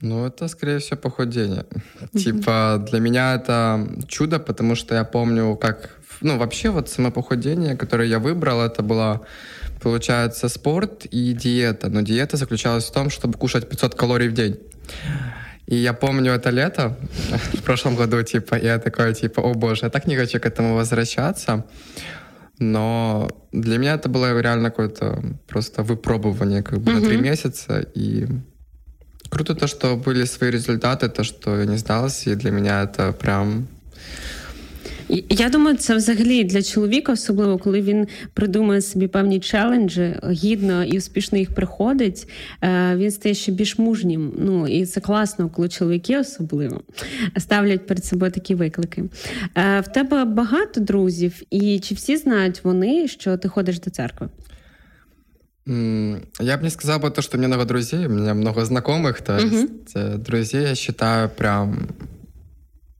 Ну, 0.00 0.26
это, 0.26 0.48
скорее 0.48 0.78
всего, 0.78 1.00
похудение. 1.00 1.64
Типа, 2.24 2.78
для 2.90 3.00
меня 3.00 3.34
это 3.34 3.88
чудо, 4.06 4.38
потому 4.38 4.76
что 4.76 4.94
я 4.94 5.04
помню, 5.04 5.56
как 5.56 5.97
ну, 6.20 6.38
вообще 6.38 6.70
вот 6.70 6.88
само 6.88 7.10
похудение, 7.10 7.76
которое 7.76 8.08
я 8.08 8.18
выбрал, 8.18 8.60
это 8.60 8.82
было, 8.82 9.20
получается, 9.80 10.48
спорт 10.48 11.06
и 11.06 11.32
диета. 11.32 11.88
Но 11.88 12.02
диета 12.02 12.36
заключалась 12.36 12.84
в 12.84 12.92
том, 12.92 13.10
чтобы 13.10 13.38
кушать 13.38 13.68
500 13.68 13.94
калорий 13.94 14.28
в 14.28 14.34
день. 14.34 14.58
И 15.66 15.76
я 15.76 15.92
помню 15.92 16.32
это 16.32 16.50
лето 16.50 16.96
в 17.54 17.62
прошлом 17.62 17.94
году, 17.94 18.22
типа, 18.22 18.54
я 18.54 18.78
такой, 18.78 19.14
типа, 19.14 19.40
о 19.40 19.54
боже, 19.54 19.80
я 19.82 19.90
так 19.90 20.06
не 20.06 20.16
хочу 20.16 20.40
к 20.40 20.46
этому 20.46 20.74
возвращаться. 20.74 21.64
Но 22.58 23.28
для 23.52 23.78
меня 23.78 23.94
это 23.94 24.08
было 24.08 24.40
реально 24.40 24.70
какое-то 24.70 25.22
просто 25.46 25.82
выпробование 25.82 26.62
как 26.62 26.80
бы 26.80 26.90
mm-hmm. 26.90 27.00
на 27.00 27.06
три 27.06 27.16
месяца. 27.18 27.86
И 27.94 28.26
круто 29.28 29.54
то, 29.54 29.66
что 29.66 29.96
были 29.96 30.24
свои 30.24 30.50
результаты, 30.50 31.08
то, 31.08 31.22
что 31.22 31.56
я 31.56 31.66
не 31.66 31.76
сдался. 31.76 32.30
И 32.30 32.34
для 32.34 32.50
меня 32.50 32.82
это 32.82 33.12
прям 33.12 33.68
Я 35.29 35.49
думаю, 35.49 35.77
це 35.77 35.95
взагалі 35.95 36.43
для 36.43 36.61
чоловіка, 36.61 37.13
особливо 37.13 37.57
коли 37.57 37.81
він 37.81 38.07
придумує 38.33 38.81
собі 38.81 39.07
певні 39.07 39.39
челенджі, 39.39 40.15
гідно 40.31 40.83
і 40.83 40.97
успішно 40.97 41.37
їх 41.37 41.55
приходить. 41.55 42.29
Е, 42.61 42.95
він 42.95 43.11
стає 43.11 43.35
ще 43.35 43.51
більш 43.51 43.77
мужнім. 43.77 44.33
Ну 44.37 44.67
і 44.67 44.85
це 44.85 45.01
класно, 45.01 45.49
коли 45.49 45.69
чоловіки 45.69 46.19
особливо 46.19 46.81
ставлять 47.37 47.87
перед 47.87 48.05
собою 48.05 48.31
такі 48.31 48.55
виклики. 48.55 49.03
Е, 49.55 49.79
в 49.79 49.87
тебе 49.87 50.25
багато 50.25 50.81
друзів, 50.81 51.41
і 51.49 51.79
чи 51.79 51.95
всі 51.95 52.17
знають 52.17 52.63
вони, 52.63 53.07
що 53.07 53.37
ти 53.37 53.47
ходиш 53.47 53.79
до 53.79 53.89
церкви? 53.89 54.29
Я 55.65 56.57
бы 56.57 56.63
не 56.63 56.69
сказал 56.69 56.99
бы 56.99 57.09
то, 57.09 57.21
что 57.21 57.37
у 57.37 57.39
меня 57.39 57.47
много 57.47 57.65
друзей, 57.65 58.05
у 58.05 58.09
меня 58.09 58.33
много 58.33 58.65
знакомых, 58.65 59.21
то 59.21 59.37
есть 59.37 59.95
uh-huh. 59.95 60.17
друзей 60.17 60.63
я 60.63 60.75
считаю 60.75 61.29
прям 61.29 61.87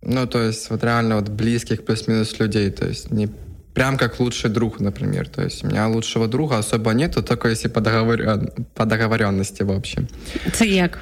Ну, 0.02 0.26
то 0.26 0.42
есть 0.42 0.70
вот 0.70 0.84
реально 0.84 1.16
вот 1.16 1.28
близких 1.28 1.84
плюс-минус 1.84 2.38
людей, 2.38 2.70
то 2.70 2.86
есть 2.86 3.10
не 3.10 3.28
прям 3.74 3.96
как 3.96 4.20
лучший 4.20 4.50
друг, 4.50 4.80
например. 4.80 5.28
То 5.28 5.42
есть 5.42 5.64
у 5.64 5.66
меня 5.68 5.86
лучшего 5.88 6.26
друга 6.26 6.58
особо 6.58 6.92
нету, 6.92 7.22
только 7.22 7.48
если 7.48 7.68
по, 7.68 7.80
договорен... 7.80 8.50
по 8.74 8.84
договоренности, 8.84 9.62
в 9.62 9.70
общем. 9.70 10.08
Это 10.46 10.64
як? 10.64 10.98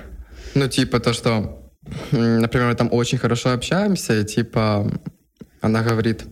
Ну, 0.54 0.68
типа 0.68 1.00
то, 1.00 1.12
что, 1.12 1.70
например, 2.12 2.68
мы 2.68 2.74
там 2.74 2.88
очень 2.92 3.18
хорошо 3.18 3.52
общаемся, 3.52 4.20
и 4.20 4.24
типа 4.24 4.90
она 5.60 5.82
говорит, 5.82 6.24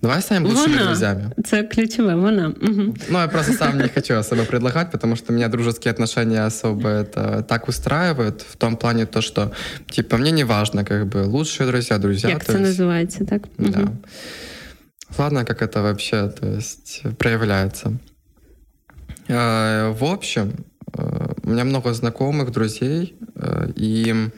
Давай 0.00 0.22
станем 0.22 0.46
лучшими 0.46 0.74
вона. 0.74 0.86
друзьями. 0.86 1.32
Это 1.36 1.64
ключевое, 1.64 2.16
вона. 2.16 2.48
Угу. 2.50 2.96
Ну, 3.08 3.18
я 3.18 3.26
просто 3.26 3.52
сам 3.52 3.78
не 3.78 3.88
хочу 3.88 4.14
особо 4.14 4.44
предлагать, 4.44 4.92
потому 4.92 5.16
что 5.16 5.32
меня 5.32 5.48
дружеские 5.48 5.90
отношения 5.90 6.44
особо 6.46 6.88
это 6.88 7.42
так 7.42 7.66
устраивают 7.68 8.42
в 8.42 8.56
том 8.56 8.76
плане 8.76 9.06
то, 9.06 9.20
что, 9.20 9.52
типа, 9.90 10.16
мне 10.16 10.30
не 10.30 10.44
важно, 10.44 10.84
как 10.84 11.08
бы, 11.08 11.24
лучшие 11.26 11.66
друзья, 11.66 11.98
друзья. 11.98 12.30
Как 12.30 12.42
это 12.44 12.52
есть... 12.52 12.64
называется, 12.64 13.24
так? 13.24 13.42
Да. 13.58 13.80
Угу. 13.80 13.96
Ладно, 15.18 15.44
как 15.44 15.62
это 15.62 15.82
вообще, 15.82 16.28
то 16.28 16.46
есть, 16.46 17.02
проявляется. 17.18 17.98
В 19.26 20.04
общем, 20.04 20.64
э, 20.96 21.32
у 21.42 21.50
меня 21.50 21.64
много 21.64 21.92
знакомых, 21.92 22.50
друзей, 22.50 23.18
э, 23.34 23.72
и 23.74 24.30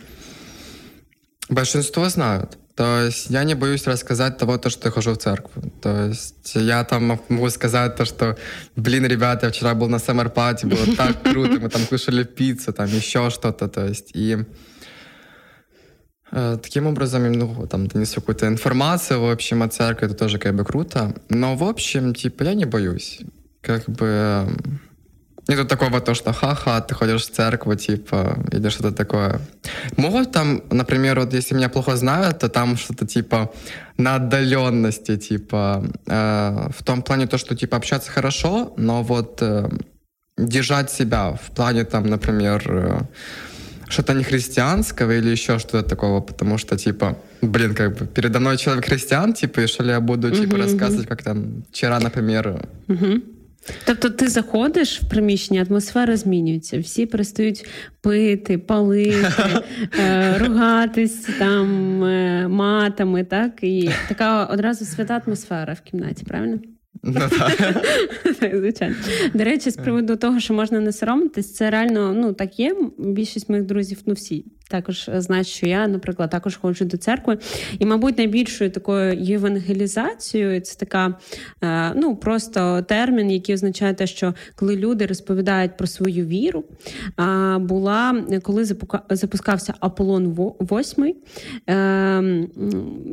большинство 1.48 2.08
знают. 2.08 2.56
То 2.79 3.05
есть 3.05 3.29
я 3.29 3.43
не 3.45 3.55
боюсь 3.55 3.87
рассказать 3.87 4.37
того, 4.37 4.57
то, 4.57 4.69
что 4.69 4.87
я 4.87 4.91
хожу 4.91 5.11
в 5.13 5.17
церковь. 5.17 5.53
То 5.81 6.07
есть 6.07 6.55
я 6.55 6.83
там 6.83 7.19
могу 7.29 7.49
сказать 7.49 7.95
то, 7.95 8.05
что, 8.05 8.37
блин, 8.75 9.05
ребята, 9.05 9.45
я 9.45 9.51
вчера 9.51 9.73
был 9.73 9.87
на 9.87 9.95
Summer 9.95 10.33
Party, 10.33 10.67
было 10.67 10.95
так 10.95 11.23
круто, 11.23 11.59
мы 11.59 11.69
там 11.69 11.85
кушали 11.85 12.23
пиццу, 12.23 12.73
там 12.73 12.87
еще 12.87 13.29
что-то, 13.29 13.69
то 13.69 13.85
есть 13.85 14.11
и 14.13 14.45
э, 16.31 16.57
таким 16.61 16.87
образом, 16.87 17.31
ну, 17.31 17.65
там, 17.67 17.87
донесу 17.87 18.15
какую-то 18.15 18.47
информацию, 18.47 19.21
в 19.21 19.31
общем, 19.31 19.63
о 19.63 19.69
церкви, 19.69 20.07
это 20.07 20.15
тоже 20.15 20.37
как 20.37 20.53
бы 20.53 20.65
круто. 20.65 21.15
Но, 21.29 21.55
в 21.55 21.63
общем, 21.63 22.13
типа, 22.13 22.43
я 22.43 22.55
не 22.55 22.65
боюсь. 22.65 23.21
Как 23.61 23.89
бы 23.89 24.49
Нету 25.50 25.64
такого 25.64 26.00
то, 26.00 26.14
что 26.14 26.32
ха-ха, 26.32 26.80
ты 26.80 26.94
ходишь 26.94 27.24
в 27.26 27.30
церковь, 27.30 27.86
типа, 27.86 28.38
или 28.52 28.68
что-то 28.68 28.92
такое. 28.92 29.40
Могут 29.96 30.30
там, 30.30 30.62
например, 30.70 31.18
вот 31.18 31.34
если 31.34 31.56
меня 31.56 31.68
плохо 31.68 31.96
знают, 31.96 32.38
то 32.38 32.48
там 32.48 32.76
что-то 32.76 33.04
типа 33.04 33.50
на 33.96 34.14
отдаленности, 34.14 35.16
типа, 35.16 35.82
э, 36.06 36.68
в 36.78 36.84
том 36.84 37.02
плане 37.02 37.26
то, 37.26 37.36
что 37.38 37.56
типа 37.56 37.76
общаться 37.76 38.12
хорошо, 38.12 38.72
но 38.76 39.02
вот 39.02 39.42
э, 39.42 39.68
держать 40.38 40.92
себя 40.92 41.32
в 41.32 41.50
плане 41.50 41.84
там, 41.84 42.06
например, 42.06 42.62
э, 42.68 43.00
что-то 43.88 44.14
не 44.14 44.22
христианского 44.22 45.18
или 45.18 45.30
еще 45.30 45.58
что-то 45.58 45.82
такого, 45.82 46.20
потому 46.20 46.58
что, 46.58 46.76
типа, 46.76 47.16
блин, 47.42 47.74
как 47.74 47.98
бы 47.98 48.06
передо 48.06 48.38
мной 48.38 48.56
человек 48.56 48.84
христиан, 48.84 49.32
типа, 49.32 49.60
и 49.60 49.66
что 49.66 49.82
ли 49.82 49.90
я 49.90 50.00
буду, 50.00 50.30
типа, 50.30 50.54
uh-huh, 50.54 50.62
рассказывать, 50.62 51.08
как 51.08 51.22
там 51.22 51.64
вчера, 51.72 51.98
например, 51.98 52.68
uh-huh. 52.86 53.22
Тобто 53.84 54.10
ти 54.10 54.28
заходиш 54.28 55.02
в 55.02 55.08
приміщення, 55.08 55.66
атмосфера 55.70 56.16
змінюється, 56.16 56.78
всі 56.78 57.06
перестають 57.06 57.68
пити, 58.00 58.58
палити, 58.58 59.26
е, 60.00 60.38
ругатись 60.38 61.28
там 61.38 62.04
е, 62.04 62.48
матами, 62.48 63.24
так? 63.24 63.52
І 63.62 63.90
така 64.08 64.44
одразу 64.44 64.84
свята 64.84 65.22
атмосфера 65.26 65.72
в 65.72 65.80
кімнаті, 65.80 66.24
правильно? 66.24 66.58
Ну, 67.02 67.20
так. 68.40 68.56
Звичайно. 68.56 68.96
До 69.34 69.44
речі, 69.44 69.70
з 69.70 69.76
приводу 69.76 70.16
того, 70.16 70.40
що 70.40 70.54
можна 70.54 70.80
не 70.80 70.92
соромитись, 70.92 71.54
це 71.54 71.70
реально 71.70 72.14
ну, 72.14 72.32
так 72.32 72.58
є. 72.58 72.76
Більшість 72.98 73.48
моїх 73.48 73.66
друзів, 73.66 73.98
ну 74.06 74.14
всі 74.14 74.44
також 74.70 75.10
знають, 75.14 75.46
що 75.46 75.66
я, 75.66 75.88
наприклад, 75.88 76.30
також 76.30 76.56
ходжу 76.56 76.84
до 76.84 76.96
церкви. 76.96 77.38
І, 77.78 77.86
мабуть, 77.86 78.18
найбільшою 78.18 78.70
такою 78.70 79.14
євангелізацією 79.14 80.60
це 80.60 80.78
така 80.78 81.14
е, 81.62 81.92
ну 81.94 82.16
просто 82.16 82.82
термін, 82.82 83.30
який 83.30 83.54
означає 83.54 83.94
те, 83.94 84.06
що 84.06 84.34
коли 84.54 84.76
люди 84.76 85.06
розповідають 85.06 85.76
про 85.76 85.86
свою 85.86 86.26
віру, 86.26 86.64
була 87.58 88.24
коли 88.42 88.64
запускався 89.10 89.74
Аполлон 89.80 90.26
8, 90.60 91.14
е, 91.68 92.48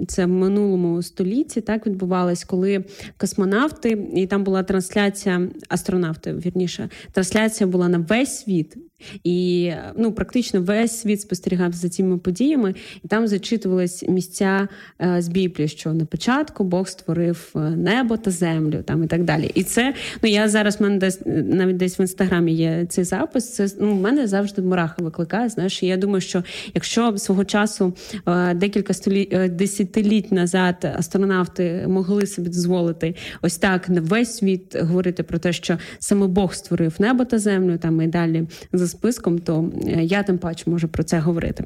це 0.07 0.25
в 0.25 0.29
минулому 0.29 1.01
столітті 1.01 1.61
так 1.61 1.87
відбувалось, 1.87 2.43
коли 2.43 2.85
космонавти, 3.17 4.07
і 4.15 4.27
там 4.27 4.43
була 4.43 4.63
трансляція 4.63 5.41
астронавти, 5.69 6.33
вірніше, 6.33 6.89
трансляція 7.11 7.67
була 7.67 7.87
на 7.87 7.97
весь 7.97 8.39
світ. 8.39 8.77
І 9.23 9.71
ну, 9.95 10.11
практично 10.11 10.61
весь 10.61 10.99
світ 10.99 11.21
спостерігав 11.21 11.73
за 11.73 11.89
цими 11.89 12.17
подіями, 12.17 12.75
і 13.03 13.07
там 13.07 13.27
зачитувались 13.27 14.03
місця 14.09 14.67
е, 15.01 15.21
з 15.21 15.27
Біблії, 15.27 15.67
що 15.67 15.93
на 15.93 16.05
початку 16.05 16.63
Бог 16.63 16.87
створив 16.87 17.49
е, 17.55 17.59
небо 17.59 18.17
та 18.17 18.31
землю, 18.31 18.83
там 18.85 19.03
і 19.03 19.07
так 19.07 19.23
далі. 19.23 19.51
І 19.53 19.63
це 19.63 19.93
ну 20.23 20.29
я 20.29 20.49
зараз 20.49 20.79
в 20.79 20.83
мене 20.83 20.97
десь 20.97 21.19
навіть 21.25 21.77
десь 21.77 21.99
в 21.99 22.01
інстаграмі 22.01 22.53
є 22.53 22.85
цей 22.89 23.03
запис. 23.03 23.53
Це 23.53 23.67
ну, 23.79 23.95
в 23.95 24.01
мене 24.01 24.27
завжди 24.27 24.61
мураха 24.61 25.03
викликає. 25.03 25.49
Знаєш, 25.49 25.83
і 25.83 25.87
я 25.87 25.97
думаю, 25.97 26.21
що 26.21 26.43
якщо 26.73 27.17
свого 27.17 27.45
часу 27.45 27.93
е, 28.27 28.53
декілька 28.53 28.93
століть 28.93 29.55
десятиліть 29.55 30.31
назад 30.31 30.93
астронавти 30.97 31.85
могли 31.87 32.25
собі 32.25 32.49
дозволити 32.49 33.15
ось 33.41 33.57
так 33.57 33.89
на 33.89 34.01
весь 34.01 34.37
світ 34.37 34.75
говорити 34.81 35.23
про 35.23 35.39
те, 35.39 35.53
що 35.53 35.77
саме 35.99 36.27
Бог 36.27 36.53
створив 36.53 36.95
небо 36.99 37.25
та 37.25 37.39
землю, 37.39 37.77
там 37.77 38.01
і 38.01 38.07
далі 38.07 38.47
за 38.73 38.86
списком, 38.86 39.38
то 39.38 39.70
я 39.86 40.22
тим 40.22 40.38
паче 40.38 40.70
можу 40.70 40.88
про 40.88 41.04
це 41.04 41.18
говорити. 41.18 41.64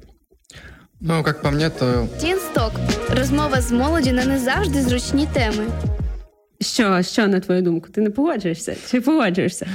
Ну, 1.00 1.24
як 1.26 1.42
по 1.42 1.50
мені, 1.50 1.70
то 1.78 2.08
Тінсток. 2.20 2.72
Розмова 3.10 3.60
з 3.60 3.72
молоді 3.72 4.12
на 4.12 4.24
не 4.24 4.38
завжди 4.38 4.82
зручні 4.82 5.28
теми. 5.32 5.64
Що, 6.60 7.02
що 7.02 7.26
на 7.26 7.40
твою 7.40 7.62
думку? 7.62 7.88
Ти 7.92 8.00
не 8.00 8.10
погоджуєшся? 8.10 8.76
Чи 8.90 9.00
погоджуєшся? 9.00 9.66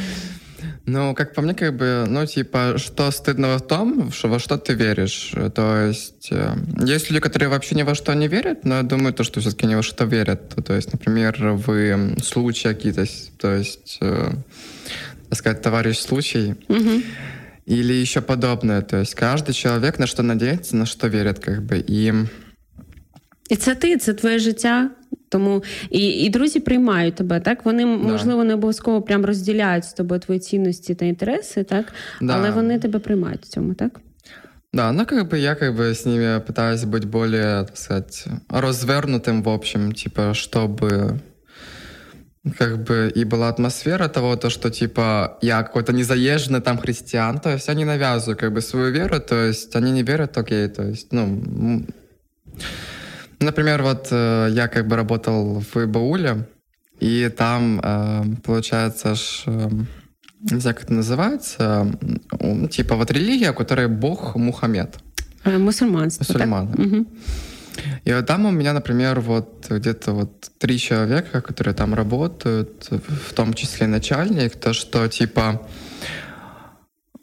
Ну, 0.86 1.14
как 1.14 1.36
по 1.36 1.42
мне, 1.42 1.54
как 1.54 1.76
бы, 1.76 2.06
ну, 2.08 2.26
типа, 2.26 2.78
что 2.78 3.12
стыдного 3.12 3.58
в 3.58 3.68
том, 3.68 4.12
что 4.12 4.28
во 4.28 4.40
что 4.40 4.58
ты 4.58 4.74
веришь. 4.74 5.34
То 5.54 5.78
есть, 5.88 6.30
э, 6.32 6.56
есть 6.96 7.12
люди, 7.12 7.22
которые 7.22 7.50
вообще 7.50 7.76
ни 7.76 7.84
во 7.84 7.96
что 7.96 8.14
не 8.14 8.28
верят, 8.28 8.66
но 8.66 8.76
я 8.76 8.84
думаю, 8.84 9.14
то, 9.14 9.24
что 9.24 9.40
все-таки 9.40 9.68
ни 9.68 9.76
во 9.76 9.84
что 9.84 10.06
верят. 10.06 10.56
То 10.66 10.74
есть, 10.74 10.92
например, 10.92 11.38
в 11.40 12.22
случаи 12.24 12.70
какие-то, 12.70 13.06
то 13.38 13.56
есть, 13.56 14.00
э, 14.02 14.32
так 14.32 15.15
сказать, 15.34 15.62
товарищ 15.62 16.00
случай. 16.00 16.56
Угу. 16.70 17.02
Или 17.66 17.94
еще 17.94 18.22
подобное. 18.22 18.82
То 18.82 18.98
есть 18.98 19.16
каждый 19.16 19.54
человек 19.54 20.00
на 20.00 20.08
что 20.08 20.24
надеется, 20.24 20.76
на 20.76 20.86
что 20.86 21.08
верит, 21.08 21.40
как 21.40 21.62
бы. 21.62 21.84
И... 21.90 22.14
І 23.50 23.56
це 23.56 23.76
ти, 23.76 23.98
це 23.98 24.14
твоє 24.14 24.40
життя. 24.40 24.90
Тому 25.30 25.64
і 25.90 26.10
і 26.10 26.30
друзі 26.30 26.60
приймають 26.60 27.16
тебе, 27.16 27.40
так? 27.40 27.66
Вони, 27.66 27.84
да. 27.84 28.12
можливо, 28.12 28.44
не 28.44 28.54
обов'язково 28.54 29.02
прям 29.02 29.26
розділяють 29.26 29.86
з 29.86 29.94
тобою 29.94 30.22
твої 30.22 30.40
цінності 30.40 30.96
та 30.96 31.06
інтереси, 31.06 31.64
так? 31.64 31.94
Да. 32.22 32.34
Але 32.34 32.52
вони 32.52 32.80
тебе 32.80 33.00
приймають 33.00 33.42
в 33.42 33.48
цьому, 33.48 33.74
так? 33.74 34.00
Да, 34.74 34.92
ну 34.92 35.06
как 35.06 35.30
бы 35.30 35.38
я 35.38 35.56
как 35.56 35.76
бы 35.76 35.92
с 35.92 36.06
ними 36.06 36.40
пытаюсь 36.40 36.86
быть 36.86 37.06
более, 37.06 37.66
так 37.66 37.78
сказать, 37.78 38.26
развернутым 38.50 39.44
в 39.44 39.50
общем, 39.50 39.92
типа, 39.92 40.34
чтобы 40.34 41.20
как 42.59 42.85
бы 42.85 43.13
и 43.15 43.25
была 43.25 43.49
атмосфера 43.49 44.09
того, 44.09 44.37
то, 44.37 44.51
что 44.51 44.71
типа 44.71 45.39
я 45.43 45.63
какой-то 45.63 45.93
незаезженный 45.93 46.61
там 46.61 46.79
христиан, 46.79 47.41
то 47.41 47.51
есть 47.51 47.69
я 47.69 47.75
не 47.75 47.85
навязываю 47.85 48.37
как 48.37 48.53
бы 48.53 48.61
свою 48.61 48.93
веру, 48.93 49.21
то 49.21 49.47
есть 49.47 49.75
они 49.75 49.91
не 49.91 50.03
верят, 50.03 50.39
окей, 50.39 50.69
то 50.69 50.83
есть, 50.83 51.13
ну, 51.13 51.85
например, 53.41 53.83
вот 53.83 54.09
э, 54.11 54.49
я 54.51 54.69
как 54.69 54.87
бы 54.87 54.97
работал 54.97 55.61
в 55.61 55.87
Бауле, 55.87 56.47
и 57.01 57.29
там, 57.37 57.81
э, 57.83 58.23
получается, 58.45 59.15
ж, 59.15 59.43
э, 59.47 59.71
не 60.51 60.61
знаю, 60.61 60.77
как 60.77 60.85
это 60.85 60.95
называется, 60.95 61.87
типа 62.71 62.95
вот 62.97 63.11
религия, 63.11 63.51
у 63.51 63.55
которой 63.55 63.89
бог 63.89 64.37
Мухаммед. 64.37 64.99
Мусульманство. 65.45 66.25
Мусульманы. 66.33 66.87
Угу. 66.87 67.07
И 68.07 68.23
там 68.23 68.47
у 68.47 68.53
меня, 68.53 68.73
например, 68.73 69.19
вот 69.21 69.67
где-то 69.69 70.13
вот 70.13 70.51
три 70.59 70.79
человека, 70.79 71.41
которые 71.41 71.75
там 71.75 71.93
работают, 71.93 72.89
в 72.91 73.33
том 73.35 73.53
числе 73.53 73.89
начальник, 73.89 74.55
то 74.57 74.73
что 74.73 75.09
типа 75.09 75.61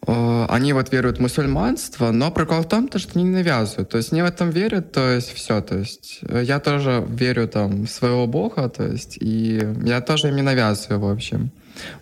они 0.05 0.73
вот 0.73 0.91
веруют 0.91 1.19
в 1.19 1.21
мусульманство, 1.21 2.11
но 2.11 2.31
прикол 2.31 2.61
в 2.61 2.67
том, 2.67 2.89
то, 2.89 2.99
что 2.99 3.17
не 3.17 3.23
навязывают. 3.23 3.89
То 3.89 3.97
есть 3.97 4.11
они 4.11 4.21
в 4.21 4.25
этом 4.25 4.49
верят, 4.49 4.91
то 4.91 5.11
есть 5.11 5.31
все. 5.33 5.61
То 5.61 5.77
есть 5.77 6.19
я 6.29 6.59
тоже 6.59 7.05
верю 7.07 7.47
там 7.47 7.83
в 7.85 7.89
своего 7.89 8.27
бога, 8.27 8.67
то 8.67 8.85
есть 8.85 9.17
и 9.21 9.65
я 9.85 10.01
тоже 10.01 10.27
им 10.27 10.35
не 10.35 10.41
навязываю, 10.41 10.99
в 10.99 11.09
общем. 11.09 11.51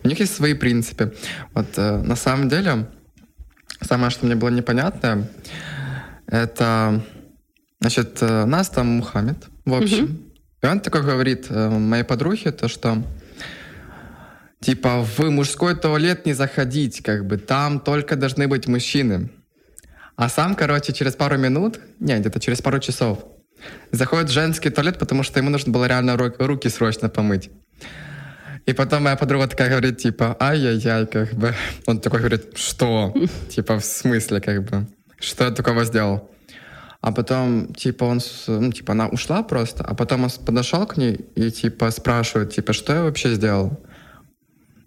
У 0.02 0.08
них 0.08 0.18
есть 0.18 0.34
свои 0.34 0.54
принципы. 0.54 1.14
Вот 1.54 1.66
э, 1.76 2.02
на 2.02 2.16
самом 2.16 2.48
деле, 2.48 2.88
самое, 3.80 4.10
что 4.10 4.26
мне 4.26 4.34
было 4.34 4.50
непонятно, 4.50 5.28
это 6.26 7.00
Значит, 7.82 8.18
э, 8.20 8.44
нас 8.44 8.68
там 8.68 8.86
Мухаммед, 8.86 9.48
в 9.64 9.74
общем. 9.74 10.04
Угу. 10.04 10.12
И 10.62 10.66
он 10.66 10.78
такой 10.78 11.02
говорит 11.02 11.46
э, 11.50 11.68
моей 11.68 12.04
подруге, 12.04 12.52
то 12.52 12.68
что 12.68 13.02
типа 14.60 15.02
в 15.02 15.18
мужской 15.30 15.74
туалет 15.74 16.24
не 16.24 16.32
заходить, 16.32 17.02
как 17.02 17.26
бы 17.26 17.38
там 17.38 17.80
только 17.80 18.14
должны 18.14 18.46
быть 18.46 18.68
мужчины. 18.68 19.30
А 20.14 20.28
сам, 20.28 20.54
короче, 20.54 20.92
через 20.92 21.16
пару 21.16 21.36
минут, 21.38 21.80
не, 21.98 22.16
где-то 22.20 22.38
через 22.38 22.62
пару 22.62 22.78
часов, 22.78 23.18
заходит 23.90 24.28
в 24.28 24.32
женский 24.32 24.70
туалет, 24.70 25.00
потому 25.00 25.24
что 25.24 25.40
ему 25.40 25.50
нужно 25.50 25.72
было 25.72 25.86
реально 25.86 26.16
руки 26.16 26.68
срочно 26.68 27.08
помыть. 27.08 27.50
И 28.64 28.74
потом 28.74 29.02
моя 29.02 29.16
подруга 29.16 29.48
такая 29.48 29.70
говорит, 29.70 29.98
типа, 29.98 30.36
ай-яй-яй, 30.38 31.06
как 31.08 31.34
бы. 31.34 31.52
Он 31.86 32.00
такой 32.00 32.20
говорит, 32.20 32.56
что? 32.56 33.12
Типа, 33.50 33.80
в 33.80 33.84
смысле, 33.84 34.40
как 34.40 34.62
бы? 34.62 34.86
Что 35.18 35.46
я 35.46 35.50
такого 35.50 35.84
сделал? 35.84 36.30
А 37.02 37.10
потом, 37.10 37.74
типа, 37.74 38.04
он, 38.04 38.20
ну, 38.46 38.72
типа, 38.72 38.92
она 38.92 39.08
ушла 39.08 39.42
просто, 39.42 39.82
а 39.82 39.94
потом 39.94 40.22
он 40.22 40.30
подошел 40.46 40.86
к 40.86 40.96
ней 40.96 41.18
и, 41.34 41.50
типа, 41.50 41.90
спрашивает, 41.90 42.54
типа, 42.54 42.72
что 42.72 42.94
я 42.94 43.02
вообще 43.02 43.34
сделал? 43.34 43.80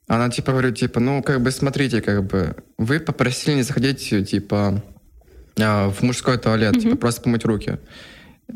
Она, 0.07 0.30
типа, 0.30 0.53
говорит, 0.53 0.78
типа, 0.78 1.01
ну, 1.01 1.22
как 1.22 1.41
бы, 1.41 1.51
смотрите, 1.51 2.01
как 2.01 2.24
бы, 2.24 2.55
вы 2.78 3.01
попросили 3.01 3.55
не 3.55 3.63
заходить, 3.63 4.30
типа, 4.30 4.82
а, 5.59 5.89
в 5.89 6.03
мужской 6.03 6.38
туалет, 6.38 6.76
mm-hmm. 6.76 6.82
типа, 6.82 6.95
просто 6.95 7.22
помыть 7.22 7.43
руки. 7.43 7.80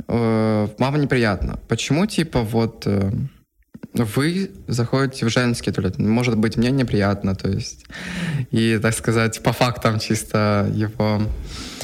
Э, 0.07 0.67
мама 0.77 0.97
неприятно. 0.97 1.59
Почему, 1.67 2.05
типа, 2.05 2.41
вот 2.41 2.83
э, 2.85 3.11
вы 3.93 4.51
заходите 4.67 5.25
в 5.25 5.29
женский 5.29 5.71
туалет? 5.71 5.99
Может 5.99 6.37
быть, 6.37 6.57
мне 6.57 6.71
неприятно, 6.71 7.35
то 7.35 7.49
есть. 7.49 7.85
И, 8.51 8.79
так 8.81 8.93
сказать, 8.93 9.41
по 9.43 9.51
фактам 9.51 9.99
чисто 9.99 10.69
его 10.73 11.21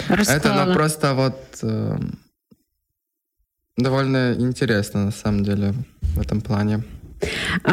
Рассказала. 0.08 0.38
Это 0.38 0.66
ну, 0.66 0.74
просто 0.74 1.14
вот 1.14 1.40
э, 1.64 1.98
довольно 3.78 4.34
интересно, 4.34 5.06
на 5.06 5.12
самом 5.12 5.44
деле, 5.44 5.74
в 6.02 6.22
этом 6.22 6.42
плане. 6.42 6.84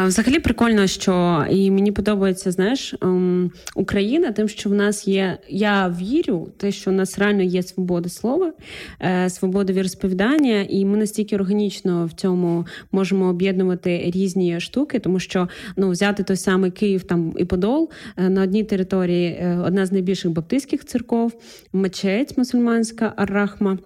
Взагалі 0.07 0.39
прикольно, 0.39 0.87
що 0.87 1.45
і 1.51 1.71
мені 1.71 1.93
подобається, 1.93 2.51
знаєш, 2.51 2.95
ем, 3.03 3.51
Україна, 3.75 4.33
тим, 4.33 4.49
що 4.49 4.71
в 4.71 4.75
нас 4.75 5.09
є. 5.09 5.39
Я 5.49 5.97
вірю, 6.01 6.49
те, 6.57 6.73
що 6.73 6.91
в 6.91 6.95
нас 6.95 7.19
реально 7.19 7.43
є 7.43 7.63
свобода 7.63 8.09
слова, 8.09 8.53
е, 9.01 9.31
свобода 9.31 9.73
віросповідання, 9.73 10.67
і 10.69 10.85
ми 10.85 10.97
настільки 10.97 11.37
органічно 11.37 12.07
в 12.07 12.13
цьому 12.13 12.67
можемо 12.93 13.29
об'єднувати 13.29 14.11
різні 14.15 14.61
штуки, 14.61 14.99
тому 14.99 15.21
що 15.21 15.49
ну 15.77 15.91
взяти 15.91 16.23
той 16.23 16.37
самий 16.37 16.71
Київ 16.71 17.03
там 17.03 17.35
і 17.39 17.45
Подол 17.45 17.91
е, 18.17 18.29
на 18.29 18.43
одній 18.43 18.65
території 18.65 19.27
е, 19.27 19.59
одна 19.67 19.87
з 19.87 19.93
найбільших 19.93 20.31
баптистських 20.31 20.85
церков, 20.85 21.33
мечеть 21.73 22.39
мусульманська 22.39 23.13
Аррахма 23.17 23.79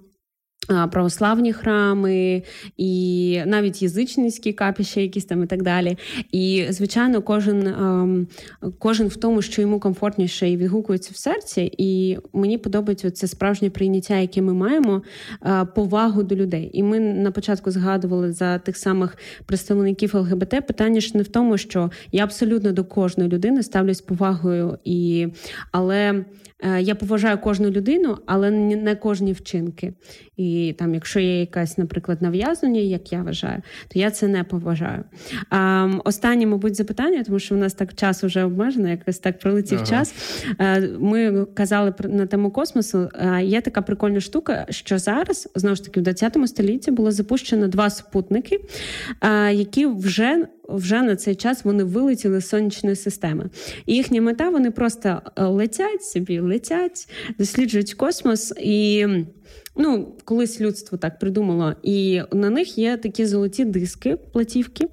православні 0.67 1.53
храми, 1.53 2.43
і 2.77 3.43
навіть 3.47 3.83
язичницькі 3.83 4.53
капіща, 4.53 5.01
якісь 5.01 5.25
там 5.25 5.43
і 5.43 5.47
так 5.47 5.63
далі. 5.63 5.99
І, 6.33 6.67
звичайно, 6.71 7.23
кожен 7.23 7.67
ем, 7.67 8.27
кожен 8.79 9.07
в 9.07 9.17
тому, 9.17 9.43
що 9.43 9.63
йому 9.63 9.81
комфортніше 9.81 10.51
і 10.51 10.57
відгукується 10.57 11.11
в 11.15 11.17
серці. 11.17 11.73
І 11.79 12.19
мені 12.33 12.59
подобається 12.59 13.11
це 13.11 13.27
справжнє 13.27 13.71
прийняття, 13.71 14.17
яке 14.17 14.43
ми 14.43 14.55
маємо, 14.55 15.03
е, 15.43 15.65
повагу 15.75 16.23
до 16.23 16.37
людей. 16.37 16.71
І 16.73 16.83
ми 16.83 17.01
на 17.01 17.31
початку 17.31 17.71
згадували 17.71 18.33
за 18.33 18.59
тих 18.59 18.77
самих 18.77 19.17
представників 19.47 20.17
ЛГБТ. 20.17 20.67
Питання 20.67 21.01
ж 21.01 21.17
не 21.17 21.23
в 21.23 21.29
тому, 21.29 21.59
що 21.59 21.91
я 22.13 22.25
абсолютно 22.25 22.73
до 22.73 22.85
кожної 22.85 23.31
людини 23.31 23.63
ставлюсь 23.63 24.01
повагою, 24.01 24.79
і 24.85 25.29
але 25.73 26.25
я 26.81 26.95
поважаю 26.95 27.39
кожну 27.39 27.71
людину, 27.71 28.19
але 28.27 28.51
не 28.51 28.97
кожні 28.97 29.33
вчинки. 29.33 29.93
І 30.37 30.75
там, 30.79 30.95
якщо 30.95 31.21
є 31.21 31.41
якась, 31.41 31.79
наприклад, 31.79 32.23
нав'язання, 32.23 32.81
як 32.81 33.13
я 33.13 33.23
вважаю, 33.23 33.63
то 33.89 33.99
я 33.99 34.11
це 34.11 34.29
не 34.29 34.45
поважаю. 34.45 35.05
А, 35.51 35.91
Останнє, 36.05 36.47
мабуть, 36.47 36.77
запитання, 36.77 37.23
тому 37.25 37.39
що 37.39 37.55
у 37.55 37.59
нас 37.59 37.75
так 37.75 37.95
час 37.95 38.25
вже 38.25 38.45
обмежено, 38.45 38.89
якось 38.89 39.19
так 39.19 39.39
пролетів 39.39 39.79
ага. 39.79 39.87
час. 39.87 40.15
Е, 40.61 40.81
ми 41.01 41.47
казали 41.55 41.95
на 41.99 42.27
тему 42.27 42.51
космосу. 42.51 43.09
Е, 43.15 43.45
є 43.45 43.61
така 43.61 43.83
прикольна 43.83 44.21
штука, 44.21 44.67
що 44.71 44.99
зараз 44.99 45.49
знову 45.55 45.77
ж 45.77 45.85
таки 45.85 46.01
в 46.01 46.03
20 46.03 46.49
столітті 46.49 46.91
було 46.91 47.11
запущено 47.11 47.69
два 47.69 47.91
супутники, 47.91 48.61
е, 49.21 49.55
які 49.55 49.87
вже 49.87 50.47
вже 50.69 51.03
на 51.03 51.17
цей 51.17 51.35
час 51.35 51.65
вони 51.65 51.85
вилетіли 51.85 52.41
з 52.41 52.49
сонячної 52.49 52.97
системи. 52.97 53.51
І 53.87 53.95
їхня 53.95 54.23
мета 54.23 54.51
вони 54.51 54.71
просто 54.71 55.23
летять 55.37 56.05
собі, 56.05 56.39
летять, 56.41 57.09
досліджують 57.39 57.95
космос 57.95 58.55
і. 58.61 59.07
Ну, 59.79 60.17
колись 60.25 60.61
людство 60.61 60.99
так 60.99 61.19
придумало, 61.19 61.75
і 61.83 62.23
на 62.33 62.51
них 62.51 62.79
є 62.79 62.97
такі 62.97 63.27
золоті 63.27 63.65
диски, 63.65 64.17
платівки. 64.33 64.89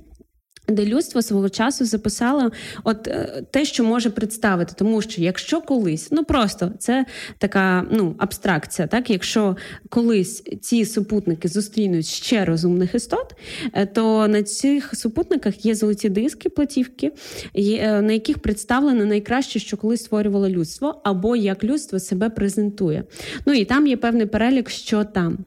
Де 0.68 0.86
людство 0.86 1.22
свого 1.22 1.50
часу 1.50 1.86
записало 1.86 2.52
от 2.84 3.08
е, 3.08 3.44
те, 3.52 3.66
що 3.66 3.84
може 3.84 4.10
представити, 4.10 4.74
тому 4.78 5.02
що 5.02 5.22
якщо 5.22 5.62
колись, 5.62 6.08
ну 6.12 6.24
просто 6.24 6.72
це 6.80 7.06
така 7.38 7.88
ну 7.92 8.16
абстракція, 8.18 8.88
так 8.88 9.10
якщо 9.10 9.58
колись 9.90 10.44
ці 10.62 10.86
супутники 10.86 11.48
зустрінуть 11.48 12.06
ще 12.06 12.46
розумних 12.46 12.96
істот, 12.96 13.36
е, 13.74 13.86
то 13.86 14.28
на 14.28 14.44
цих 14.44 14.96
супутниках 14.96 15.66
є 15.66 15.76
золоті 15.76 16.10
диски, 16.10 16.50
платівки, 16.50 17.12
е, 17.56 18.02
на 18.02 18.14
яких 18.14 18.40
представлено 18.40 19.06
найкраще, 19.06 19.60
що 19.60 19.78
колись 19.78 20.04
створювало 20.04 20.50
людство, 20.50 21.02
або 21.04 21.36
як 21.36 21.64
людство 21.64 22.00
себе 22.00 22.30
презентує. 22.30 23.04
Ну 23.46 23.54
і 23.54 23.66
там 23.66 23.88
є 23.88 23.98
певний 23.98 24.26
перелік, 24.26 24.70
що 24.70 25.04
там. 25.04 25.38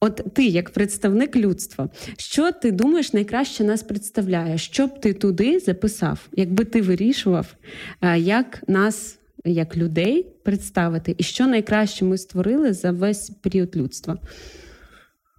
От 0.00 0.22
ти, 0.34 0.46
як 0.46 0.70
представник 0.70 1.36
людства, 1.36 1.88
що 2.16 2.52
ти 2.52 2.70
думаєш, 2.70 3.12
найкраще 3.12 3.64
нас 3.64 3.82
представляє? 3.82 4.57
Що 4.58 4.86
б 4.86 5.00
ти 5.00 5.12
туди 5.12 5.58
записав, 5.58 6.28
якби 6.32 6.64
ти 6.64 6.82
вирішував, 6.82 7.54
е, 8.02 8.18
як 8.18 8.62
нас, 8.68 9.18
як 9.44 9.76
людей, 9.76 10.26
представити, 10.44 11.14
і 11.18 11.22
що 11.22 11.46
найкраще 11.46 12.04
ми 12.04 12.18
створили 12.18 12.72
за 12.72 12.90
весь 12.90 13.30
період 13.30 13.76
людства? 13.76 14.18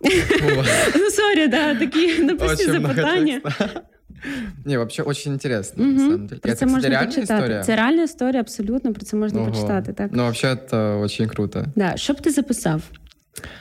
Ну, 0.95 1.09
sorry, 1.09 1.47
да, 1.47 1.75
такі 1.75 2.23
написані 2.23 2.65
запитання. 2.65 3.41
Не, 4.65 4.77
вообще 4.77 5.03
очень 5.03 5.33
интересно, 5.33 5.83
угу. 5.83 5.93
на 5.93 5.99
самом 5.99 6.27
деле. 6.27 6.39
Про 6.41 6.51
це, 6.51 6.57
це 6.57 6.65
можна 6.65 6.99
почитати. 6.99 7.21
Історія? 7.21 7.63
Це 7.63 7.75
реальна 7.75 8.03
історія, 8.03 8.41
абсолютно, 8.41 8.93
про 8.93 9.05
це 9.05 9.17
можна 9.17 9.41
Ого. 9.41 9.51
почитати. 9.51 9.93
так. 9.93 10.09
Ну, 10.13 10.23
вообще, 10.23 10.57
це 10.69 10.77
очень 10.77 11.27
круто. 11.27 11.65
Да. 11.75 11.97
Що 11.97 12.13
б 12.13 12.21
ти 12.21 12.31
записав? 12.31 12.81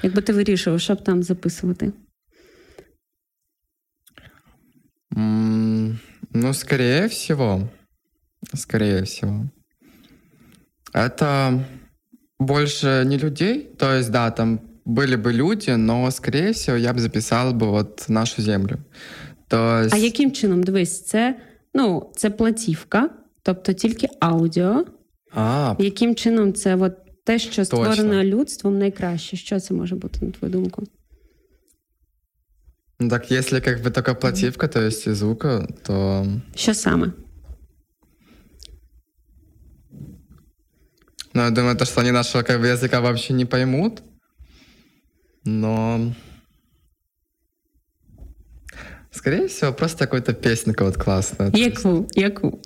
Якби 0.03 0.23
ти 0.23 0.33
вирішував, 0.33 0.81
що 0.81 0.95
б 0.95 1.05
там 1.05 1.23
записувати? 1.23 1.93
Ну, 5.18 6.54
скорее 6.54 7.08
всего, 7.08 7.70
скорее 8.54 9.04
всего, 9.04 9.46
это 10.94 11.64
больше 12.39 13.04
не 13.06 13.18
людей, 13.18 13.70
то 13.78 13.94
есть, 13.94 14.12
да, 14.12 14.32
там 14.32 14.60
были 14.86 15.16
бы 15.16 15.32
люди, 15.32 15.72
но, 15.72 16.12
скорее 16.12 16.52
всего, 16.54 16.78
я 16.78 16.94
бы 16.94 17.00
записал 17.00 17.54
бы 17.54 17.70
вот 17.70 18.10
нашу 18.10 18.41
землю. 18.41 18.80
То 19.48 19.82
есть... 19.84 19.94
А 19.94 19.98
яким 19.98 20.32
чином? 20.32 20.64
Дивись, 20.64 21.02
це, 21.02 21.36
ну, 21.74 22.12
це 22.16 22.30
платівка, 22.30 23.10
тобто 23.44 23.74
тільки 23.74 24.08
аудіо. 24.20 24.86
А, 25.36 25.76
Яким 25.80 26.16
чином 26.16 26.54
це 26.54 26.76
от 26.76 26.94
те, 27.24 27.39
що 27.39 27.66
створено 27.66 27.96
точно. 27.96 28.24
людством, 28.24 28.80
найкраще? 28.80 29.38
Що 29.38 29.60
це 29.60 29.74
може 29.74 29.96
бути, 29.96 30.26
на 30.26 30.32
твою 30.32 30.54
думку? 30.54 30.84
Ну 33.01 33.09
так, 33.09 33.31
если 33.31 33.61
как 33.61 33.81
бы 33.83 33.91
только 33.91 34.15
плативка, 34.15 34.69
то 34.69 34.81
есть 34.81 35.07
и 35.07 35.13
звука, 35.13 35.69
то... 35.85 36.27
Що 36.55 36.75
саме? 36.75 37.13
Ну, 41.35 41.43
я 41.43 41.51
думаю, 41.51 41.77
то, 41.77 41.85
что 41.85 42.01
они 42.01 42.11
нашего 42.11 42.43
как 42.43 42.61
бы, 42.61 42.67
языка 42.67 43.01
вообще 43.01 43.33
не 43.35 43.45
поймут. 43.45 44.03
Но... 45.45 46.13
Скорее 49.13 49.47
всего, 49.47 49.73
просто 49.73 49.99
какой-то 49.99 50.33
песенка 50.33 50.85
вот 50.85 50.97
классная. 50.97 51.53
Яку? 51.55 52.09
Яку? 52.15 52.61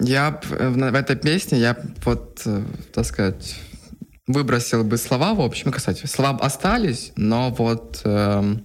Я 0.00 0.30
б, 0.30 0.40
в, 0.48 0.92
в 0.92 0.94
этой 0.94 1.16
песне, 1.16 1.58
я 1.58 1.76
вот, 2.04 2.42
э, 2.46 2.62
так 2.92 3.06
сказать, 3.06 3.56
выбросил 4.26 4.84
бы 4.84 4.96
слова, 4.96 5.34
в 5.34 5.40
общем, 5.40 5.70
кстати, 5.70 6.06
слова 6.06 6.38
остались, 6.40 7.12
но 7.16 7.50
вот 7.50 8.00
э, 8.04 8.56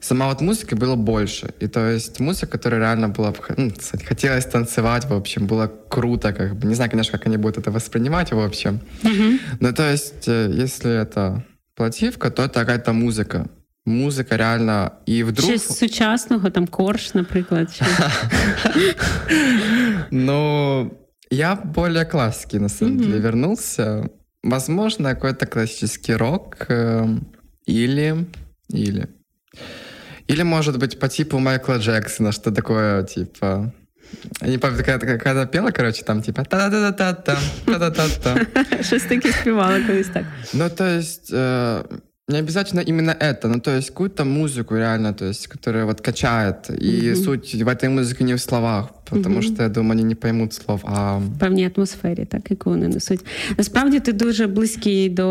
сама 0.00 0.26
вот 0.28 0.40
музыка 0.40 0.76
было 0.76 0.96
больше. 0.96 1.54
И 1.60 1.68
то 1.68 1.88
есть 1.90 2.20
музыка, 2.20 2.46
которая 2.46 2.80
реально 2.80 3.08
была, 3.08 3.32
ну, 3.56 3.70
кстати, 3.70 4.04
хотелось 4.04 4.44
танцевать, 4.44 5.06
в 5.06 5.14
общем, 5.14 5.46
было 5.46 5.72
круто, 5.88 6.32
как 6.32 6.54
бы. 6.56 6.66
Не 6.68 6.74
знаю, 6.74 6.90
конечно, 6.90 7.18
как 7.18 7.26
они 7.26 7.38
будут 7.38 7.58
это 7.58 7.70
воспринимать, 7.70 8.32
в 8.32 8.38
общем. 8.38 8.80
Mm-hmm. 9.02 9.40
Но 9.60 9.72
то 9.72 9.90
есть, 9.90 10.28
э, 10.28 10.50
если 10.62 10.90
это 11.02 11.44
плативка, 11.74 12.30
то 12.30 12.42
это 12.42 12.60
какая-то 12.60 12.92
музыка. 12.92 13.46
Музика 13.86 14.36
реально 14.36 14.90
і 15.06 15.24
вдруг... 15.24 15.50
Щось 15.50 15.78
сучасного, 15.78 16.50
там 16.50 16.66
корж, 16.66 17.14
наприклад. 17.14 17.80
Ну, 20.10 20.90
я 21.30 21.54
более 21.54 22.04
классики, 22.04 22.58
на 22.58 22.68
самом 22.68 22.98
деле, 22.98 23.18
вернулся. 23.18 24.10
Возможно, 24.42 25.14
какой-то 25.14 25.46
классический 25.46 26.14
рок 26.14 26.66
э, 26.68 27.06
или... 27.66 28.26
Или... 28.68 29.08
Или, 30.28 30.42
может 30.42 30.78
быть, 30.78 30.98
по 30.98 31.08
типу 31.08 31.38
Майкла 31.38 31.78
Джексона, 31.78 32.32
что 32.32 32.50
такое, 32.50 33.02
типа... 33.02 33.72
Я 34.40 34.48
не 34.48 34.58
помню, 34.58 34.84
когда, 34.84 35.18
когда 35.18 35.46
пела, 35.46 35.70
короче, 35.70 36.04
там 36.04 36.22
типа 36.22 36.44
та-да-да-та-та, 36.44 37.38
та-да-та-та. 37.66 38.82
Щось 38.82 39.02
таке 39.08 39.32
співала 39.32 39.80
колись 39.86 40.08
так. 40.08 40.24
Ну, 40.52 40.70
то 40.70 40.84
есть, 40.84 41.30
э, 41.32 41.84
не 42.28 42.38
обязательно 42.38 42.80
именно 42.80 43.16
это, 43.20 43.48
ну, 43.48 43.60
то 43.60 43.70
есть 43.70 43.88
какую-то 43.88 44.24
музыку 44.24 44.76
реально, 44.76 45.12
то 45.12 45.24
есть, 45.24 45.46
которая 45.48 45.84
вот 45.84 46.00
качает. 46.00 46.70
И 46.70 47.14
суть 47.14 47.54
в 47.54 47.68
этой 47.68 47.88
музыке 47.88 48.24
не 48.24 48.34
в 48.34 48.40
словах, 48.40 48.88
тому 49.10 49.34
угу. 49.34 49.42
що 49.42 49.62
я 49.62 49.68
думаю, 49.68 49.98
вони 49.98 50.08
не 50.08 50.14
поймуть 50.14 50.52
слов. 50.52 50.80
А 50.84 51.16
в 51.16 51.38
певній 51.38 51.70
атмосфері, 51.76 52.24
так 52.24 52.50
яку 52.50 52.70
вони 52.70 52.88
несуть. 52.88 53.20
Насправді 53.58 54.00
ти 54.00 54.12
дуже 54.12 54.46
близький 54.46 55.08
до 55.08 55.24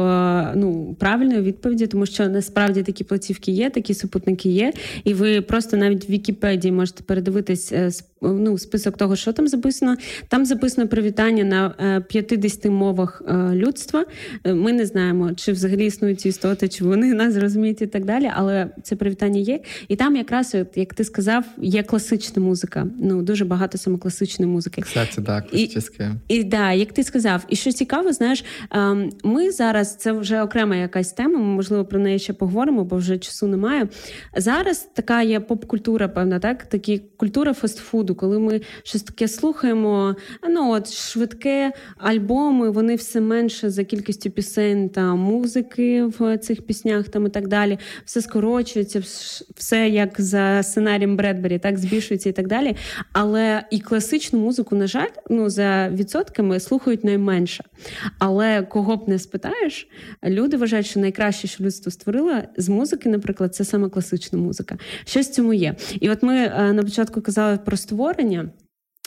ну 0.56 0.96
правильної 1.00 1.42
відповіді, 1.42 1.88
тому 1.88 2.06
що 2.06 2.30
насправді 2.30 2.84
такі 2.84 3.04
платівки 3.04 3.52
є, 3.52 3.70
такі 3.70 3.94
супутники 3.94 4.50
є, 4.50 4.74
і 5.04 5.14
ви 5.14 5.42
просто 5.42 5.78
навіть 5.78 6.10
в 6.10 6.12
Вікіпедії 6.12 6.72
можете 6.72 7.04
передивитись 7.04 7.72
е, 7.72 7.92
ну, 8.22 8.58
список 8.58 8.98
того, 8.98 9.16
що 9.16 9.34
там 9.34 9.48
записано. 9.48 9.96
Там 10.28 10.46
записано 10.46 10.88
привітання 10.88 11.44
на 11.44 12.02
50 12.02 12.66
е, 12.66 12.70
мовах 12.70 13.22
е, 13.28 13.34
людства. 13.54 14.06
Ми 14.46 14.74
не 14.74 14.86
знаємо, 14.86 15.34
чи 15.34 15.52
взагалі 15.52 15.86
існують 15.86 16.20
ці 16.20 16.30
істоти, 16.30 16.68
чи 16.68 16.84
вони 16.84 17.14
нас 17.14 17.36
розуміють 17.36 17.82
і 17.82 17.88
так 17.88 18.06
далі. 18.06 18.32
Але 18.36 18.68
це 18.84 18.96
привітання 18.96 19.40
є. 19.40 19.60
І 19.88 19.96
там 19.96 20.16
якраз, 20.16 20.56
як 20.76 20.94
ти 20.94 21.04
сказав, 21.04 21.46
є 21.58 21.84
класична 21.84 22.44
музика. 22.44 22.88
Ну 23.00 23.22
дуже 23.22 23.46
багато 23.46 23.69
багато 23.70 23.78
саме 23.78 23.98
класичної 23.98 24.52
музики. 24.52 24.82
Кстати, 24.82 25.22
да, 25.22 25.42
класичне. 25.42 26.16
І, 26.28 26.36
і 26.36 26.44
да, 26.44 26.72
як 26.72 26.94
ти 26.94 27.04
сказав, 27.04 27.46
і 27.50 27.56
що 27.56 27.72
цікаво, 27.72 28.14
знаєш, 28.14 28.46
ем, 28.72 29.10
ми 29.24 29.52
зараз 29.52 29.96
це 29.96 30.12
вже 30.12 30.42
окрема 30.42 30.76
якась 30.76 31.14
тема. 31.14 31.40
Ми 31.40 31.46
можливо 31.46 31.86
про 31.86 32.00
неї 32.00 32.20
ще 32.20 32.34
поговоримо, 32.34 32.84
бо 32.84 32.96
вже 32.96 33.18
часу 33.18 33.48
немає. 33.48 33.88
Зараз 34.36 34.90
така 34.94 35.22
є 35.22 35.40
поп-культура, 35.40 36.08
певна, 36.08 36.40
так 36.40 36.64
такі 36.64 37.02
культура 37.18 37.54
фастфуду, 37.54 38.16
коли 38.16 38.40
ми 38.40 38.62
щось 38.84 39.04
таке 39.04 39.28
слухаємо. 39.28 40.16
Ну 40.50 40.72
от 40.72 40.94
швидке 40.94 41.72
альбоми, 41.98 42.70
вони 42.70 42.96
все 42.96 43.22
менше 43.22 43.70
за 43.70 43.84
кількістю 43.84 44.30
пісень 44.30 44.90
та 44.90 45.16
музики 45.16 46.04
в 46.04 46.38
цих 46.38 46.62
піснях, 46.62 47.10
там 47.10 47.26
і 47.26 47.30
так 47.30 47.48
далі. 47.48 47.78
Все 48.06 48.22
скорочується, 48.22 49.00
все 49.56 49.90
як 49.90 50.22
за 50.22 50.64
сценарієм 50.64 51.18
Бредбері, 51.18 51.60
так 51.60 51.78
збільшується 51.78 52.30
і 52.30 52.32
так 52.32 52.48
далі. 52.48 52.76
Але 53.14 53.59
і 53.72 53.80
класичну 53.80 54.40
музику, 54.40 54.76
на 54.76 54.88
жаль, 54.88 55.10
ну 55.30 55.50
за 55.50 55.90
відсотками 55.90 56.60
слухають 56.60 57.04
найменше. 57.04 57.64
Але 58.20 58.64
кого 58.64 58.98
б 58.98 59.10
не 59.10 59.20
спитаєш, 59.20 59.88
люди 60.24 60.58
вважають, 60.58 60.86
що 60.86 61.00
найкраще, 61.00 61.48
що 61.48 61.64
людство 61.64 61.92
створило 61.92 62.34
з 62.58 62.70
музики, 62.70 63.10
наприклад, 63.10 63.56
це 63.56 63.66
саме 63.66 63.90
класична 63.90 64.40
музика. 64.40 64.78
Щось 65.06 65.30
в 65.30 65.32
цьому 65.32 65.54
є. 65.54 65.76
І 66.00 66.10
от 66.10 66.24
ми 66.24 66.36
е, 66.36 66.74
на 66.74 66.84
початку 66.84 67.22
казали 67.22 67.58
про 67.58 67.78
створення. 67.78 68.50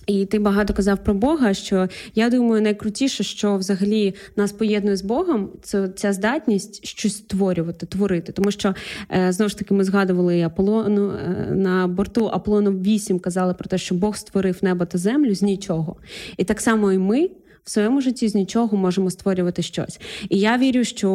І 0.07 0.27
ти 0.27 0.39
багато 0.39 0.75
казав 0.75 1.05
про 1.05 1.15
Бога. 1.15 1.55
Що 1.55 1.89
я 2.15 2.31
думаю, 2.31 2.63
найкрутіше, 2.63 3.25
що 3.25 3.57
взагалі 3.57 4.15
нас 4.37 4.53
поєднує 4.53 4.97
з 4.97 5.03
Богом, 5.03 5.51
це 5.63 5.89
ця 5.89 6.13
здатність 6.13 6.87
щось 6.87 7.17
створювати, 7.17 7.87
творити. 7.87 8.33
Тому 8.33 8.51
що 8.51 8.75
е, 9.11 9.33
знову 9.33 9.49
ж 9.49 9.59
таки 9.59 9.75
ми 9.75 9.85
згадували 9.85 10.43
Аполлону 10.43 11.11
е, 11.11 11.55
на 11.55 11.87
борту 11.87 12.29
Аполлону 12.29 12.71
8 12.71 13.19
казали 13.19 13.55
про 13.55 13.69
те, 13.69 13.79
що 13.79 13.95
Бог 13.95 14.17
створив 14.17 14.59
небо 14.63 14.85
та 14.85 14.99
землю 14.99 15.35
з 15.35 15.43
нічого. 15.43 15.97
І 16.37 16.45
так 16.45 16.61
само 16.61 16.93
і 16.93 16.99
ми 16.99 17.31
в 17.65 17.71
своєму 17.71 18.01
житті 18.01 18.29
з 18.29 18.35
нічого 18.35 18.77
можемо 18.77 19.11
створювати 19.11 19.63
щось. 19.63 20.01
І 20.29 20.39
я 20.39 20.59
вірю, 20.59 20.85
що 20.85 21.11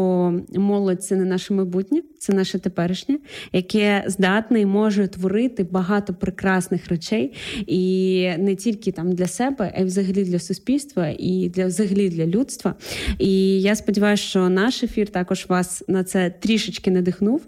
молодь 0.56 1.04
це 1.04 1.16
не 1.16 1.26
наше 1.26 1.54
майбутнє, 1.54 2.02
це 2.20 2.34
наше 2.34 2.60
теперішнє, 2.60 3.18
яке 3.54 4.04
здатне 4.08 4.62
і 4.62 4.66
може 4.66 5.08
творити 5.08 5.64
багато 5.64 6.14
прекрасних 6.14 6.88
речей, 6.88 7.34
і 7.68 8.32
не 8.38 8.56
тільки 8.56 8.92
там 8.92 9.12
для 9.12 9.28
себе, 9.28 9.74
а 9.78 9.82
й 9.82 9.84
взагалі 9.84 10.24
для 10.24 10.40
суспільства 10.40 11.08
і 11.20 11.52
для 11.56 11.66
взагалі 11.66 12.10
для 12.10 12.26
людства. 12.26 12.76
І 13.20 13.62
я 13.62 13.76
сподіваюся, 13.76 14.24
що 14.24 14.50
наш 14.50 14.84
ефір 14.84 15.10
також 15.10 15.46
вас 15.50 15.84
на 15.88 16.04
це 16.04 16.34
трішечки 16.40 16.92
надихнув. 16.92 17.46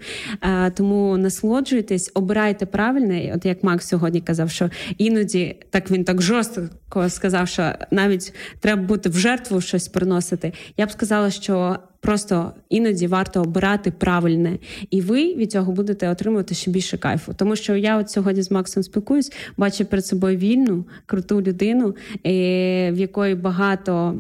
Тому 0.76 1.18
насолоджуйтесь, 1.18 2.12
обирайте 2.14 2.66
правильне. 2.66 3.34
От 3.36 3.46
як 3.46 3.64
Макс 3.64 3.88
сьогодні 3.88 4.22
казав, 4.22 4.52
що 4.52 4.70
іноді 4.98 5.56
так 5.70 5.92
він 5.92 6.04
так 6.04 6.22
жорстко 6.22 7.10
сказав, 7.10 7.48
що 7.48 7.74
навіть 7.92 8.34
треба 8.60 8.84
бути 8.90 9.10
в 9.10 9.18
жертву 9.18 9.62
щось 9.62 9.88
приносити. 9.88 10.54
Я 10.78 10.86
б 10.86 10.92
сказала, 10.92 11.32
що 11.32 11.80
Просто 12.02 12.52
іноді 12.70 13.08
варто 13.08 13.42
обирати 13.42 13.92
правильне, 13.92 14.58
і 14.90 15.02
ви 15.02 15.36
від 15.36 15.52
цього 15.52 15.72
будете 15.72 16.10
отримувати 16.10 16.56
ще 16.56 16.72
більше 16.72 16.98
кайфу. 16.98 17.34
Тому 17.38 17.56
що 17.56 17.76
я 17.76 17.98
от 17.98 18.10
сьогодні 18.10 18.42
з 18.42 18.52
Максом 18.52 18.84
спілкуюсь, 18.84 19.32
бачу 19.58 19.86
перед 19.86 20.06
собою 20.06 20.38
вільну, 20.38 20.86
круту 21.06 21.42
людину, 21.42 21.96
е, 22.26 22.92
в 22.92 22.98
якої 22.98 23.36
багато 23.36 24.16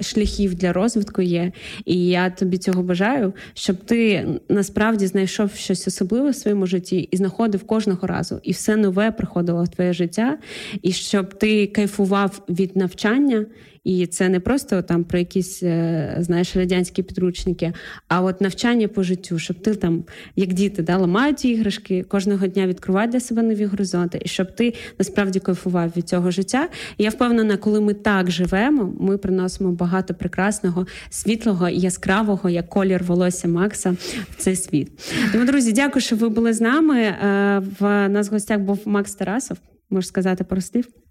шляхів 0.00 0.54
для 0.54 0.72
розвитку 0.72 1.22
є. 1.22 1.52
І 1.84 2.06
я 2.06 2.30
тобі 2.30 2.58
цього 2.58 2.82
бажаю, 2.82 3.32
щоб 3.54 3.76
ти 3.76 4.28
насправді 4.48 5.06
знайшов 5.06 5.54
щось 5.54 5.88
особливе 5.88 6.30
в 6.30 6.36
своєму 6.36 6.66
житті 6.66 7.08
і 7.10 7.16
знаходив 7.16 7.64
кожного 7.64 8.06
разу, 8.06 8.40
і 8.42 8.52
все 8.52 8.76
нове 8.76 9.12
приходило 9.12 9.64
в 9.64 9.68
твоє 9.68 9.92
життя, 9.92 10.38
і 10.82 10.92
щоб 10.92 11.34
ти 11.34 11.66
кайфував 11.66 12.42
від 12.48 12.76
навчання. 12.76 13.46
І 13.84 14.06
це 14.06 14.28
не 14.28 14.40
просто 14.40 14.82
там 14.82 15.04
про 15.04 15.18
якісь 15.18 15.62
е, 15.62 16.16
знаєш 16.20 16.56
радянські 16.56 17.01
підручники, 17.02 17.72
а 18.08 18.22
от 18.22 18.40
навчання 18.40 18.88
по 18.88 19.02
життю, 19.02 19.38
щоб 19.38 19.62
ти 19.62 19.74
там, 19.74 20.04
як 20.36 20.52
діти, 20.52 20.82
да, 20.82 20.96
ламають 20.96 21.44
іграшки, 21.44 22.02
кожного 22.02 22.46
дня 22.46 22.66
відкривають 22.66 23.10
для 23.10 23.20
себе 23.20 23.42
нові 23.42 23.64
горизонти, 23.64 24.20
і 24.24 24.28
щоб 24.28 24.54
ти 24.54 24.74
насправді 24.98 25.40
кайфував 25.40 25.92
від 25.96 26.08
цього 26.08 26.30
життя. 26.30 26.68
І 26.98 27.04
я 27.04 27.10
впевнена, 27.10 27.56
коли 27.56 27.80
ми 27.80 27.94
так 27.94 28.30
живемо, 28.30 28.94
ми 29.00 29.18
приносимо 29.18 29.72
багато 29.72 30.14
прекрасного, 30.14 30.86
світлого 31.10 31.68
і 31.68 31.78
яскравого, 31.78 32.50
як 32.50 32.68
колір 32.68 33.04
волосся 33.04 33.48
Макса 33.48 33.96
в 34.30 34.36
цей 34.36 34.56
світ. 34.56 34.90
Тому, 35.32 35.44
друзі, 35.44 35.72
дякую, 35.72 36.02
що 36.02 36.16
ви 36.16 36.28
були 36.28 36.52
з 36.52 36.60
нами. 36.60 37.00
Е, 37.00 37.62
в 37.80 38.08
нас 38.08 38.30
в 38.30 38.32
гостях 38.32 38.60
був 38.60 38.78
Макс 38.84 39.14
Тарасов. 39.14 39.58
Можеш 39.90 40.08
сказати 40.08 40.44
про 40.44 40.60
слів? 40.60 41.01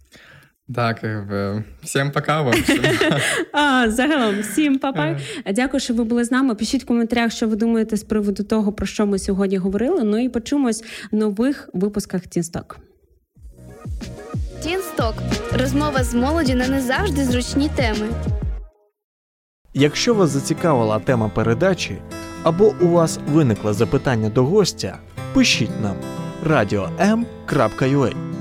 Так, 0.76 1.06
всім 1.84 2.12
пока. 2.12 2.52
А, 3.54 3.90
Загалом, 3.90 4.40
всім 4.42 4.80
папа. 4.80 5.18
Дякую, 5.54 5.82
що 5.82 5.94
ви 5.94 6.04
були 6.04 6.24
з 6.24 6.32
нами. 6.32 6.56
Пишіть 6.56 6.84
в 6.84 6.86
коментарях, 6.86 7.32
що 7.32 7.48
ви 7.48 7.56
думаєте 7.56 7.98
з 7.98 8.04
приводу 8.04 8.44
того, 8.44 8.72
про 8.72 8.86
що 8.86 9.06
ми 9.06 9.20
сьогодні 9.20 9.58
говорили. 9.58 10.04
Ну 10.04 10.18
і 10.18 10.30
почуємось 10.30 10.84
в 11.12 11.16
нових 11.16 11.70
випусках 11.74 12.22
Тінсток. 12.22 12.78
Тінсток 14.64 15.14
розмова 15.60 16.04
з 16.04 16.14
молоді 16.14 16.56
на 16.56 16.68
не 16.68 16.82
завжди 16.82 17.24
зручні 17.24 17.70
теми. 17.76 18.08
Якщо 19.74 20.14
вас 20.14 20.30
зацікавила 20.30 21.00
тема 21.00 21.30
передачі 21.30 21.98
або 22.44 22.74
у 22.82 22.88
вас 22.88 23.20
виникло 23.28 23.74
запитання 23.74 24.30
до 24.30 24.44
гостя, 24.44 24.98
пишіть 25.34 25.82
нам 25.82 25.96
radio.m.ua 26.48 28.41